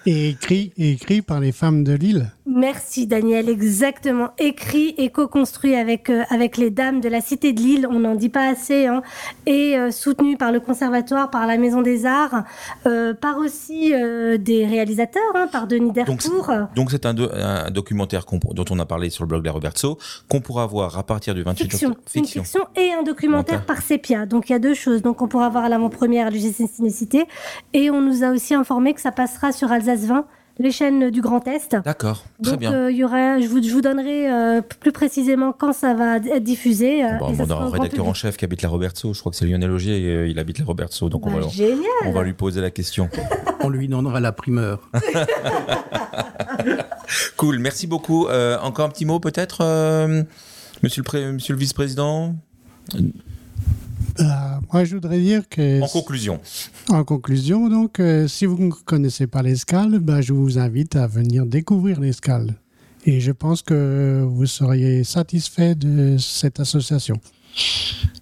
Et, 0.05 0.29
écrit, 0.29 0.71
écrit 0.77 1.21
par 1.21 1.39
les 1.39 1.51
femmes 1.51 1.83
de 1.83 1.93
Lille. 1.93 2.31
Merci 2.45 3.05
Daniel, 3.05 3.49
exactement. 3.49 4.31
Écrit 4.39 4.95
et 4.97 5.09
co-construit 5.09 5.75
avec, 5.75 6.09
euh, 6.09 6.23
avec 6.29 6.57
les 6.57 6.71
dames 6.71 6.99
de 6.99 7.07
la 7.07 7.21
Cité 7.21 7.53
de 7.53 7.61
Lille, 7.61 7.87
on 7.89 7.99
n'en 7.99 8.15
dit 8.15 8.29
pas 8.29 8.49
assez, 8.49 8.87
hein, 8.87 9.03
et 9.45 9.77
euh, 9.77 9.91
soutenu 9.91 10.37
par 10.37 10.51
le 10.51 10.59
Conservatoire, 10.59 11.29
par 11.29 11.45
la 11.45 11.57
Maison 11.57 11.81
des 11.81 12.05
Arts, 12.05 12.43
euh, 12.87 13.13
par 13.13 13.37
aussi 13.37 13.91
des 13.91 14.65
réalisateurs, 14.65 15.21
hein, 15.35 15.40
par 15.47 15.67
Denis 15.67 15.91
Dertour. 15.91 16.51
Donc 16.75 16.91
c'est 16.91 17.05
un, 17.05 17.15
un, 17.17 17.71
documentaire 17.71 18.25
dont 18.25 18.65
on 18.69 18.79
a 18.79 18.85
parlé 18.85 19.09
sur 19.09 19.23
le 19.23 19.27
blog 19.27 19.41
de 19.41 19.47
la 19.47 19.51
Roberto, 19.51 19.97
qu'on 20.29 20.41
pourra 20.41 20.65
voir 20.65 20.97
à 20.97 21.03
partir 21.03 21.33
du 21.35 21.43
28 21.43 21.73
octobre. 21.73 21.95
Fiction. 22.05 22.43
fiction 22.43 22.67
et 22.75 22.91
un 22.93 23.03
documentaire 23.03 23.65
par 23.65 23.81
Sepia. 23.81 24.25
Donc 24.25 24.49
il 24.49 24.53
y 24.53 24.55
a 24.55 24.59
deux 24.59 24.73
choses. 24.73 25.01
Donc 25.01 25.21
on 25.21 25.27
pourra 25.27 25.49
voir 25.49 25.65
à 25.65 25.69
l'avant-première 25.69 26.27
à 26.27 26.29
l'UGC 26.29 26.67
Cinécité, 26.71 27.25
et 27.73 27.89
on 27.89 28.01
nous 28.01 28.23
a 28.23 28.31
aussi 28.31 28.53
informé 28.53 28.93
que 28.93 29.01
ça 29.01 29.11
passera 29.11 29.51
sur 29.51 29.71
Alsace 29.71 30.05
20 30.05 30.25
les 30.59 30.71
chaînes 30.71 31.09
du 31.09 31.21
Grand 31.21 31.45
Est. 31.47 31.75
D'accord, 31.83 32.25
très 32.43 32.57
bien. 32.57 32.73
Euh, 32.73 32.91
y 32.91 33.03
aura, 33.03 33.39
je, 33.39 33.47
vous, 33.47 33.61
je 33.61 33.71
vous 33.71 33.81
donnerai 33.81 34.31
euh, 34.31 34.61
plus 34.61 34.91
précisément 34.91 35.53
quand 35.53 35.73
ça 35.73 35.93
va 35.93 36.17
être 36.17 36.43
diffusé. 36.43 37.03
Euh, 37.03 37.17
bon, 37.19 37.35
on 37.37 37.49
a 37.49 37.55
un 37.55 37.69
rédacteur 37.69 38.07
en 38.07 38.13
chef 38.13 38.37
qui 38.37 38.45
habite 38.45 38.61
la 38.61 38.69
Robertso. 38.69 39.13
Je 39.13 39.19
crois 39.19 39.31
que 39.31 39.37
c'est 39.37 39.45
Lionel 39.45 39.71
Augier, 39.71 40.27
il 40.27 40.39
habite 40.39 40.59
la 40.59 40.65
Robertso. 40.65 41.09
Donc 41.09 41.25
on, 41.25 41.31
bah, 41.31 41.39
va, 41.39 41.47
on 42.05 42.11
va 42.11 42.23
lui 42.23 42.33
poser 42.33 42.61
la 42.61 42.71
question. 42.71 43.09
on 43.61 43.69
lui 43.69 43.87
donnera 43.87 44.19
la 44.19 44.31
primeur. 44.31 44.89
cool, 47.37 47.59
merci 47.59 47.87
beaucoup. 47.87 48.27
encore 48.61 48.85
un 48.85 48.89
petit 48.89 49.05
mot 49.05 49.19
peut-être, 49.19 49.63
monsieur, 50.83 51.03
le 51.13 51.31
monsieur 51.33 51.53
le 51.53 51.59
vice-président? 51.59 52.35
Moi, 54.71 54.83
je 54.83 54.95
voudrais 54.95 55.19
dire 55.19 55.47
que. 55.49 55.81
En 55.81 55.87
conclusion. 55.87 56.39
En 56.89 57.03
conclusion, 57.03 57.69
donc, 57.69 57.99
euh, 57.99 58.27
si 58.27 58.45
vous 58.45 58.57
ne 58.57 58.71
connaissez 58.71 59.27
pas 59.27 59.41
l'escale, 59.41 59.99
bah, 59.99 60.21
je 60.21 60.33
vous 60.33 60.59
invite 60.59 60.95
à 60.95 61.07
venir 61.07 61.45
découvrir 61.45 61.99
l'escale. 61.99 62.55
Et 63.05 63.19
je 63.19 63.31
pense 63.31 63.63
que 63.63 64.23
vous 64.27 64.45
seriez 64.45 65.03
satisfait 65.03 65.75
de 65.75 66.17
cette 66.17 66.59
association. 66.59 67.19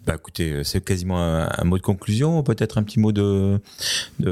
Bah 0.08 0.16
écoutez, 0.16 0.52
euh, 0.52 0.64
c'est 0.64 0.84
quasiment 0.84 1.20
un, 1.20 1.64
mot 1.66 1.78
de 1.78 1.84
conclusion, 1.84 2.42
peut-être 2.42 2.80
un 2.80 2.84
petit 2.84 3.00
mot 3.00 3.12
de, 3.12 3.60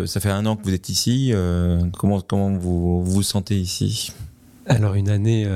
Ça 0.05 0.19
fait 0.19 0.31
un 0.31 0.45
an 0.47 0.55
que 0.55 0.63
vous 0.63 0.73
êtes 0.73 0.89
ici. 0.89 1.31
Euh, 1.33 1.83
comment 1.97 2.19
comment 2.21 2.49
vous, 2.49 3.03
vous 3.03 3.21
sentez 3.21 3.55
ici? 3.59 4.11
Alors 4.65 4.95
une 4.95 5.09
année 5.09 5.47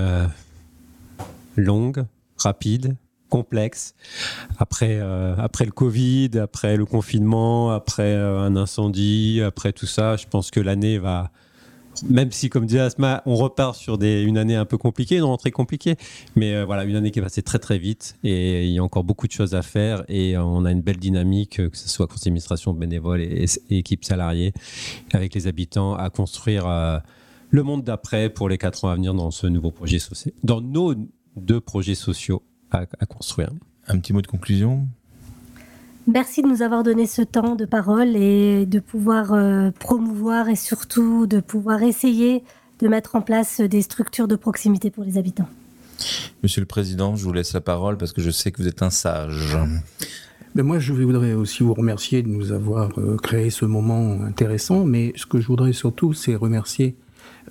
longue, 1.55 2.05
rapide, 2.37 2.95
complexe. 3.31 3.95
Après, 4.59 4.99
euh, 4.99 5.33
après 5.37 5.65
le 5.65 5.71
Covid, 5.71 6.31
après 6.39 6.75
le 6.75 6.85
confinement, 6.85 7.71
après 7.71 8.13
euh, 8.13 8.39
un 8.39 8.55
incendie, 8.57 9.41
après 9.41 9.71
tout 9.71 9.87
ça, 9.87 10.17
je 10.17 10.27
pense 10.27 10.51
que 10.51 10.59
l'année 10.59 10.99
va, 10.99 11.31
même 12.09 12.31
si, 12.31 12.49
comme 12.49 12.65
dit 12.65 12.77
Asma, 12.77 13.23
on 13.25 13.35
repart 13.35 13.75
sur 13.75 13.97
des, 13.97 14.21
une 14.21 14.37
année 14.37 14.55
un 14.55 14.65
peu 14.65 14.77
compliquée, 14.77 15.15
une 15.15 15.23
rentrée 15.23 15.51
compliquée, 15.51 15.95
mais 16.35 16.53
euh, 16.53 16.65
voilà, 16.65 16.83
une 16.83 16.97
année 16.97 17.09
qui 17.09 17.19
est 17.19 17.21
passée 17.21 17.41
très 17.41 17.57
très 17.57 17.77
vite 17.77 18.17
et 18.23 18.65
il 18.65 18.73
y 18.73 18.79
a 18.79 18.83
encore 18.83 19.05
beaucoup 19.05 19.27
de 19.27 19.31
choses 19.31 19.55
à 19.55 19.61
faire 19.61 20.03
et 20.09 20.37
on 20.37 20.65
a 20.65 20.71
une 20.71 20.81
belle 20.81 20.99
dynamique, 20.99 21.55
que 21.55 21.77
ce 21.77 21.87
soit 21.87 22.07
conseil 22.07 22.25
d'administration, 22.25 22.73
bénévole 22.73 23.21
et, 23.21 23.45
et, 23.69 23.77
équipe 23.77 24.03
salariée, 24.03 24.51
avec 25.13 25.33
les 25.33 25.47
habitants, 25.47 25.95
à 25.95 26.09
construire 26.09 26.67
le 27.49 27.63
monde 27.63 27.85
d'après 27.85 28.29
pour 28.29 28.49
les 28.49 28.57
quatre 28.57 28.83
ans 28.83 28.89
à 28.89 28.95
venir 28.95 29.13
dans 29.13 29.31
ce 29.31 29.47
nouveau 29.47 29.71
projet 29.71 29.99
social, 29.99 30.33
dans 30.43 30.59
nos 30.59 30.95
deux 31.37 31.61
projets 31.61 31.95
sociaux 31.95 32.43
à, 32.71 33.05
construire. 33.05 33.49
Un 33.87 33.99
petit 33.99 34.13
mot 34.13 34.21
de 34.21 34.27
conclusion 34.27 34.87
Merci 36.07 36.41
de 36.41 36.47
nous 36.47 36.61
avoir 36.63 36.81
donné 36.83 37.05
ce 37.05 37.21
temps 37.21 37.55
de 37.55 37.65
parole 37.65 38.15
et 38.15 38.65
de 38.65 38.79
pouvoir 38.79 39.33
euh, 39.33 39.69
promouvoir 39.71 40.49
et 40.49 40.55
surtout 40.55 41.27
de 41.27 41.39
pouvoir 41.39 41.83
essayer 41.83 42.43
de 42.79 42.87
mettre 42.87 43.15
en 43.15 43.21
place 43.21 43.61
des 43.61 43.83
structures 43.83 44.27
de 44.27 44.35
proximité 44.35 44.89
pour 44.89 45.03
les 45.03 45.19
habitants. 45.19 45.47
Monsieur 46.41 46.61
le 46.61 46.65
Président, 46.65 47.15
je 47.15 47.23
vous 47.23 47.33
laisse 47.33 47.53
la 47.53 47.61
parole 47.61 47.97
parce 47.97 48.13
que 48.13 48.21
je 48.21 48.31
sais 48.31 48.51
que 48.51 48.61
vous 48.61 48.67
êtes 48.67 48.81
un 48.81 48.89
sage. 48.89 49.55
Mais 50.55 50.63
moi, 50.63 50.79
je 50.79 50.91
voudrais 50.91 51.33
aussi 51.33 51.61
vous 51.63 51.73
remercier 51.73 52.23
de 52.23 52.27
nous 52.27 52.51
avoir 52.51 52.97
euh, 52.97 53.15
créé 53.17 53.51
ce 53.51 53.65
moment 53.65 54.21
intéressant, 54.23 54.83
mais 54.83 55.13
ce 55.15 55.25
que 55.25 55.39
je 55.39 55.47
voudrais 55.47 55.71
surtout, 55.71 56.13
c'est 56.13 56.35
remercier 56.35 56.95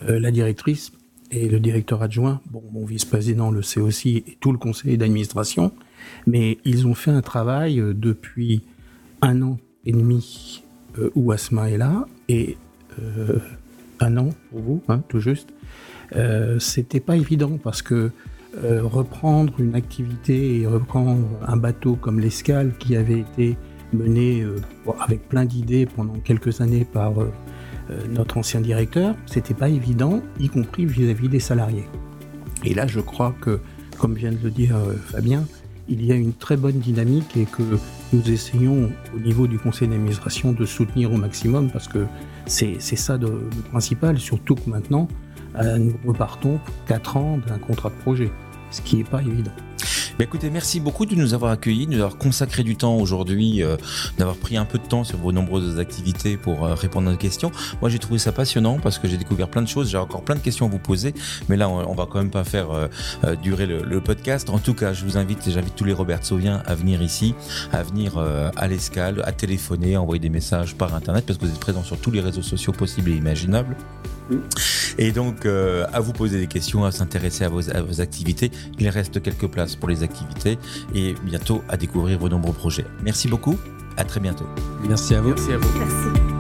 euh, 0.09 0.19
la 0.19 0.31
directrice 0.31 0.93
et 1.31 1.49
le 1.49 1.61
directeur 1.61 2.03
adjoint, 2.03 2.41
bon, 2.51 2.63
mon 2.73 2.85
vice-président 2.85 3.51
le 3.51 3.63
sait 3.63 3.81
aussi, 3.81 4.19
et 4.27 4.37
tout 4.41 4.53
le 4.53 4.59
conseil 4.59 4.97
d'administration, 4.99 5.73
mais 6.27 6.59
ils 6.65 6.87
ont 6.87 6.95
fait 6.95 7.11
un 7.11 7.23
travail 7.23 7.81
euh, 7.81 7.95
depuis 7.95 8.63
un 9.23 9.43
an 9.43 9.59
et 9.85 9.93
demi 9.93 10.63
euh, 10.99 11.11
où 11.15 11.33
Asma 11.33 11.71
est 11.71 11.79
là, 11.79 12.07
et 12.29 12.57
euh, 13.01 13.39
un 14.01 14.17
an 14.17 14.31
pour 14.51 14.61
vous, 14.61 14.83
hein, 14.89 15.03
tout 15.09 15.21
juste. 15.21 15.51
Euh, 16.17 16.59
C'était 16.59 17.01
pas 17.01 17.17
évident 17.17 17.59
parce 17.63 17.83
que 17.83 18.11
reprendre 18.53 19.61
une 19.61 19.77
activité 19.77 20.59
et 20.59 20.67
reprendre 20.67 21.29
un 21.47 21.57
bateau 21.57 21.95
comme 21.95 22.19
l'escale 22.19 22.73
qui 22.81 22.97
avait 22.97 23.21
été 23.21 23.57
mené 23.93 24.45
avec 24.99 25.29
plein 25.29 25.45
d'idées 25.45 25.87
pendant 25.87 26.15
quelques 26.15 26.61
années 26.61 26.85
par 26.85 27.13
notre 28.09 28.39
ancien 28.39 28.61
directeur, 28.61 29.15
c'était 29.27 29.55
pas 29.55 29.69
évident, 29.69 30.23
y 30.39 30.49
compris 30.49 30.87
vis-à-vis 30.87 31.29
des 31.29 31.41
salariés. 31.41 31.85
Et 32.65 32.75
là, 32.75 32.87
je 32.87 33.01
crois 33.01 33.35
que, 33.41 33.61
comme 33.99 34.15
vient 34.15 34.33
de 34.33 34.39
le 34.43 34.51
dire 34.51 34.77
euh, 34.77 34.95
Fabien, 34.97 35.45
il 35.89 36.05
y 36.05 36.13
a 36.13 36.15
une 36.15 36.33
très 36.33 36.57
bonne 36.57 36.79
dynamique 36.79 37.37
et 37.37 37.45
que 37.45 37.63
nous 38.13 38.31
essayons 38.31 38.93
au 39.15 39.19
niveau 39.19 39.47
du 39.47 39.59
conseil 39.59 39.89
d'administration 39.89 40.53
de 40.53 40.65
soutenir 40.65 41.13
au 41.13 41.17
maximum 41.17 41.71
parce 41.71 41.89
que 41.89 42.07
c'est 42.47 42.79
ça 42.81 43.17
le 43.17 43.49
principal, 43.71 44.19
surtout 44.19 44.55
que 44.55 44.71
maintenant, 44.71 45.09
euh, 45.57 45.79
nous 45.79 45.95
repartons 46.07 46.59
pour 46.59 46.85
4 46.87 47.17
ans 47.17 47.39
d'un 47.47 47.59
contrat 47.59 47.91
de 47.91 47.95
projet, 47.97 48.31
ce 48.71 48.81
qui 48.83 48.97
n'est 48.97 49.05
pas 49.05 49.21
évident. 49.21 49.53
Bah, 50.21 50.25
écoutez, 50.25 50.51
merci 50.51 50.81
beaucoup 50.81 51.07
de 51.07 51.15
nous 51.15 51.33
avoir 51.33 51.51
accueillis, 51.51 51.87
de 51.87 51.93
nous 51.93 52.03
avoir 52.03 52.19
consacré 52.19 52.63
du 52.63 52.77
temps 52.77 52.95
aujourd'hui, 52.97 53.63
euh, 53.63 53.79
d'avoir 54.19 54.37
pris 54.37 54.59
un 54.59 54.67
peu 54.67 54.77
de 54.77 54.85
temps 54.85 55.03
sur 55.03 55.17
vos 55.17 55.33
nombreuses 55.33 55.79
activités 55.79 56.37
pour 56.37 56.67
euh, 56.67 56.75
répondre 56.75 57.09
à 57.09 57.13
nos 57.13 57.17
questions. 57.17 57.51
Moi, 57.81 57.89
j'ai 57.89 57.99
trouvé 57.99 58.19
ça 58.19 58.31
passionnant 58.31 58.79
parce 58.79 58.99
que 58.99 59.09
j'ai 59.09 59.17
découvert 59.17 59.49
plein 59.49 59.63
de 59.63 59.67
choses. 59.67 59.89
J'ai 59.89 59.97
encore 59.97 60.21
plein 60.23 60.35
de 60.35 60.41
questions 60.41 60.67
à 60.67 60.69
vous 60.69 60.79
poser, 60.79 61.15
mais 61.49 61.57
là, 61.57 61.71
on, 61.71 61.95
va 61.95 62.05
quand 62.05 62.19
même 62.19 62.29
pas 62.29 62.45
faire 62.45 62.71
euh, 62.71 63.35
durer 63.37 63.65
le, 63.65 64.01
podcast. 64.03 64.51
En 64.51 64.59
tout 64.59 64.75
cas, 64.75 64.93
je 64.93 65.07
vous 65.07 65.17
invite, 65.17 65.49
et 65.49 65.53
j'invite 65.53 65.75
tous 65.75 65.85
les 65.85 65.95
Robert 65.95 66.23
Sauviens 66.23 66.63
à 66.67 66.75
venir 66.75 67.01
ici, 67.01 67.35
à 67.73 67.83
venir 67.83 68.19
à 68.19 68.69
l'escale, 68.69 69.23
à 69.25 69.33
téléphoner, 69.33 69.95
à 69.95 70.03
envoyer 70.03 70.21
des 70.21 70.29
messages 70.29 70.75
par 70.75 70.95
internet 70.95 71.25
parce 71.25 71.39
que 71.39 71.47
vous 71.47 71.51
êtes 71.51 71.61
présents 71.61 71.83
sur 71.83 71.99
tous 71.99 72.11
les 72.11 72.21
réseaux 72.21 72.43
sociaux 72.43 72.73
possibles 72.73 73.11
et 73.11 73.17
imaginables. 73.17 73.75
Et 74.99 75.13
donc, 75.13 75.47
euh, 75.47 75.87
à 75.93 76.01
vous 76.01 76.13
poser 76.13 76.39
des 76.39 76.47
questions, 76.47 76.85
à 76.85 76.93
s'intéresser 76.93 77.45
à 77.45 77.49
vos, 77.49 78.01
activités. 78.01 78.51
Il 78.79 78.89
reste 78.89 79.23
quelques 79.23 79.47
places 79.47 79.77
pour 79.77 79.89
les 79.89 80.03
activités 80.03 80.59
et 80.95 81.15
bientôt 81.25 81.63
à 81.69 81.77
découvrir 81.77 82.19
vos 82.19 82.29
nombreux 82.29 82.53
projets. 82.53 82.87
Merci 83.03 83.29
beaucoup. 83.29 83.59
À 83.97 84.05
très 84.05 84.21
bientôt. 84.21 84.47
Merci 84.89 85.15
à 85.15 85.21
vous. 85.21 85.31
Merci 85.31 85.53
à 85.53 85.59
vous. 85.59 85.79
Merci. 85.79 86.40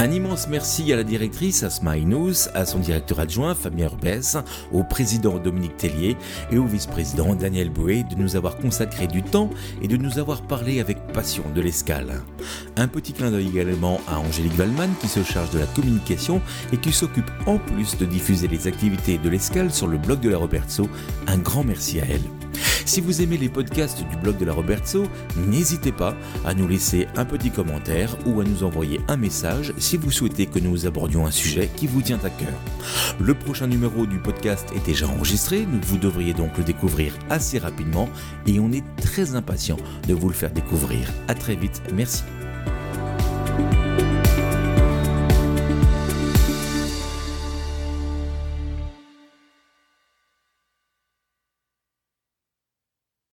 Un 0.00 0.12
immense 0.12 0.48
merci 0.48 0.90
à 0.94 0.96
la 0.96 1.04
directrice 1.04 1.62
Asma 1.62 1.98
Inous, 1.98 2.48
à 2.54 2.64
son 2.64 2.78
directeur 2.78 3.20
adjoint 3.20 3.54
Fabien 3.54 3.86
Rubès, 3.86 4.38
au 4.72 4.82
président 4.82 5.38
Dominique 5.38 5.76
Tellier 5.76 6.16
et 6.50 6.56
au 6.56 6.64
vice-président 6.64 7.34
Daniel 7.34 7.68
Bouet 7.68 8.04
de 8.04 8.14
nous 8.14 8.34
avoir 8.34 8.56
consacré 8.56 9.06
du 9.06 9.22
temps 9.22 9.50
et 9.82 9.88
de 9.88 9.98
nous 9.98 10.18
avoir 10.18 10.40
parlé 10.40 10.80
avec 10.80 11.12
passion 11.12 11.44
de 11.54 11.60
l'escale. 11.60 12.22
Un 12.78 12.88
petit 12.88 13.12
clin 13.12 13.30
d'œil 13.30 13.48
également 13.48 14.00
à 14.08 14.18
Angélique 14.20 14.58
Wallman 14.58 14.88
qui 15.02 15.08
se 15.08 15.22
charge 15.22 15.50
de 15.50 15.58
la 15.58 15.66
communication 15.66 16.40
et 16.72 16.78
qui 16.78 16.92
s'occupe 16.92 17.30
en 17.44 17.58
plus 17.58 17.98
de 17.98 18.06
diffuser 18.06 18.48
les 18.48 18.68
activités 18.68 19.18
de 19.18 19.28
l'escale 19.28 19.70
sur 19.70 19.86
le 19.86 19.98
blog 19.98 20.20
de 20.20 20.30
la 20.30 20.38
Robertso. 20.38 20.88
Un 21.26 21.36
grand 21.36 21.62
merci 21.62 22.00
à 22.00 22.06
elle. 22.06 22.39
Si 22.84 23.00
vous 23.00 23.22
aimez 23.22 23.36
les 23.36 23.48
podcasts 23.48 24.02
du 24.08 24.16
blog 24.16 24.38
de 24.38 24.44
la 24.44 24.52
Robertso, 24.52 25.04
n'hésitez 25.36 25.92
pas 25.92 26.16
à 26.44 26.54
nous 26.54 26.66
laisser 26.66 27.06
un 27.16 27.24
petit 27.24 27.50
commentaire 27.50 28.16
ou 28.26 28.40
à 28.40 28.44
nous 28.44 28.64
envoyer 28.64 29.00
un 29.08 29.16
message 29.16 29.72
si 29.78 29.96
vous 29.96 30.10
souhaitez 30.10 30.46
que 30.46 30.58
nous 30.58 30.86
abordions 30.86 31.26
un 31.26 31.30
sujet 31.30 31.70
qui 31.76 31.86
vous 31.86 32.02
tient 32.02 32.20
à 32.24 32.30
cœur. 32.30 32.54
Le 33.20 33.34
prochain 33.34 33.66
numéro 33.66 34.06
du 34.06 34.18
podcast 34.18 34.68
est 34.74 34.84
déjà 34.84 35.06
enregistré, 35.06 35.66
vous 35.82 35.98
devriez 35.98 36.34
donc 36.34 36.56
le 36.58 36.64
découvrir 36.64 37.14
assez 37.28 37.58
rapidement 37.58 38.08
et 38.46 38.58
on 38.60 38.72
est 38.72 38.84
très 38.96 39.34
impatient 39.34 39.76
de 40.08 40.14
vous 40.14 40.28
le 40.28 40.34
faire 40.34 40.50
découvrir. 40.50 41.08
À 41.28 41.34
très 41.34 41.56
vite, 41.56 41.82
merci. 41.94 42.22